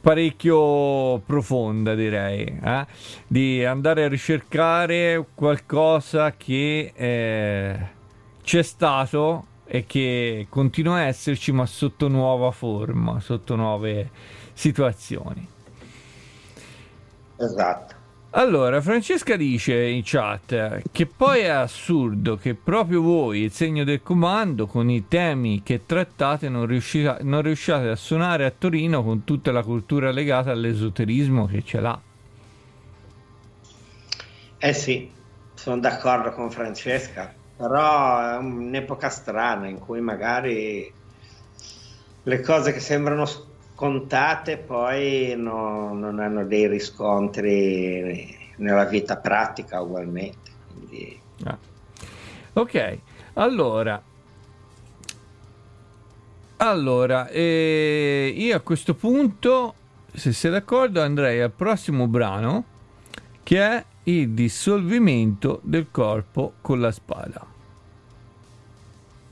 parecchio 0.00 1.18
profonda 1.20 1.94
direi 1.94 2.60
eh? 2.62 2.86
di 3.26 3.64
andare 3.64 4.04
a 4.04 4.08
ricercare 4.08 5.24
qualcosa 5.34 6.32
che 6.32 6.92
eh, 6.94 7.88
c'è 8.42 8.62
stato 8.62 9.46
e 9.64 9.84
che 9.84 10.46
continua 10.48 10.96
a 10.96 11.02
esserci 11.02 11.52
ma 11.52 11.66
sotto 11.66 12.08
nuova 12.08 12.50
forma 12.50 13.20
sotto 13.20 13.56
nuove 13.56 14.10
situazioni 14.54 15.46
esatto 17.36 17.97
allora, 18.38 18.80
Francesca 18.80 19.34
dice 19.34 19.74
in 19.84 20.02
chat 20.04 20.82
che 20.92 21.06
poi 21.06 21.40
è 21.40 21.48
assurdo 21.48 22.36
che 22.36 22.54
proprio 22.54 23.02
voi, 23.02 23.40
il 23.40 23.50
segno 23.50 23.82
del 23.82 24.00
comando, 24.00 24.68
con 24.68 24.88
i 24.88 25.08
temi 25.08 25.64
che 25.64 25.84
trattate, 25.84 26.48
non, 26.48 26.66
riuscite, 26.66 27.18
non 27.22 27.42
riusciate 27.42 27.88
a 27.88 27.96
suonare 27.96 28.44
a 28.44 28.52
Torino 28.56 29.02
con 29.02 29.24
tutta 29.24 29.50
la 29.50 29.64
cultura 29.64 30.12
legata 30.12 30.52
all'esoterismo 30.52 31.46
che 31.46 31.64
ce 31.64 31.80
l'ha. 31.80 32.00
Eh 34.58 34.72
sì, 34.72 35.10
sono 35.54 35.80
d'accordo 35.80 36.30
con 36.30 36.48
Francesca, 36.52 37.34
però 37.56 38.34
è 38.34 38.36
un'epoca 38.36 39.08
strana 39.08 39.66
in 39.66 39.80
cui 39.80 40.00
magari 40.00 40.92
le 42.22 42.40
cose 42.40 42.72
che 42.72 42.80
sembrano 42.80 43.26
contate 43.78 44.56
poi 44.56 45.34
no, 45.36 45.94
non 45.94 46.18
hanno 46.18 46.44
dei 46.44 46.66
riscontri 46.66 48.36
nella 48.56 48.84
vita 48.86 49.18
pratica 49.18 49.80
ugualmente. 49.80 50.50
Quindi... 50.74 51.20
Ah. 51.44 51.56
Ok, 52.54 52.98
allora, 53.34 54.02
allora 56.56 57.28
eh, 57.28 58.34
io 58.36 58.56
a 58.56 58.60
questo 58.60 58.94
punto, 58.94 59.74
se 60.12 60.32
sei 60.32 60.50
d'accordo, 60.50 61.00
andrei 61.00 61.40
al 61.40 61.52
prossimo 61.52 62.08
brano 62.08 62.64
che 63.44 63.62
è 63.62 63.84
il 64.02 64.30
dissolvimento 64.30 65.60
del 65.62 65.86
corpo 65.92 66.54
con 66.60 66.80
la 66.80 66.90
spada. 66.90 67.46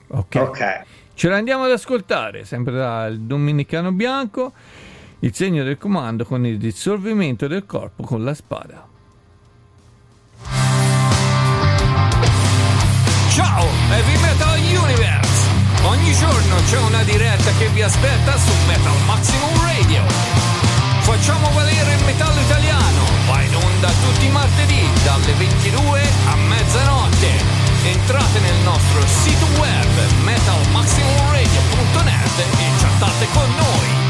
Ok. 0.07 0.35
okay. 0.37 0.85
Ce 1.17 1.31
l'andiamo 1.31 1.65
ad 1.65 1.71
ascoltare, 1.71 2.45
sempre 2.45 2.75
dal 2.75 3.19
Dominicano 3.21 3.91
Bianco, 3.91 4.53
il 5.21 5.35
segno 5.35 5.65
del 5.65 5.79
comando 5.79 6.27
con 6.27 6.45
il 6.45 6.59
dissolvimento 6.59 7.47
del 7.47 7.65
corpo 7.65 8.03
con 8.03 8.23
la 8.23 8.35
spada. 8.35 8.87
Ciao, 13.31 13.65
Heavy 13.93 14.21
Metal 14.21 14.59
Universe! 14.59 15.49
Ogni 15.85 16.13
giorno 16.13 16.57
c'è 16.69 16.81
una 16.81 17.03
diretta 17.05 17.51
che 17.57 17.69
vi 17.69 17.81
aspetta 17.81 18.37
su 18.37 18.53
Metal 18.67 19.01
Maximum 19.07 19.57
Radio. 19.63 20.03
Facciamo 21.01 21.49
valere 21.55 21.95
il 21.95 22.05
metallo 22.05 22.41
italiano, 22.43 23.05
va 23.27 23.41
in 23.41 23.55
onda 23.55 23.89
tutti 23.89 24.27
i 24.27 24.31
martedì 24.31 24.85
dalle 25.03 25.33
22 25.33 26.01
a 26.27 26.37
mezzanotte 26.37 27.66
entrate 27.91 28.41
nel 28.41 28.57
nostro 28.65 29.07
sito 29.07 29.47
web 29.59 29.87
metalmaximumradio.net 30.25 32.39
e 32.39 32.45
chattate 32.79 33.27
con 33.33 33.55
noi. 33.55 34.07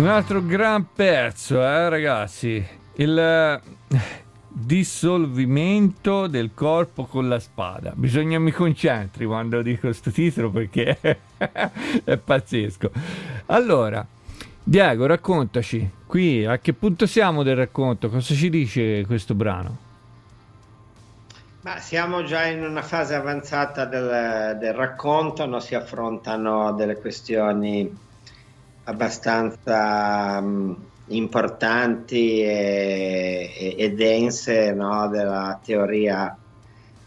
Un 0.00 0.08
altro 0.08 0.42
gran 0.42 0.86
pezzo, 0.94 1.60
eh, 1.62 1.90
ragazzi. 1.90 2.66
Il 2.94 3.18
eh, 3.18 3.60
dissolvimento 4.48 6.26
del 6.26 6.52
corpo 6.54 7.04
con 7.04 7.28
la 7.28 7.38
spada. 7.38 7.92
Bisogna 7.94 8.38
mi 8.38 8.50
concentri 8.50 9.26
quando 9.26 9.60
dico 9.60 9.80
questo 9.82 10.10
titolo 10.10 10.50
perché 10.50 10.98
è 12.02 12.16
pazzesco. 12.16 12.90
Allora, 13.46 14.02
Diego, 14.64 15.04
raccontaci, 15.04 15.90
qui 16.06 16.46
a 16.46 16.56
che 16.56 16.72
punto 16.72 17.04
siamo 17.04 17.42
del 17.42 17.56
racconto? 17.56 18.08
Cosa 18.08 18.32
ci 18.32 18.48
dice 18.48 19.04
questo 19.04 19.34
brano? 19.34 19.76
Ma 21.60 21.78
siamo 21.78 22.22
già 22.22 22.46
in 22.46 22.64
una 22.64 22.80
fase 22.80 23.14
avanzata 23.14 23.84
del, 23.84 24.56
del 24.58 24.72
racconto, 24.72 25.44
no? 25.44 25.60
si 25.60 25.74
affrontano 25.74 26.72
delle 26.72 26.96
questioni 26.96 28.08
abbastanza 28.90 30.38
um, 30.42 30.76
importanti 31.06 32.42
e, 32.42 33.52
e, 33.56 33.74
e 33.78 33.92
dense 33.92 34.72
no? 34.72 35.08
della 35.08 35.58
teoria 35.62 36.36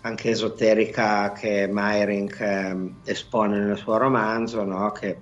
anche 0.01 0.29
esoterica 0.31 1.31
che 1.31 1.67
Meyring 1.67 2.41
eh, 2.41 3.11
espone 3.11 3.59
nel 3.59 3.77
suo 3.77 3.97
romanzo, 3.97 4.63
no? 4.63 4.91
che 4.91 5.17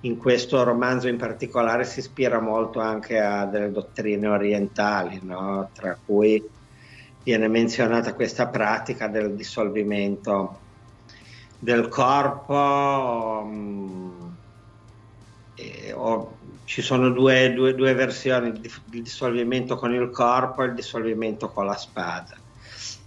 in 0.00 0.16
questo 0.16 0.64
romanzo 0.64 1.06
in 1.06 1.16
particolare 1.16 1.84
si 1.84 2.00
ispira 2.00 2.40
molto 2.40 2.80
anche 2.80 3.20
a 3.20 3.44
delle 3.44 3.70
dottrine 3.70 4.26
orientali, 4.26 5.20
no? 5.22 5.68
tra 5.72 5.96
cui 6.04 6.42
viene 7.22 7.46
menzionata 7.46 8.14
questa 8.14 8.48
pratica 8.48 9.06
del 9.06 9.34
dissolvimento 9.34 10.58
del 11.60 11.86
corpo. 11.86 12.54
Um, 13.44 14.21
e, 15.62 15.92
o, 15.92 16.36
ci 16.64 16.82
sono 16.82 17.10
due, 17.10 17.52
due, 17.52 17.74
due 17.74 17.94
versioni, 17.94 18.48
il 18.48 19.02
dissolvimento 19.02 19.76
con 19.76 19.92
il 19.92 20.10
corpo 20.10 20.62
e 20.62 20.66
il 20.66 20.74
dissolvimento 20.74 21.48
con 21.48 21.66
la 21.66 21.76
spada, 21.76 22.36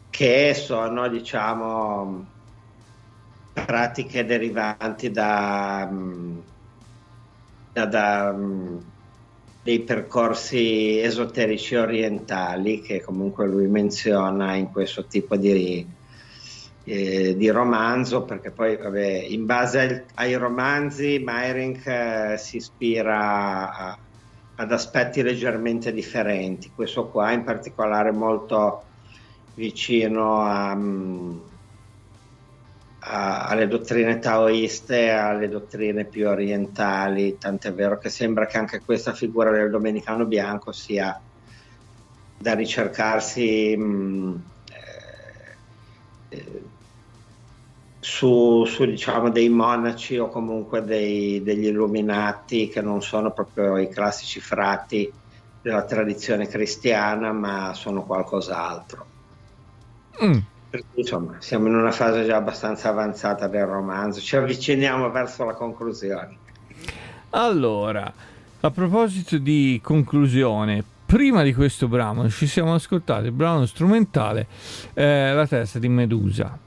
che 0.10 0.54
sono, 0.54 1.08
diciamo, 1.08 2.26
pratiche 3.54 4.26
derivanti 4.26 5.10
da, 5.12 5.90
da, 7.72 7.86
da 7.86 8.36
dei 9.66 9.80
percorsi 9.80 11.00
esoterici 11.00 11.74
orientali 11.74 12.82
che 12.82 13.02
comunque 13.02 13.48
lui 13.48 13.66
menziona 13.66 14.54
in 14.54 14.72
questo 14.72 15.06
tipo 15.06 15.36
di, 15.38 15.84
eh, 16.86 17.36
di 17.36 17.50
romanzo, 17.50 18.24
perché 18.24 18.52
poi 18.52 18.78
vabbè, 18.78 19.26
in 19.28 19.46
base 19.46 19.80
ai, 19.80 20.04
ai 20.16 20.36
romanzi 20.36 21.20
Meyring 21.24 21.82
eh, 21.86 22.38
si 22.38 22.58
ispira 22.58 23.74
a, 23.74 23.98
ad 24.56 24.72
aspetti 24.72 25.22
leggermente 25.22 25.92
differenti, 25.92 26.72
questo 26.74 27.08
qua 27.08 27.32
in 27.32 27.44
particolare 27.44 28.12
molto 28.12 28.84
vicino 29.56 30.42
a, 30.42 30.78
a, 33.00 33.46
alle 33.48 33.68
dottrine 33.68 34.20
taoiste, 34.20 35.10
alle 35.10 35.50
dottrine 35.50 36.06
più 36.06 36.28
orientali, 36.28 37.38
tant'è 37.40 37.74
vero 37.74 37.98
che 37.98 38.10
sembra 38.10 38.46
che 38.46 38.58
anche 38.58 38.82
questa 38.86 39.14
figura 39.14 39.50
del 39.50 39.72
domenicano 39.72 40.26
bianco 40.26 40.72
sia 40.72 41.20
da 42.38 42.54
ricercarsi 42.54 43.76
mh, 43.76 44.44
eh, 46.30 46.62
su, 48.06 48.66
su 48.66 48.86
diciamo, 48.86 49.32
dei 49.32 49.50
monaci 49.50 50.20
o 50.20 50.30
comunque 50.30 50.84
dei, 50.84 51.42
degli 51.42 51.66
illuminati 51.66 52.68
che 52.68 52.80
non 52.80 53.02
sono 53.02 53.32
proprio 53.32 53.80
i 53.80 53.90
classici 53.90 54.40
frati 54.40 55.12
della 55.60 55.84
tradizione 55.86 56.48
cristiana, 56.48 57.32
ma 57.34 57.74
sono 57.74 58.04
qualcos'altro. 58.04 59.06
Mm. 60.24 60.38
Insomma, 60.94 61.38
siamo 61.40 61.68
in 61.68 61.74
una 61.74 61.92
fase 61.92 62.26
già 62.26 62.36
abbastanza 62.36 62.90
avanzata 62.90 63.48
del 63.48 63.66
romanzo, 63.66 64.20
ci 64.20 64.36
avviciniamo 64.36 65.10
verso 65.10 65.44
la 65.44 65.56
conclusione. 65.56 66.38
Allora, 67.32 68.14
a 68.60 68.70
proposito 68.70 69.40
di 69.40 69.80
conclusione, 69.84 70.84
prima 71.08 71.42
di 71.42 71.56
questo 71.56 71.88
brano 71.88 72.30
ci 72.30 72.46
siamo 72.46 72.76
ascoltati 72.76 73.26
il 73.26 73.32
brano 73.32 73.66
strumentale 73.66 74.46
eh, 74.94 75.34
La 75.34 75.48
testa 75.48 75.80
di 75.80 75.90
Medusa 75.90 76.60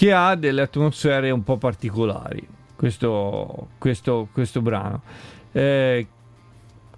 che 0.00 0.14
ha 0.14 0.34
delle 0.34 0.62
atmosfere 0.62 1.30
un 1.30 1.44
po' 1.44 1.58
particolari, 1.58 2.48
questo, 2.74 3.68
questo, 3.76 4.28
questo 4.32 4.62
brano. 4.62 5.02
Eh, 5.52 6.06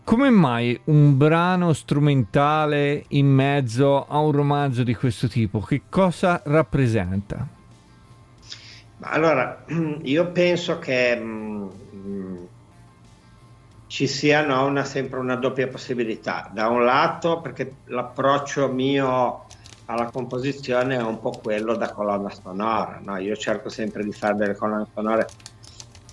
come 0.04 0.30
mai 0.30 0.80
un 0.84 1.16
brano 1.16 1.72
strumentale 1.72 3.02
in 3.08 3.26
mezzo 3.26 4.06
a 4.06 4.20
un 4.20 4.30
romanzo 4.30 4.84
di 4.84 4.94
questo 4.94 5.26
tipo? 5.26 5.58
Che 5.58 5.82
cosa 5.88 6.42
rappresenta? 6.44 7.44
Allora, 9.00 9.64
io 10.02 10.30
penso 10.30 10.78
che 10.78 11.16
mh, 11.16 11.70
mm, 11.96 12.36
ci 13.88 14.06
sia 14.06 14.46
no, 14.46 14.64
una, 14.64 14.84
sempre 14.84 15.18
una 15.18 15.34
doppia 15.34 15.66
possibilità. 15.66 16.48
Da 16.54 16.68
un 16.68 16.84
lato, 16.84 17.40
perché 17.40 17.78
l'approccio 17.86 18.68
mio 18.68 19.46
alla 19.92 20.10
composizione 20.10 20.96
è 20.96 21.02
un 21.02 21.20
po' 21.20 21.30
quello 21.30 21.76
da 21.76 21.92
colonna 21.92 22.30
sonora. 22.30 23.00
No? 23.02 23.18
Io 23.18 23.36
cerco 23.36 23.68
sempre 23.68 24.02
di 24.04 24.12
fare 24.12 24.34
delle 24.34 24.54
colonne 24.54 24.86
sonore. 24.92 25.26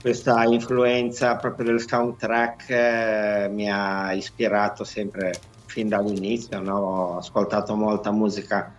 Questa 0.01 0.43
influenza 0.43 1.35
proprio 1.35 1.67
del 1.67 1.81
soundtrack 1.81 2.69
eh, 2.69 3.49
mi 3.51 3.69
ha 3.69 4.13
ispirato 4.13 4.83
sempre 4.83 5.33
fin 5.65 5.87
dall'inizio. 5.87 6.59
No? 6.61 6.77
Ho 6.77 7.17
ascoltato 7.17 7.75
molta 7.75 8.11
musica 8.11 8.75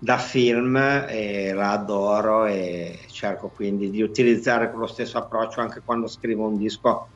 da 0.00 0.18
film 0.18 0.76
e 0.76 1.52
la 1.52 1.72
adoro 1.72 2.46
e 2.46 3.00
cerco 3.10 3.48
quindi 3.48 3.90
di 3.90 4.00
utilizzare 4.00 4.70
quello 4.70 4.86
stesso 4.86 5.18
approccio 5.18 5.60
anche 5.60 5.82
quando 5.84 6.06
scrivo 6.06 6.46
un 6.46 6.56
disco 6.56 7.08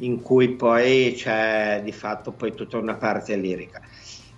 in 0.00 0.20
cui 0.20 0.50
poi 0.50 1.14
c'è 1.16 1.80
di 1.82 1.92
fatto 1.92 2.32
poi 2.32 2.54
tutta 2.54 2.76
una 2.76 2.96
parte 2.96 3.34
lirica. 3.36 3.80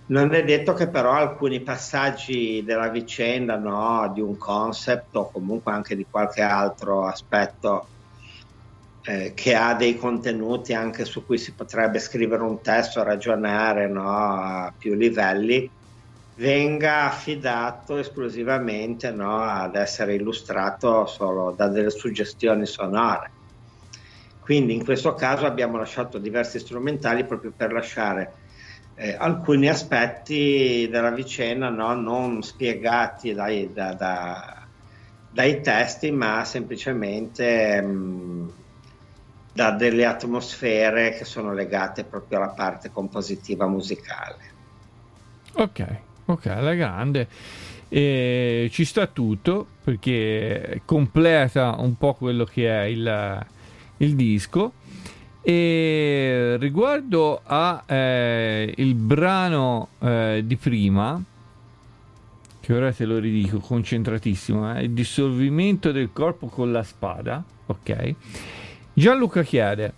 Non 0.09 0.33
è 0.33 0.43
detto 0.43 0.73
che 0.73 0.89
però 0.89 1.11
alcuni 1.11 1.61
passaggi 1.61 2.63
della 2.63 2.89
vicenda, 2.89 3.57
no, 3.57 4.09
di 4.11 4.21
un 4.21 4.37
concept 4.37 5.15
o 5.15 5.29
comunque 5.29 5.71
anche 5.71 5.95
di 5.95 6.07
qualche 6.09 6.41
altro 6.41 7.05
aspetto 7.05 7.89
eh, 9.03 9.33
che 9.35 9.53
ha 9.55 9.75
dei 9.75 9.95
contenuti 9.95 10.73
anche 10.73 11.05
su 11.05 11.23
cui 11.25 11.37
si 11.37 11.53
potrebbe 11.53 11.99
scrivere 11.99 12.41
un 12.41 12.59
testo, 12.59 13.03
ragionare 13.03 13.87
no, 13.87 14.09
a 14.09 14.73
più 14.75 14.95
livelli, 14.95 15.71
venga 16.37 17.03
affidato 17.03 17.97
esclusivamente 17.97 19.11
no, 19.11 19.41
ad 19.43 19.75
essere 19.75 20.15
illustrato 20.15 21.05
solo 21.05 21.51
da 21.51 21.67
delle 21.67 21.91
suggestioni 21.91 22.65
sonore. 22.65 23.33
Quindi 24.39 24.73
in 24.73 24.83
questo 24.83 25.13
caso 25.13 25.45
abbiamo 25.45 25.77
lasciato 25.77 26.17
diversi 26.17 26.57
strumentali 26.57 27.25
proprio 27.27 27.53
per 27.55 27.71
lasciare 27.71 28.33
eh, 29.01 29.15
alcuni 29.17 29.69
aspetti 29.69 30.89
della 30.91 31.11
vicenda 31.11 31.69
no? 31.69 31.93
non 31.95 32.43
spiegati 32.43 33.33
dai, 33.33 33.71
da, 33.71 33.93
da, 33.93 34.67
dai, 35.31 35.61
testi, 35.61 36.11
ma 36.11 36.43
semplicemente 36.43 37.81
mh, 37.81 37.87
mm, 37.87 38.49
da 39.53 39.71
delle 39.71 40.05
atmosfere 40.05 41.11
che 41.11 41.23
sono 41.23 41.53
legate 41.53 42.03
proprio 42.03 42.39
alla 42.39 42.49
parte 42.49 42.91
compositiva 42.91 43.67
musicale. 43.67 44.57
Ok, 45.53 45.85
ok, 46.25 46.45
alla 46.47 46.73
grande. 46.73 47.27
E 47.87 48.67
ci 48.69 48.83
sta 48.83 49.07
tutto 49.07 49.65
perché 49.81 50.81
completa 50.83 51.75
un 51.79 51.97
po' 51.97 52.15
quello 52.15 52.43
che 52.43 52.69
è 52.69 52.83
il, 52.83 53.45
il 53.97 54.15
disco 54.15 54.73
e 55.41 56.57
riguardo 56.59 57.41
a 57.43 57.83
eh, 57.85 58.73
brano 58.95 59.89
eh, 59.99 60.43
di 60.45 60.55
prima, 60.57 61.21
che 62.59 62.73
ora 62.73 62.91
te 62.91 63.05
lo 63.05 63.17
ridico 63.17 63.59
concentratissimo, 63.59 64.75
eh, 64.75 64.83
il 64.83 64.91
dissolvimento 64.91 65.91
del 65.91 66.09
corpo 66.13 66.47
con 66.47 66.71
la 66.71 66.83
spada, 66.83 67.43
ok? 67.65 68.15
Gianluca 68.93 69.43
chiede, 69.43 69.93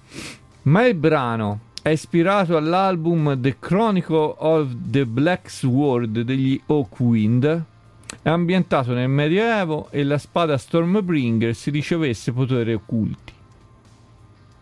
ma 0.63 0.85
il 0.85 0.95
brano 0.95 1.59
è 1.81 1.89
ispirato 1.89 2.55
all'album 2.55 3.39
The 3.41 3.57
Chronicle 3.57 4.35
of 4.37 4.75
the 4.89 5.05
Black 5.05 5.49
Sword 5.49 6.21
degli 6.21 6.61
Oakwind? 6.67 7.63
È 8.21 8.29
ambientato 8.29 8.93
nel 8.93 9.09
Medioevo 9.09 9.87
e 9.89 10.03
la 10.03 10.19
spada 10.19 10.57
Stormbringer 10.57 11.55
si 11.55 11.71
ricevesse 11.71 12.31
poteri 12.31 12.73
occulti. 12.73 13.33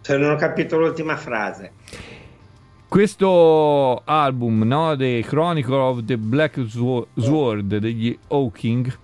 Se 0.10 0.18
non 0.18 0.31
ho 0.31 0.36
capito 0.38 0.80
l'ultima 0.80 1.15
frase. 1.18 1.73
Questo 2.88 4.02
album, 4.06 4.64
no, 4.64 4.95
The 4.95 5.23
Chronicle 5.23 5.76
of 5.76 6.03
the 6.03 6.18
Black 6.18 6.60
Sword 6.68 7.77
degli 7.77 8.18
Hawking, 8.30 8.98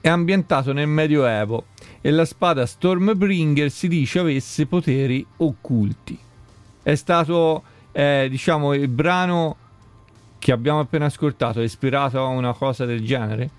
è 0.00 0.08
ambientato 0.08 0.72
nel 0.72 0.86
Medioevo 0.86 1.66
e 2.00 2.10
la 2.10 2.24
spada 2.24 2.64
Stormbringer 2.64 3.70
si 3.70 3.88
dice 3.88 4.20
avesse 4.20 4.64
poteri 4.64 5.26
occulti. 5.36 6.18
è 6.82 6.94
stato, 6.94 7.62
eh, 7.92 8.26
diciamo, 8.30 8.72
il 8.72 8.88
brano 8.88 9.56
che 10.38 10.50
abbiamo 10.50 10.80
appena 10.80 11.04
ascoltato, 11.04 11.60
è 11.60 11.64
ispirato 11.64 12.18
a 12.18 12.28
una 12.28 12.54
cosa 12.54 12.86
del 12.86 13.04
genere? 13.04 13.50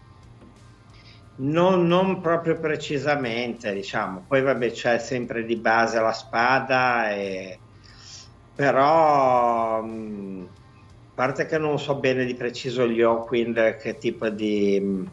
Non, 1.41 1.87
non 1.87 2.19
proprio 2.21 2.59
precisamente, 2.59 3.73
diciamo. 3.73 4.25
Poi 4.27 4.41
vabbè 4.41 4.71
c'è 4.71 4.99
sempre 4.99 5.45
di 5.45 5.55
base 5.55 5.99
la 5.99 6.11
spada, 6.11 7.11
e... 7.11 7.57
però 8.55 9.81
mh, 9.81 10.47
a 11.09 11.11
parte 11.15 11.45
che 11.45 11.57
non 11.57 11.79
so 11.79 11.95
bene 11.95 12.25
di 12.25 12.35
preciso 12.35 12.87
gli 12.87 13.01
Hawkwind 13.01 13.77
che 13.77 13.97
tipo 13.97 14.29
di, 14.29 15.05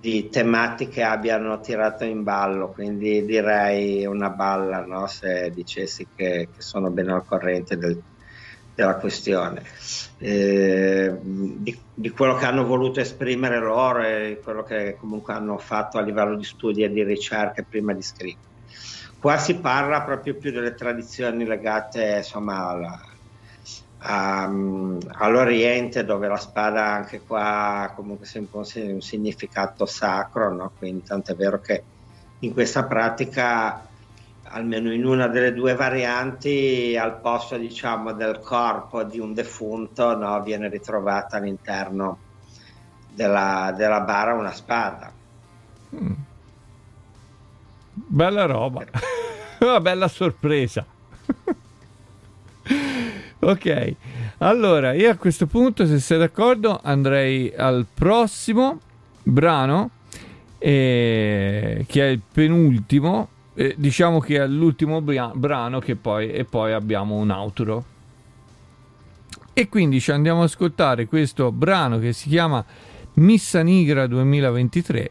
di, 0.00 0.28
tematiche 0.30 1.02
abbiano 1.02 1.60
tirato 1.60 2.04
in 2.04 2.22
ballo, 2.22 2.68
quindi 2.70 3.24
direi 3.24 4.06
una 4.06 4.30
balla 4.30 4.84
no? 4.84 5.06
se 5.06 5.50
dicessi 5.54 6.06
che, 6.14 6.48
che 6.54 6.62
sono 6.62 6.90
ben 6.90 7.08
al 7.10 7.24
corrente 7.26 7.76
del, 7.76 8.02
della 8.76 8.96
questione, 8.96 9.62
eh, 10.18 11.16
di, 11.20 11.76
di, 11.94 12.10
quello 12.10 12.36
che 12.36 12.44
hanno 12.44 12.66
voluto 12.66 13.00
esprimere 13.00 13.58
loro 13.58 14.02
e 14.02 14.38
quello 14.44 14.62
che 14.62 14.98
comunque 15.00 15.32
hanno 15.32 15.56
fatto 15.56 15.96
a 15.96 16.02
livello 16.02 16.36
di 16.36 16.44
studi 16.44 16.84
e 16.84 16.92
di 16.92 17.02
ricerche 17.02 17.64
prima 17.64 17.94
di 17.94 18.02
scrivere. 18.02 18.44
Qua 19.18 19.38
si 19.38 19.56
parla 19.56 20.02
proprio 20.02 20.34
più 20.34 20.52
delle 20.52 20.74
tradizioni 20.74 21.46
legate 21.46 22.16
insomma, 22.18 22.68
alla, 22.68 23.00
a, 24.00 24.44
all'Oriente 24.44 26.04
dove 26.04 26.28
la 26.28 26.36
spada 26.36 26.84
anche 26.84 27.22
qua 27.22 27.90
comunque 27.96 28.26
sempre 28.26 28.58
un, 28.58 28.90
un 28.92 29.00
significato 29.00 29.86
sacro, 29.86 30.52
no? 30.52 30.70
quindi 30.76 31.02
è 31.08 31.34
vero 31.34 31.60
che 31.60 31.82
in 32.40 32.52
questa 32.52 32.84
pratica 32.84 33.85
almeno 34.56 34.90
in 34.90 35.04
una 35.04 35.28
delle 35.28 35.52
due 35.52 35.74
varianti, 35.74 36.96
al 36.98 37.20
posto 37.20 37.58
diciamo, 37.58 38.12
del 38.12 38.40
corpo 38.40 39.02
di 39.02 39.18
un 39.18 39.34
defunto, 39.34 40.16
no, 40.16 40.42
viene 40.42 40.70
ritrovata 40.70 41.36
all'interno 41.36 42.18
della, 43.12 43.74
della 43.76 44.00
bara 44.00 44.32
una 44.32 44.52
spada. 44.52 45.12
Mm. 45.94 46.12
Bella 47.92 48.46
roba, 48.46 48.82
una 49.60 49.80
bella 49.80 50.08
sorpresa. 50.08 50.86
ok, 53.38 53.94
allora 54.38 54.94
io 54.94 55.10
a 55.10 55.16
questo 55.16 55.46
punto, 55.46 55.84
se 55.84 55.98
sei 55.98 56.18
d'accordo, 56.18 56.80
andrei 56.82 57.52
al 57.54 57.84
prossimo 57.92 58.80
brano, 59.22 59.90
eh, 60.58 61.84
che 61.86 62.02
è 62.02 62.06
il 62.06 62.22
penultimo 62.32 63.28
eh, 63.56 63.74
diciamo 63.76 64.20
che 64.20 64.36
è 64.36 64.46
l'ultimo 64.46 65.00
bra- 65.00 65.32
brano 65.34 65.80
che 65.80 65.96
poi, 65.96 66.30
e 66.30 66.44
poi 66.44 66.72
abbiamo 66.72 67.16
un 67.16 67.30
outro. 67.30 67.84
E 69.54 69.68
quindi 69.68 70.00
ci 70.00 70.12
andiamo 70.12 70.40
ad 70.40 70.48
ascoltare 70.48 71.06
questo 71.06 71.50
brano 71.50 71.98
che 71.98 72.12
si 72.12 72.28
chiama 72.28 72.62
Missa 73.14 73.62
Nigra 73.62 74.06
2023 74.06 75.10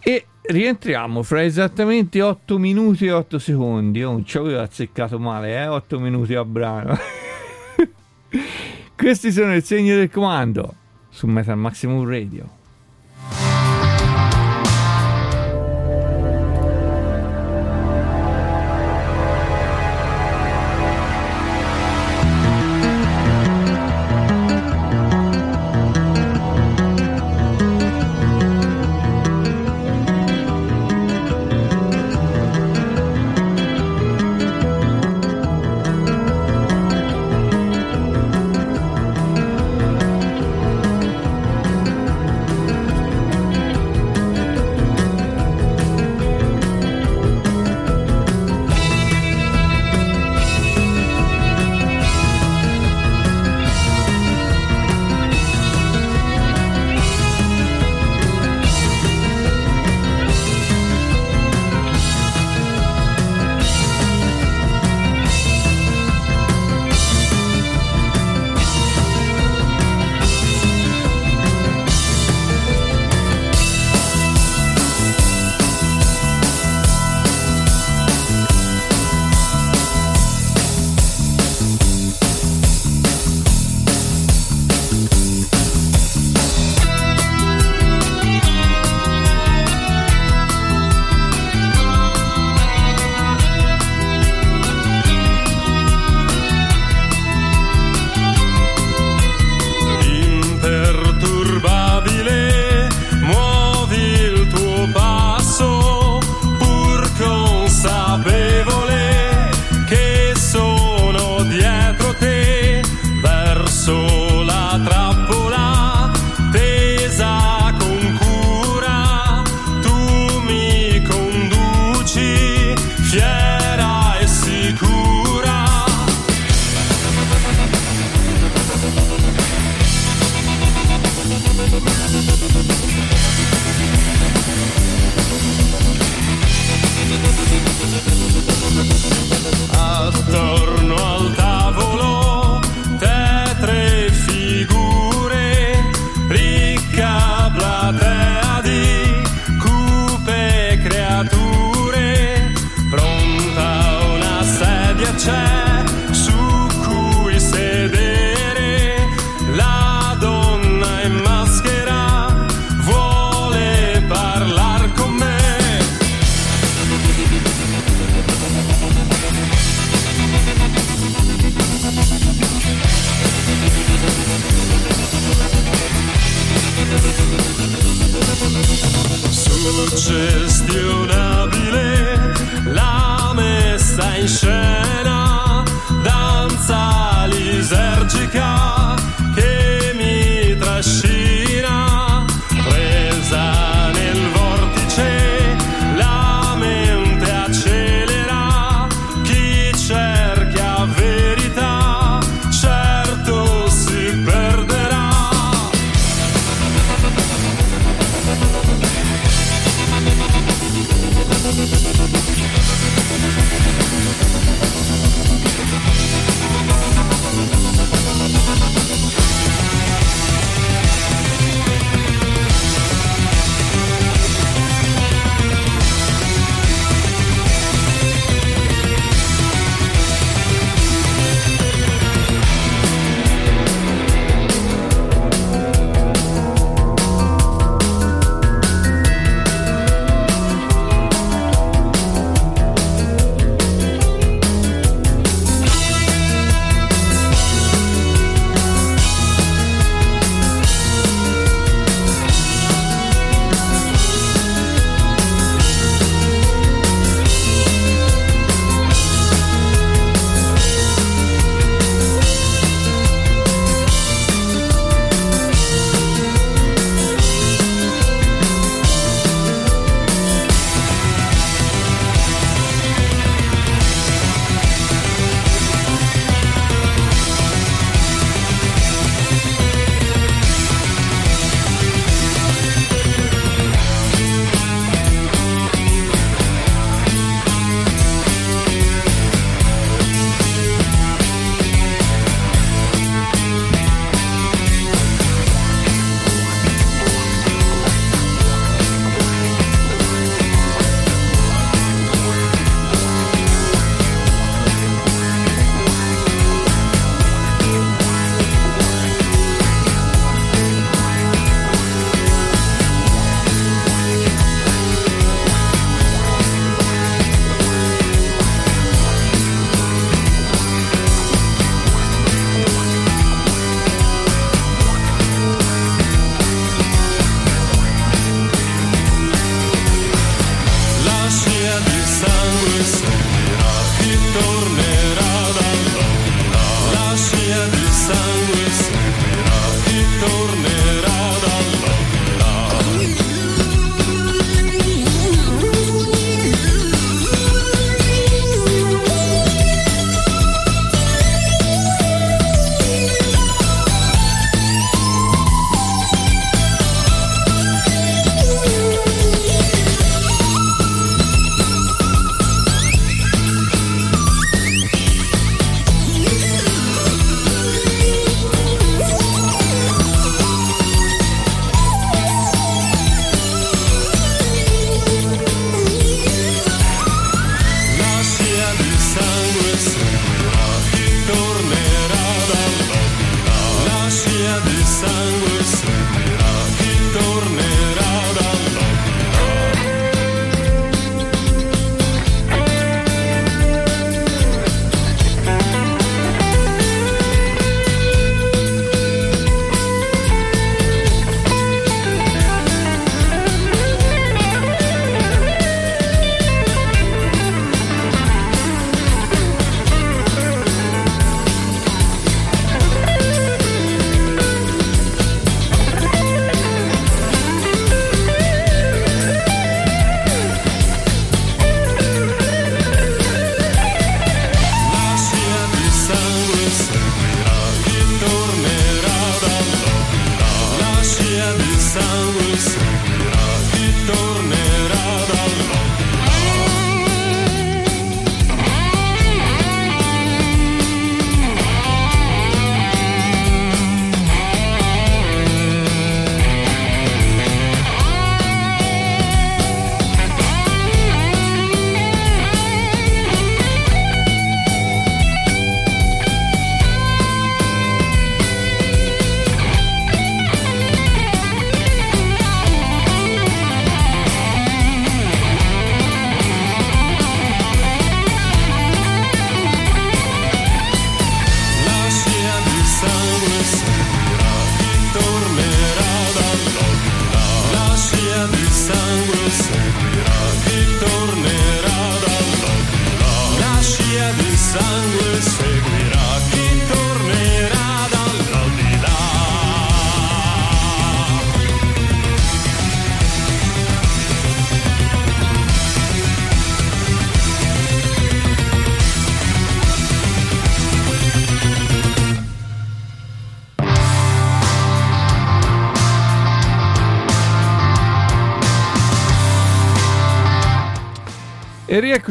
e 0.00 0.26
rientriamo 0.42 1.22
fra 1.22 1.44
esattamente 1.44 2.20
8 2.20 2.58
minuti 2.58 3.06
e 3.06 3.12
8 3.12 3.38
secondi. 3.38 4.02
Oh, 4.02 4.10
non 4.10 4.24
ci 4.24 4.38
avevo 4.38 4.60
azzeccato 4.60 5.20
male, 5.20 5.62
eh? 5.62 5.68
8 5.68 6.00
minuti 6.00 6.34
a 6.34 6.44
brano. 6.44 6.96
Questi 8.96 9.30
sono 9.30 9.54
il 9.54 9.62
segno 9.62 9.94
del 9.94 10.10
comando 10.10 10.74
su 11.08 11.28
Metal 11.28 11.56
Maximum 11.56 12.08
Radio. 12.08 12.55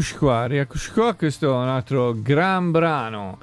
E 0.06 0.07
rieccoci 0.07 0.18
qua, 0.18 0.45
rieccoci 0.45 0.91
qua, 0.91 1.14
questo 1.15 1.48
è 1.52 1.56
un 1.64 1.68
altro 1.68 2.14
gran 2.22 2.69
brano. 2.69 3.40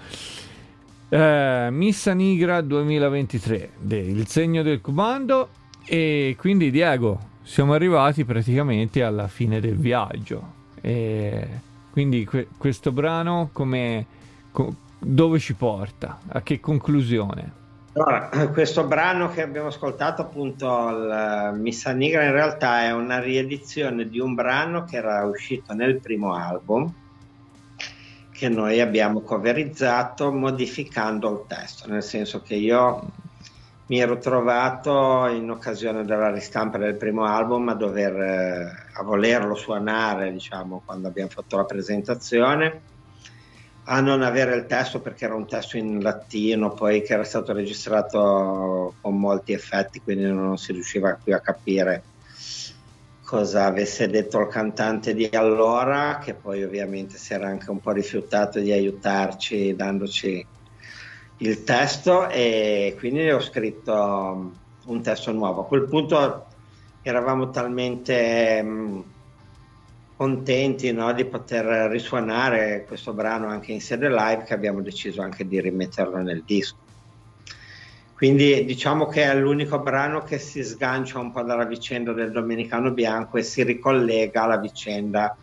Eh, 1.08 1.68
Missa 1.72 2.12
Nigra 2.12 2.60
2023, 2.60 3.70
de- 3.78 3.98
il 3.98 4.28
segno 4.28 4.62
del 4.62 4.80
comando. 4.80 5.48
E 5.84 6.36
quindi 6.38 6.70
Diego, 6.70 7.18
siamo 7.42 7.72
arrivati 7.72 8.24
praticamente 8.24 9.02
alla 9.02 9.26
fine 9.26 9.58
del 9.58 9.74
viaggio. 9.76 10.52
E 10.80 11.48
quindi 11.90 12.24
que- 12.24 12.46
questo 12.56 12.92
brano 12.92 13.50
come, 13.52 14.06
co- 14.52 14.72
dove 15.00 15.40
ci 15.40 15.54
porta? 15.54 16.20
A 16.28 16.42
che 16.42 16.60
conclusione? 16.60 17.60
Allora, 17.94 18.30
questo 18.52 18.86
brano 18.86 19.28
che 19.28 19.42
abbiamo 19.42 19.68
ascoltato, 19.68 20.22
appunto, 20.22 20.88
il 20.88 21.52
Missa 21.60 21.92
Nigra, 21.92 22.24
in 22.24 22.32
realtà 22.32 22.84
è 22.84 22.92
una 22.92 23.20
riedizione 23.20 24.08
di 24.08 24.18
un 24.18 24.34
brano 24.34 24.84
che 24.84 24.96
era 24.96 25.24
uscito 25.24 25.74
nel 25.74 26.00
primo 26.00 26.34
album, 26.34 26.90
che 28.30 28.48
noi 28.48 28.80
abbiamo 28.80 29.20
coverizzato 29.20 30.32
modificando 30.32 31.30
il 31.32 31.44
testo, 31.46 31.86
nel 31.88 32.02
senso 32.02 32.40
che 32.40 32.54
io 32.54 33.06
mi 33.86 34.00
ero 34.00 34.16
trovato 34.16 35.26
in 35.26 35.50
occasione 35.50 36.04
della 36.04 36.30
ristampa 36.30 36.78
del 36.78 36.96
primo 36.96 37.24
album 37.24 37.68
a 37.68 37.74
dover 37.74 38.16
eh, 38.18 38.72
a 38.94 39.02
volerlo 39.02 39.54
suonare, 39.54 40.32
diciamo, 40.32 40.82
quando 40.84 41.08
abbiamo 41.08 41.28
fatto 41.28 41.56
la 41.58 41.64
presentazione 41.64 42.91
a 43.84 44.00
non 44.00 44.22
avere 44.22 44.54
il 44.56 44.66
testo 44.66 45.00
perché 45.00 45.24
era 45.24 45.34
un 45.34 45.46
testo 45.46 45.76
in 45.76 46.00
latino, 46.00 46.72
poi 46.72 47.02
che 47.02 47.14
era 47.14 47.24
stato 47.24 47.52
registrato 47.52 48.96
con 49.00 49.18
molti 49.18 49.52
effetti, 49.52 50.00
quindi 50.00 50.24
non 50.24 50.56
si 50.56 50.72
riusciva 50.72 51.18
più 51.22 51.34
a 51.34 51.40
capire 51.40 52.06
cosa 53.24 53.64
avesse 53.66 54.08
detto 54.08 54.40
il 54.40 54.48
cantante 54.48 55.14
di 55.14 55.28
allora, 55.32 56.18
che 56.18 56.34
poi 56.34 56.62
ovviamente 56.62 57.16
si 57.16 57.32
era 57.32 57.48
anche 57.48 57.70
un 57.70 57.80
po' 57.80 57.92
rifiutato 57.92 58.60
di 58.60 58.70
aiutarci 58.72 59.74
dandoci 59.74 60.46
il 61.38 61.64
testo 61.64 62.28
e 62.28 62.94
quindi 62.98 63.30
ho 63.30 63.40
scritto 63.40 64.60
un 64.84 65.02
testo 65.02 65.32
nuovo. 65.32 65.62
A 65.62 65.66
quel 65.66 65.88
punto 65.88 66.48
eravamo 67.00 67.50
talmente 67.50 68.62
mh, 68.62 69.11
contenti 70.22 70.92
no, 70.92 71.12
di 71.12 71.24
poter 71.24 71.90
risuonare 71.90 72.84
questo 72.86 73.12
brano 73.12 73.48
anche 73.48 73.72
in 73.72 73.80
sede 73.80 74.08
live 74.08 74.44
che 74.44 74.54
abbiamo 74.54 74.80
deciso 74.80 75.20
anche 75.20 75.48
di 75.48 75.60
rimetterlo 75.60 76.18
nel 76.18 76.44
disco. 76.46 76.76
Quindi 78.14 78.64
diciamo 78.64 79.08
che 79.08 79.24
è 79.24 79.34
l'unico 79.34 79.80
brano 79.80 80.22
che 80.22 80.38
si 80.38 80.62
sgancia 80.62 81.18
un 81.18 81.32
po' 81.32 81.42
dalla 81.42 81.64
vicenda 81.64 82.12
del 82.12 82.30
Domenicano 82.30 82.92
Bianco 82.92 83.36
e 83.36 83.42
si 83.42 83.64
ricollega 83.64 84.44
alla 84.44 84.58
vicenda 84.58 85.36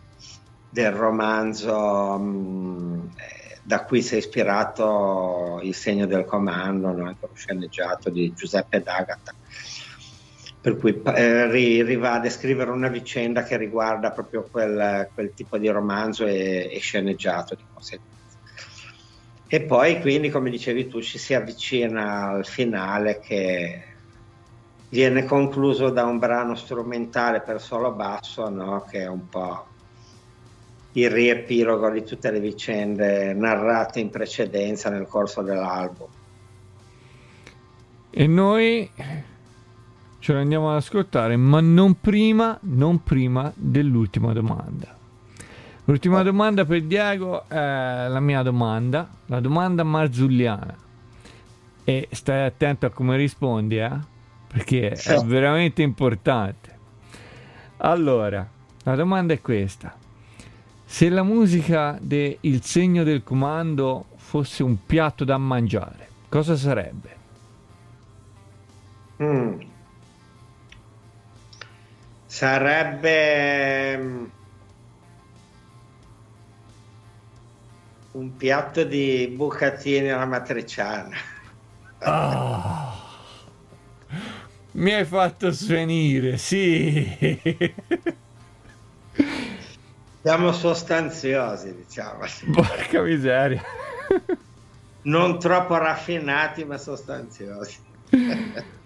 del 0.70 0.92
romanzo 0.92 2.16
mh, 2.16 3.10
da 3.62 3.84
cui 3.84 4.00
si 4.00 4.14
è 4.14 4.16
ispirato 4.16 5.60
Il 5.62 5.74
segno 5.74 6.06
del 6.06 6.24
comando, 6.24 6.90
no? 6.90 7.06
anche 7.06 7.26
lo 7.26 7.34
sceneggiato 7.34 8.08
di 8.08 8.32
Giuseppe 8.32 8.80
D'Agata 8.80 9.34
per 10.60 10.76
cui 10.76 11.00
eh, 11.02 11.50
ri, 11.50 11.82
riva 11.82 12.12
a 12.12 12.20
descrivere 12.20 12.70
una 12.70 12.88
vicenda 12.88 13.44
che 13.44 13.56
riguarda 13.56 14.10
proprio 14.10 14.46
quel, 14.50 15.08
quel 15.14 15.32
tipo 15.34 15.56
di 15.56 15.68
romanzo 15.68 16.26
e, 16.26 16.68
e, 16.70 16.78
sceneggiato 16.78 17.54
di 17.54 17.62
conseguenza. 17.72 18.18
E 19.46 19.62
poi 19.62 20.00
quindi, 20.00 20.28
come 20.28 20.50
dicevi 20.50 20.86
tu, 20.86 21.00
ci 21.00 21.18
si 21.18 21.34
avvicina 21.34 22.28
al 22.28 22.46
finale 22.46 23.20
che 23.20 23.84
viene 24.90 25.24
concluso 25.24 25.88
da 25.88 26.04
un 26.04 26.18
brano 26.18 26.54
strumentale 26.54 27.40
per 27.40 27.60
solo 27.60 27.92
basso, 27.92 28.48
no? 28.50 28.84
che 28.88 29.00
è 29.00 29.08
un 29.08 29.28
po' 29.28 29.66
il 30.92 31.10
riepilogo 31.10 31.88
di 31.90 32.04
tutte 32.04 32.30
le 32.30 32.40
vicende 32.40 33.32
narrate 33.32 34.00
in 34.00 34.10
precedenza 34.10 34.90
nel 34.90 35.06
corso 35.06 35.40
dell'album. 35.40 36.08
E 38.10 38.26
noi 38.26 38.90
ce 40.20 40.32
l'andiamo 40.34 40.70
ad 40.70 40.76
ascoltare, 40.76 41.36
ma 41.36 41.60
non 41.60 41.98
prima, 41.98 42.56
non 42.62 43.02
prima 43.02 43.52
dell'ultima 43.56 44.32
domanda. 44.32 44.96
L'ultima 45.86 46.22
domanda 46.22 46.64
per 46.64 46.82
Diego 46.82 47.48
è 47.48 47.56
la 47.56 48.20
mia 48.20 48.42
domanda, 48.42 49.08
la 49.26 49.40
domanda 49.40 49.82
marzulliana. 49.82 50.76
E 51.82 52.08
stai 52.12 52.44
attento 52.44 52.86
a 52.86 52.90
come 52.90 53.16
rispondi, 53.16 53.78
eh? 53.78 53.98
Perché 54.46 54.90
è 54.90 55.18
veramente 55.24 55.82
importante. 55.82 56.78
Allora, 57.78 58.46
la 58.84 58.94
domanda 58.94 59.32
è 59.32 59.40
questa. 59.40 59.96
Se 60.84 61.08
la 61.08 61.22
musica 61.22 61.98
del 62.00 62.38
segno 62.60 63.02
del 63.02 63.24
comando 63.24 64.06
fosse 64.16 64.62
un 64.62 64.76
piatto 64.84 65.24
da 65.24 65.38
mangiare, 65.38 66.08
cosa 66.28 66.56
sarebbe? 66.56 67.16
Mm. 69.22 69.60
Sarebbe 72.30 73.98
mm, 73.98 74.24
un 78.12 78.36
piatto 78.36 78.84
di 78.84 79.34
bucatini 79.36 80.10
alla 80.10 80.26
matriciana. 80.26 81.16
Oh, 82.04 82.92
mi 84.74 84.92
hai 84.92 85.04
fatto 85.04 85.50
svenire, 85.50 86.36
sì. 86.36 87.34
Siamo 90.22 90.52
sostanziosi, 90.52 91.74
diciamo. 91.74 92.20
Porca 92.52 93.02
miseria. 93.02 93.62
Non 95.02 95.40
troppo 95.40 95.76
raffinati, 95.76 96.64
ma 96.64 96.78
sostanziosi. 96.78 97.76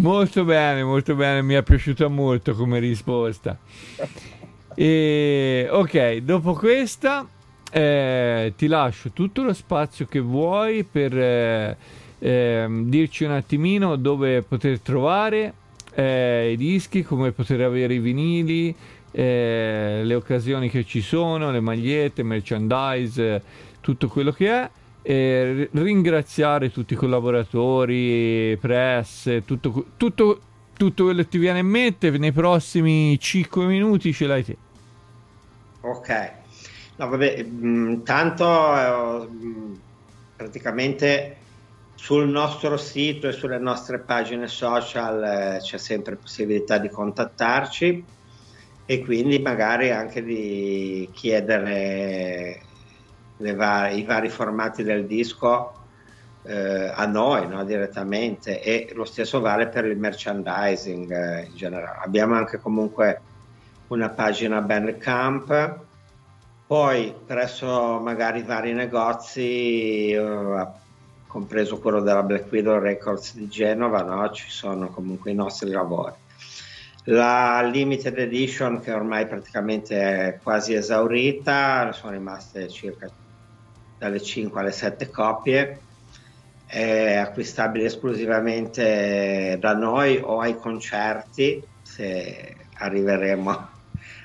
Molto 0.00 0.44
bene, 0.44 0.84
molto 0.84 1.16
bene, 1.16 1.42
mi 1.42 1.54
è 1.54 1.62
piaciuta 1.64 2.06
molto 2.06 2.54
come 2.54 2.78
risposta. 2.78 3.58
E, 4.76 5.66
ok, 5.68 6.18
dopo 6.18 6.52
questa 6.52 7.26
eh, 7.72 8.52
ti 8.56 8.68
lascio 8.68 9.10
tutto 9.10 9.42
lo 9.42 9.52
spazio 9.52 10.06
che 10.06 10.20
vuoi 10.20 10.84
per 10.84 11.18
eh, 11.18 11.76
eh, 12.20 12.66
dirci 12.84 13.24
un 13.24 13.32
attimino 13.32 13.96
dove 13.96 14.42
poter 14.42 14.78
trovare 14.78 15.52
eh, 15.94 16.52
i 16.52 16.56
dischi, 16.56 17.02
come 17.02 17.32
poter 17.32 17.62
avere 17.62 17.94
i 17.94 17.98
vinili, 17.98 18.72
eh, 19.10 20.02
le 20.04 20.14
occasioni 20.14 20.70
che 20.70 20.84
ci 20.84 21.00
sono, 21.00 21.50
le 21.50 21.60
magliette, 21.60 22.22
merchandise, 22.22 23.42
tutto 23.80 24.06
quello 24.06 24.30
che 24.30 24.48
è 24.48 24.70
e 25.02 25.68
ringraziare 25.72 26.70
tutti 26.70 26.94
i 26.94 26.96
collaboratori, 26.96 28.56
press, 28.60 29.42
tutto, 29.44 29.86
tutto, 29.96 30.40
tutto 30.76 31.04
quello 31.04 31.22
che 31.22 31.28
ti 31.28 31.38
viene 31.38 31.60
in 31.60 31.66
mente. 31.66 32.10
Nei 32.10 32.32
prossimi 32.32 33.18
5 33.18 33.66
minuti 33.66 34.12
ce 34.12 34.26
l'hai 34.26 34.44
te. 34.44 34.56
Ok, 35.80 36.32
no, 36.96 37.08
vabbè, 37.08 37.38
intanto 37.38 38.46
eh, 38.76 39.28
praticamente 40.36 41.36
sul 41.94 42.28
nostro 42.28 42.76
sito 42.76 43.28
e 43.28 43.32
sulle 43.32 43.58
nostre 43.58 43.98
pagine 43.98 44.46
social 44.46 45.22
eh, 45.22 45.58
c'è 45.60 45.78
sempre 45.78 46.16
possibilità 46.16 46.78
di 46.78 46.88
contattarci 46.88 48.04
e 48.86 49.00
quindi 49.04 49.38
magari 49.40 49.90
anche 49.90 50.22
di 50.22 51.08
chiedere 51.12 52.62
va- 53.54 53.88
i 53.88 54.02
vari 54.04 54.28
formati 54.28 54.82
del 54.82 55.06
disco 55.06 55.72
eh, 56.42 56.90
a 56.94 57.06
noi 57.06 57.46
no, 57.46 57.64
direttamente 57.64 58.62
e 58.62 58.90
lo 58.94 59.04
stesso 59.04 59.40
vale 59.40 59.68
per 59.68 59.84
il 59.84 59.98
merchandising 59.98 61.10
eh, 61.10 61.46
in 61.50 61.54
generale. 61.54 61.98
Abbiamo 62.02 62.34
anche 62.34 62.58
comunque 62.58 63.20
una 63.88 64.08
pagina 64.10 64.60
Bandcamp, 64.60 65.78
poi 66.66 67.14
presso 67.26 67.98
magari 68.00 68.42
vari 68.42 68.72
negozi, 68.72 70.10
eh, 70.10 70.66
compreso 71.26 71.78
quello 71.78 72.00
della 72.00 72.22
Black 72.22 72.50
Widow 72.50 72.78
Records 72.78 73.34
di 73.34 73.48
Genova, 73.48 74.02
no, 74.02 74.30
ci 74.30 74.48
sono 74.48 74.88
comunque 74.88 75.30
i 75.30 75.34
nostri 75.34 75.70
lavori. 75.70 76.14
la 77.10 77.62
limited 77.62 78.18
edition 78.18 78.80
che 78.80 78.92
ormai 78.92 79.26
praticamente 79.26 79.98
è 79.98 80.40
quasi 80.42 80.74
esaurita, 80.74 81.90
sono 81.92 82.12
rimaste 82.12 82.68
circa 82.68 83.10
dalle 83.98 84.22
5 84.22 84.60
alle 84.60 84.72
7 84.72 85.10
copie, 85.10 85.80
è 86.66 87.16
acquistabile 87.16 87.86
esclusivamente 87.86 89.56
da 89.60 89.74
noi 89.74 90.20
o 90.22 90.40
ai 90.40 90.56
concerti, 90.56 91.62
se 91.82 92.56
arriveremo 92.74 93.68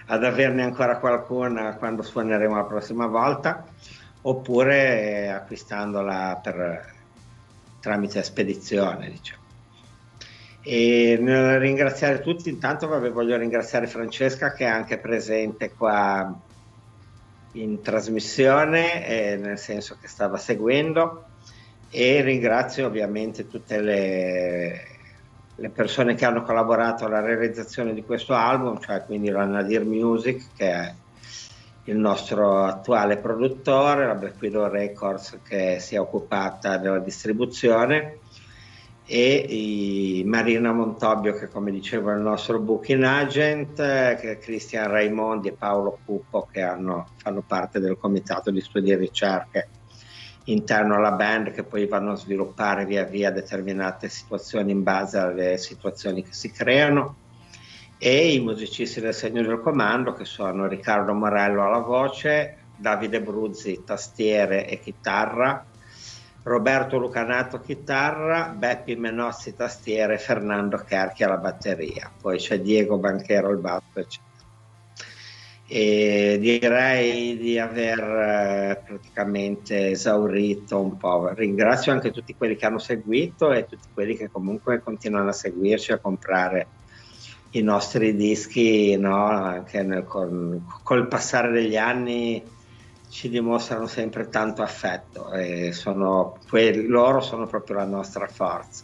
ad 0.08 0.24
averne 0.24 0.64
ancora 0.64 1.00
qualcuna 1.00 1.76
quando 1.76 2.02
suoneremo 2.04 2.56
la 2.56 2.66
prossima 2.66 3.08
volta, 3.08 3.66
oppure 4.22 5.30
acquistandola 5.32 6.40
per, 6.44 6.94
tramite 7.84 8.24
spedizione, 8.24 9.10
diciamo. 9.10 9.42
E 10.62 11.18
nel 11.20 11.60
ringraziare 11.60 12.22
tutti, 12.22 12.48
intanto 12.48 12.88
vabbè, 12.88 13.12
voglio 13.12 13.36
ringraziare 13.36 13.88
Francesca 13.88 14.54
che 14.54 14.64
è 14.64 14.70
anche 14.70 14.98
presente 14.98 15.74
qua 15.74 16.34
in 17.54 17.82
trasmissione, 17.82 19.06
eh, 19.08 19.36
nel 19.38 19.58
senso 19.58 19.98
che 20.00 20.08
stava 20.08 20.38
seguendo 20.38 21.26
e 21.90 22.22
ringrazio 22.22 22.88
ovviamente 22.88 23.48
tutte 23.48 23.80
le, 23.80 24.88
le, 25.56 25.70
persone 25.70 26.16
che 26.16 26.26
hanno 26.26 26.42
collaborato 26.42 27.06
alla 27.06 27.20
realizzazione 27.20 27.94
di 27.94 28.04
questo 28.04 28.34
album, 28.34 28.80
cioè 28.80 29.04
quindi 29.06 29.30
la 29.30 29.46
Nadir 29.46 29.86
Music 29.86 30.48
che 30.56 30.72
è 30.72 30.94
il 31.86 31.98
nostro 31.98 32.64
attuale 32.64 33.18
produttore, 33.18 34.08
la 34.08 34.16
Black 34.16 34.42
Widow 34.42 34.68
Records 34.68 35.40
che 35.44 35.78
si 35.80 35.96
è 35.96 36.00
occupata 36.00 36.78
della 36.78 37.00
distribuzione 37.00 38.20
e 39.06 40.24
Marina 40.26 40.72
Montobbio 40.72 41.34
che 41.34 41.48
come 41.48 41.72
dicevo 41.72 42.12
è 42.12 42.16
il 42.16 42.22
nostro 42.22 42.60
booking 42.60 43.04
agent, 43.04 43.76
che 43.76 44.38
Cristian 44.40 44.90
Raimondi 44.90 45.50
e 45.50 45.54
Paolo 45.54 46.00
Puppo 46.04 46.48
che 46.52 46.62
hanno, 46.62 47.08
fanno 47.18 47.44
parte 47.46 47.80
del 47.80 47.98
comitato 47.98 48.50
di 48.50 48.62
studi 48.62 48.92
e 48.92 48.96
ricerche 48.96 49.68
interno 50.46 50.96
alla 50.96 51.12
band 51.12 51.52
che 51.52 51.64
poi 51.64 51.88
vanno 51.88 52.12
a 52.12 52.16
sviluppare 52.16 52.86
via 52.86 53.04
via 53.04 53.32
determinate 53.32 54.10
situazioni 54.10 54.72
in 54.72 54.84
base 54.84 55.18
alle 55.18 55.58
situazioni 55.58 56.24
che 56.24 56.34
si 56.34 56.52
creano. 56.52 57.18
E 57.98 58.34
i 58.34 58.40
musicisti 58.40 59.00
del 59.00 59.14
segno 59.14 59.42
del 59.42 59.62
comando 59.62 60.12
che 60.12 60.26
sono 60.26 60.68
Riccardo 60.68 61.14
Morello 61.14 61.64
alla 61.66 61.80
voce, 61.80 62.58
Davide 62.76 63.22
Bruzzi 63.22 63.84
tastiere 63.86 64.68
e 64.68 64.80
chitarra, 64.80 65.66
Roberto 66.44 66.98
Lucanato 66.98 67.62
chitarra, 67.62 68.50
Beppi 68.50 68.96
Menossi 68.98 69.56
tastiere, 69.56 70.18
Fernando 70.18 70.78
Kerchi 70.78 71.24
alla 71.24 71.38
batteria, 71.38 72.12
poi 72.20 72.38
c'è 72.38 72.60
Diego 72.60 72.98
Banchero 72.98 73.48
al 73.48 73.60
basso, 73.60 74.00
eccetera. 74.00 74.32
E 75.66 76.38
direi 76.42 77.38
di 77.38 77.58
aver 77.58 78.00
eh, 78.00 78.82
praticamente 78.86 79.92
esaurito 79.92 80.82
un 80.82 80.98
po'. 80.98 81.30
Ringrazio 81.34 81.94
anche 81.94 82.12
tutti 82.12 82.36
quelli 82.36 82.58
che 82.58 82.66
hanno 82.66 82.78
seguito 82.78 83.52
e 83.54 83.66
tutti 83.66 83.88
quelli 83.94 84.18
che 84.18 84.30
comunque 84.30 84.82
continuano 84.82 85.30
a 85.30 85.34
seguirci, 85.34 85.94
a 85.94 86.00
comprare 86.00 86.68
i 87.52 87.62
nostri 87.62 88.16
dischi, 88.16 88.98
no? 88.98 89.26
anche 89.26 89.82
nel, 89.82 90.04
con, 90.04 90.66
col 90.84 91.08
passare 91.08 91.52
degli 91.52 91.78
anni 91.78 92.44
ci 93.14 93.30
dimostrano 93.30 93.86
sempre 93.86 94.28
tanto 94.28 94.64
affetto 94.64 95.32
e 95.34 95.72
sono, 95.72 96.40
quelli, 96.50 96.88
loro 96.88 97.22
sono 97.22 97.46
proprio 97.46 97.76
la 97.76 97.86
nostra 97.86 98.26
forza. 98.26 98.84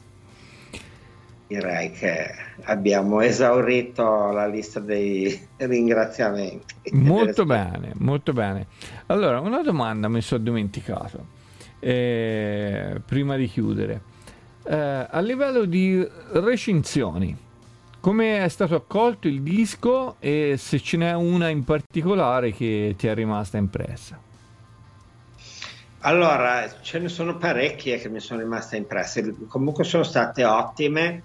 Direi 1.48 1.90
che 1.90 2.32
abbiamo 2.66 3.22
esaurito 3.22 4.30
la 4.30 4.46
lista 4.46 4.80
dei 4.80 5.48
ringraziamenti. 5.58 6.92
Molto 6.92 7.44
bene, 7.48 7.94
molto 7.96 8.32
bene. 8.32 8.68
Allora, 9.08 9.40
una 9.40 9.64
domanda 9.64 10.08
mi 10.08 10.22
sono 10.22 10.44
dimenticato 10.44 11.26
eh, 11.80 13.02
prima 13.04 13.36
di 13.36 13.48
chiudere. 13.48 14.02
Eh, 14.64 15.08
a 15.10 15.20
livello 15.22 15.66
di 15.66 16.08
recensioni, 16.34 17.36
come 18.00 18.44
è 18.44 18.48
stato 18.50 18.76
accolto 18.76 19.28
il 19.28 19.42
disco 19.42 20.16
e 20.20 20.56
se 20.58 20.80
ce 20.80 20.98
n'è 20.98 21.14
una 21.14 21.50
in 21.50 21.64
particolare 21.64 22.52
che 22.52 22.96
ti 22.98 23.08
è 23.08 23.14
rimasta 23.14 23.58
impressa? 23.58 24.20
Allora, 26.02 26.66
ce 26.82 27.00
ne 27.00 27.10
sono 27.10 27.38
parecchie 27.38 27.98
che 27.98 28.08
mi 28.08 28.22
sono 28.22 28.40
rimaste 28.40 28.78
impresse, 28.78 29.36
comunque 29.48 29.84
sono 29.84 30.04
state 30.04 30.46
ottime. 30.46 31.24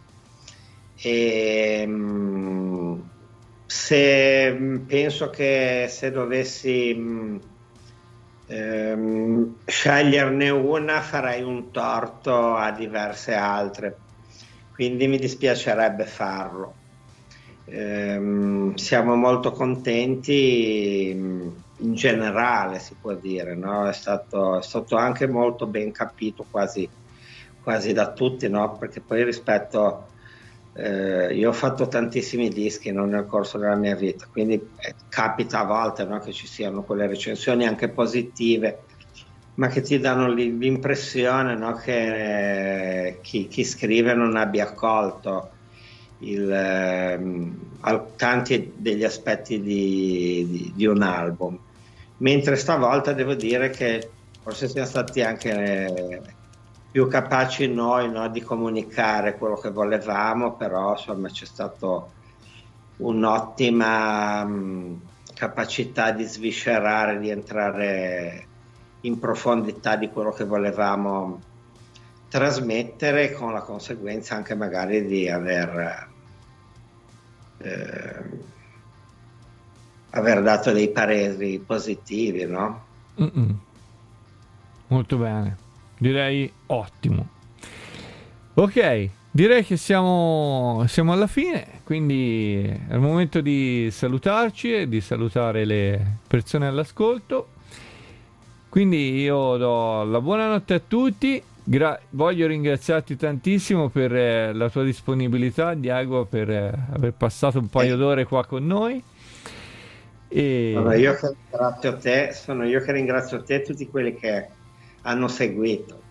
E 0.96 1.84
mm, 1.86 2.98
se 3.66 4.52
mm, 4.52 4.76
penso 4.86 5.30
che 5.30 5.86
se 5.88 6.10
dovessi 6.10 6.94
mm, 6.96 7.36
ehm, 8.46 9.54
sceglierne 9.64 10.50
una 10.50 11.00
farei 11.00 11.42
un 11.42 11.70
torto 11.70 12.54
a 12.56 12.72
diverse 12.72 13.34
altre 13.34 13.96
quindi 14.74 15.06
mi 15.06 15.18
dispiacerebbe 15.18 16.04
farlo. 16.04 16.74
Ehm, 17.66 18.74
siamo 18.74 19.14
molto 19.14 19.52
contenti 19.52 21.10
in 21.10 21.94
generale, 21.94 22.80
si 22.80 22.94
può 23.00 23.14
dire, 23.14 23.54
no? 23.54 23.88
è, 23.88 23.92
stato, 23.92 24.58
è, 24.58 24.62
stato, 24.62 24.96
anche 24.96 25.26
molto 25.28 25.66
ben 25.66 25.92
capito 25.92 26.44
quasi, 26.50 26.88
quasi 27.62 27.92
da 27.92 28.12
tutti, 28.12 28.48
no? 28.48 28.76
perché 28.76 29.00
poi 29.00 29.24
rispetto... 29.24 30.08
Eh, 30.76 31.32
io 31.36 31.50
ho 31.50 31.52
fatto 31.52 31.86
tantissimi 31.86 32.48
dischi 32.48 32.90
no, 32.90 33.04
nel 33.04 33.26
corso 33.26 33.58
della 33.58 33.76
mia 33.76 33.94
vita, 33.94 34.26
quindi 34.28 34.54
eh, 34.54 34.94
capita 35.08 35.60
a 35.60 35.64
volte 35.64 36.04
no, 36.04 36.18
che 36.18 36.32
ci 36.32 36.48
siano 36.48 36.82
quelle 36.82 37.06
recensioni 37.06 37.64
anche 37.64 37.88
positive 37.88 38.80
ma 39.54 39.68
che 39.68 39.82
ti 39.82 39.98
danno 39.98 40.28
l'impressione 40.28 41.54
no, 41.56 41.74
che 41.74 43.06
eh, 43.06 43.20
chi, 43.20 43.46
chi, 43.46 43.64
scrive 43.64 44.14
non 44.14 44.36
abbia 44.36 44.64
accolto 44.64 45.50
il, 46.18 46.50
eh, 46.50 47.52
tanti 48.16 48.72
degli 48.76 49.04
aspetti 49.04 49.60
di, 49.60 50.46
di, 50.48 50.72
di, 50.74 50.86
un 50.86 51.02
album. 51.02 51.56
Mentre 52.18 52.56
stavolta 52.56 53.12
devo 53.12 53.34
dire 53.34 53.70
che 53.70 54.10
forse 54.42 54.68
siamo 54.68 54.88
stati 54.88 55.22
anche 55.22 55.52
eh, 55.52 56.22
più 56.90 57.06
capaci 57.06 57.68
noi 57.68 58.10
no, 58.10 58.28
di 58.28 58.40
comunicare 58.40 59.36
quello 59.36 59.56
che 59.56 59.70
volevamo, 59.70 60.54
però 60.54 60.92
insomma 60.92 61.28
c'è 61.28 61.44
stata 61.44 62.06
un'ottima 62.96 64.44
mh, 64.44 65.00
capacità 65.34 66.10
di 66.10 66.24
sviscerare, 66.24 67.20
di 67.20 67.30
entrare 67.30 68.46
in 69.04 69.18
profondità 69.18 69.96
di 69.96 70.08
quello 70.08 70.32
che 70.32 70.44
volevamo 70.44 71.40
trasmettere 72.28 73.32
con 73.32 73.52
la 73.52 73.60
conseguenza 73.60 74.34
anche 74.34 74.54
magari 74.54 75.06
di 75.06 75.28
aver, 75.28 76.08
eh, 77.58 78.22
aver 80.10 80.42
dato 80.42 80.72
dei 80.72 80.90
pareri 80.90 81.58
positivi, 81.60 82.44
no? 82.44 82.84
Mm-mm. 83.20 83.58
Molto 84.88 85.16
bene, 85.16 85.56
direi 85.98 86.50
ottimo. 86.66 87.28
Ok, 88.54 89.08
direi 89.30 89.64
che 89.64 89.76
siamo, 89.76 90.84
siamo 90.88 91.12
alla 91.12 91.26
fine, 91.26 91.80
quindi 91.84 92.64
è 92.64 92.94
il 92.94 93.00
momento 93.00 93.40
di 93.40 93.88
salutarci 93.90 94.74
e 94.74 94.88
di 94.88 95.00
salutare 95.00 95.64
le 95.64 96.18
persone 96.26 96.66
all'ascolto. 96.66 97.48
Quindi 98.74 99.20
io 99.20 99.56
do 99.56 100.02
la 100.02 100.20
buonanotte 100.20 100.74
a 100.74 100.80
tutti. 100.80 101.40
Gra- 101.62 101.96
voglio 102.10 102.48
ringraziarti 102.48 103.14
tantissimo 103.14 103.88
per 103.88 104.12
eh, 104.12 104.52
la 104.52 104.68
tua 104.68 104.82
disponibilità, 104.82 105.74
Diego, 105.74 106.24
per 106.24 106.50
eh, 106.50 106.72
aver 106.92 107.12
passato 107.12 107.60
un 107.60 107.68
paio 107.68 107.94
eh. 107.94 107.96
d'ore 107.96 108.24
qua 108.24 108.44
con 108.44 108.66
noi. 108.66 109.00
E... 110.26 110.74
Allora, 110.76 110.96
io 110.96 111.14
che 111.14 111.36
ringrazio 111.52 111.96
te, 111.98 112.32
sono 112.32 112.64
io 112.64 112.80
che 112.80 112.90
ringrazio 112.90 113.44
te 113.44 113.54
e 113.54 113.62
tutti 113.62 113.86
quelli 113.86 114.16
che 114.16 114.48
hanno 115.02 115.28
seguito, 115.28 116.02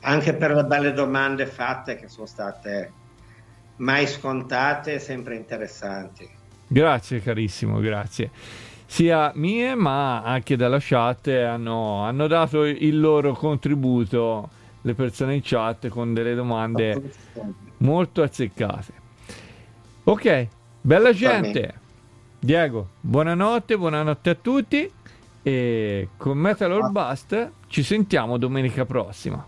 anche 0.00 0.32
per 0.32 0.52
le 0.52 0.64
belle 0.64 0.94
domande 0.94 1.44
fatte 1.44 1.96
che 1.96 2.08
sono 2.08 2.24
state 2.24 2.92
mai 3.76 4.06
scontate 4.06 4.94
e 4.94 4.98
sempre 4.98 5.36
interessanti. 5.36 6.26
Grazie 6.66 7.20
carissimo, 7.20 7.80
grazie 7.80 8.30
sia 8.90 9.30
mie 9.36 9.76
ma 9.76 10.20
anche 10.24 10.56
dalla 10.56 10.78
chat 10.80 11.28
hanno, 11.28 12.02
hanno 12.02 12.26
dato 12.26 12.64
il 12.64 12.98
loro 12.98 13.34
contributo 13.34 14.50
le 14.80 14.94
persone 14.94 15.36
in 15.36 15.42
chat 15.44 15.86
con 15.86 16.12
delle 16.12 16.34
domande 16.34 17.12
molto 17.78 18.22
azzeccate. 18.22 18.92
Ok, 20.02 20.48
bella 20.80 21.12
gente. 21.12 21.74
Diego, 22.40 22.88
buonanotte, 23.00 23.78
buonanotte 23.78 24.30
a 24.30 24.34
tutti 24.34 24.92
e 25.40 26.08
con 26.16 26.36
Metal 26.36 26.72
or 26.72 26.90
Bust 26.90 27.52
ci 27.68 27.84
sentiamo 27.84 28.38
domenica 28.38 28.84
prossima. 28.84 29.46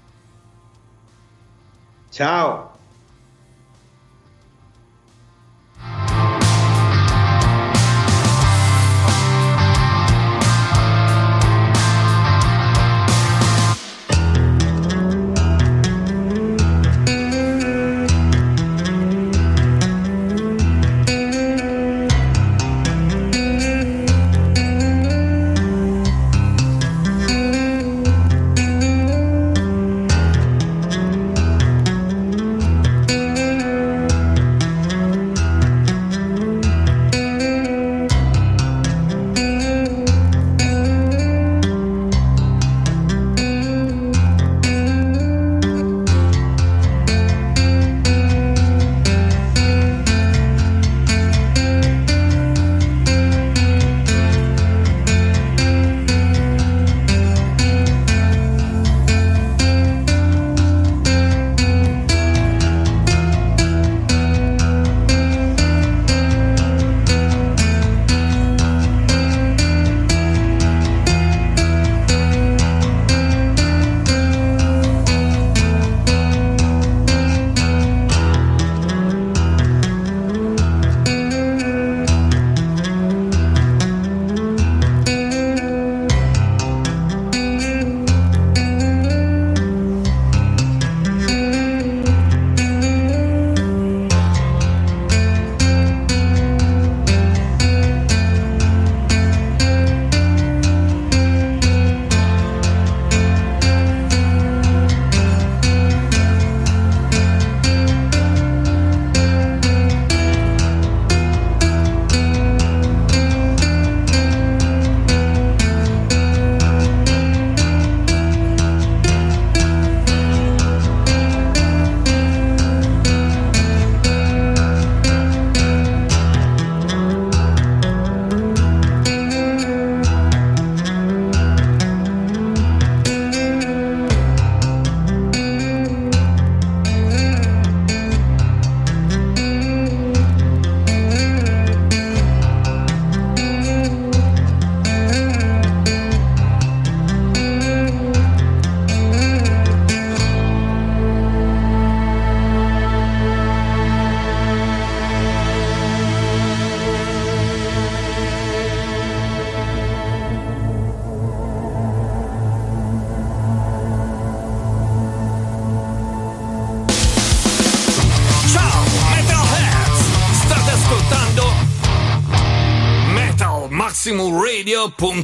Ciao. 2.10 2.71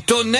tonnerre 0.09 0.38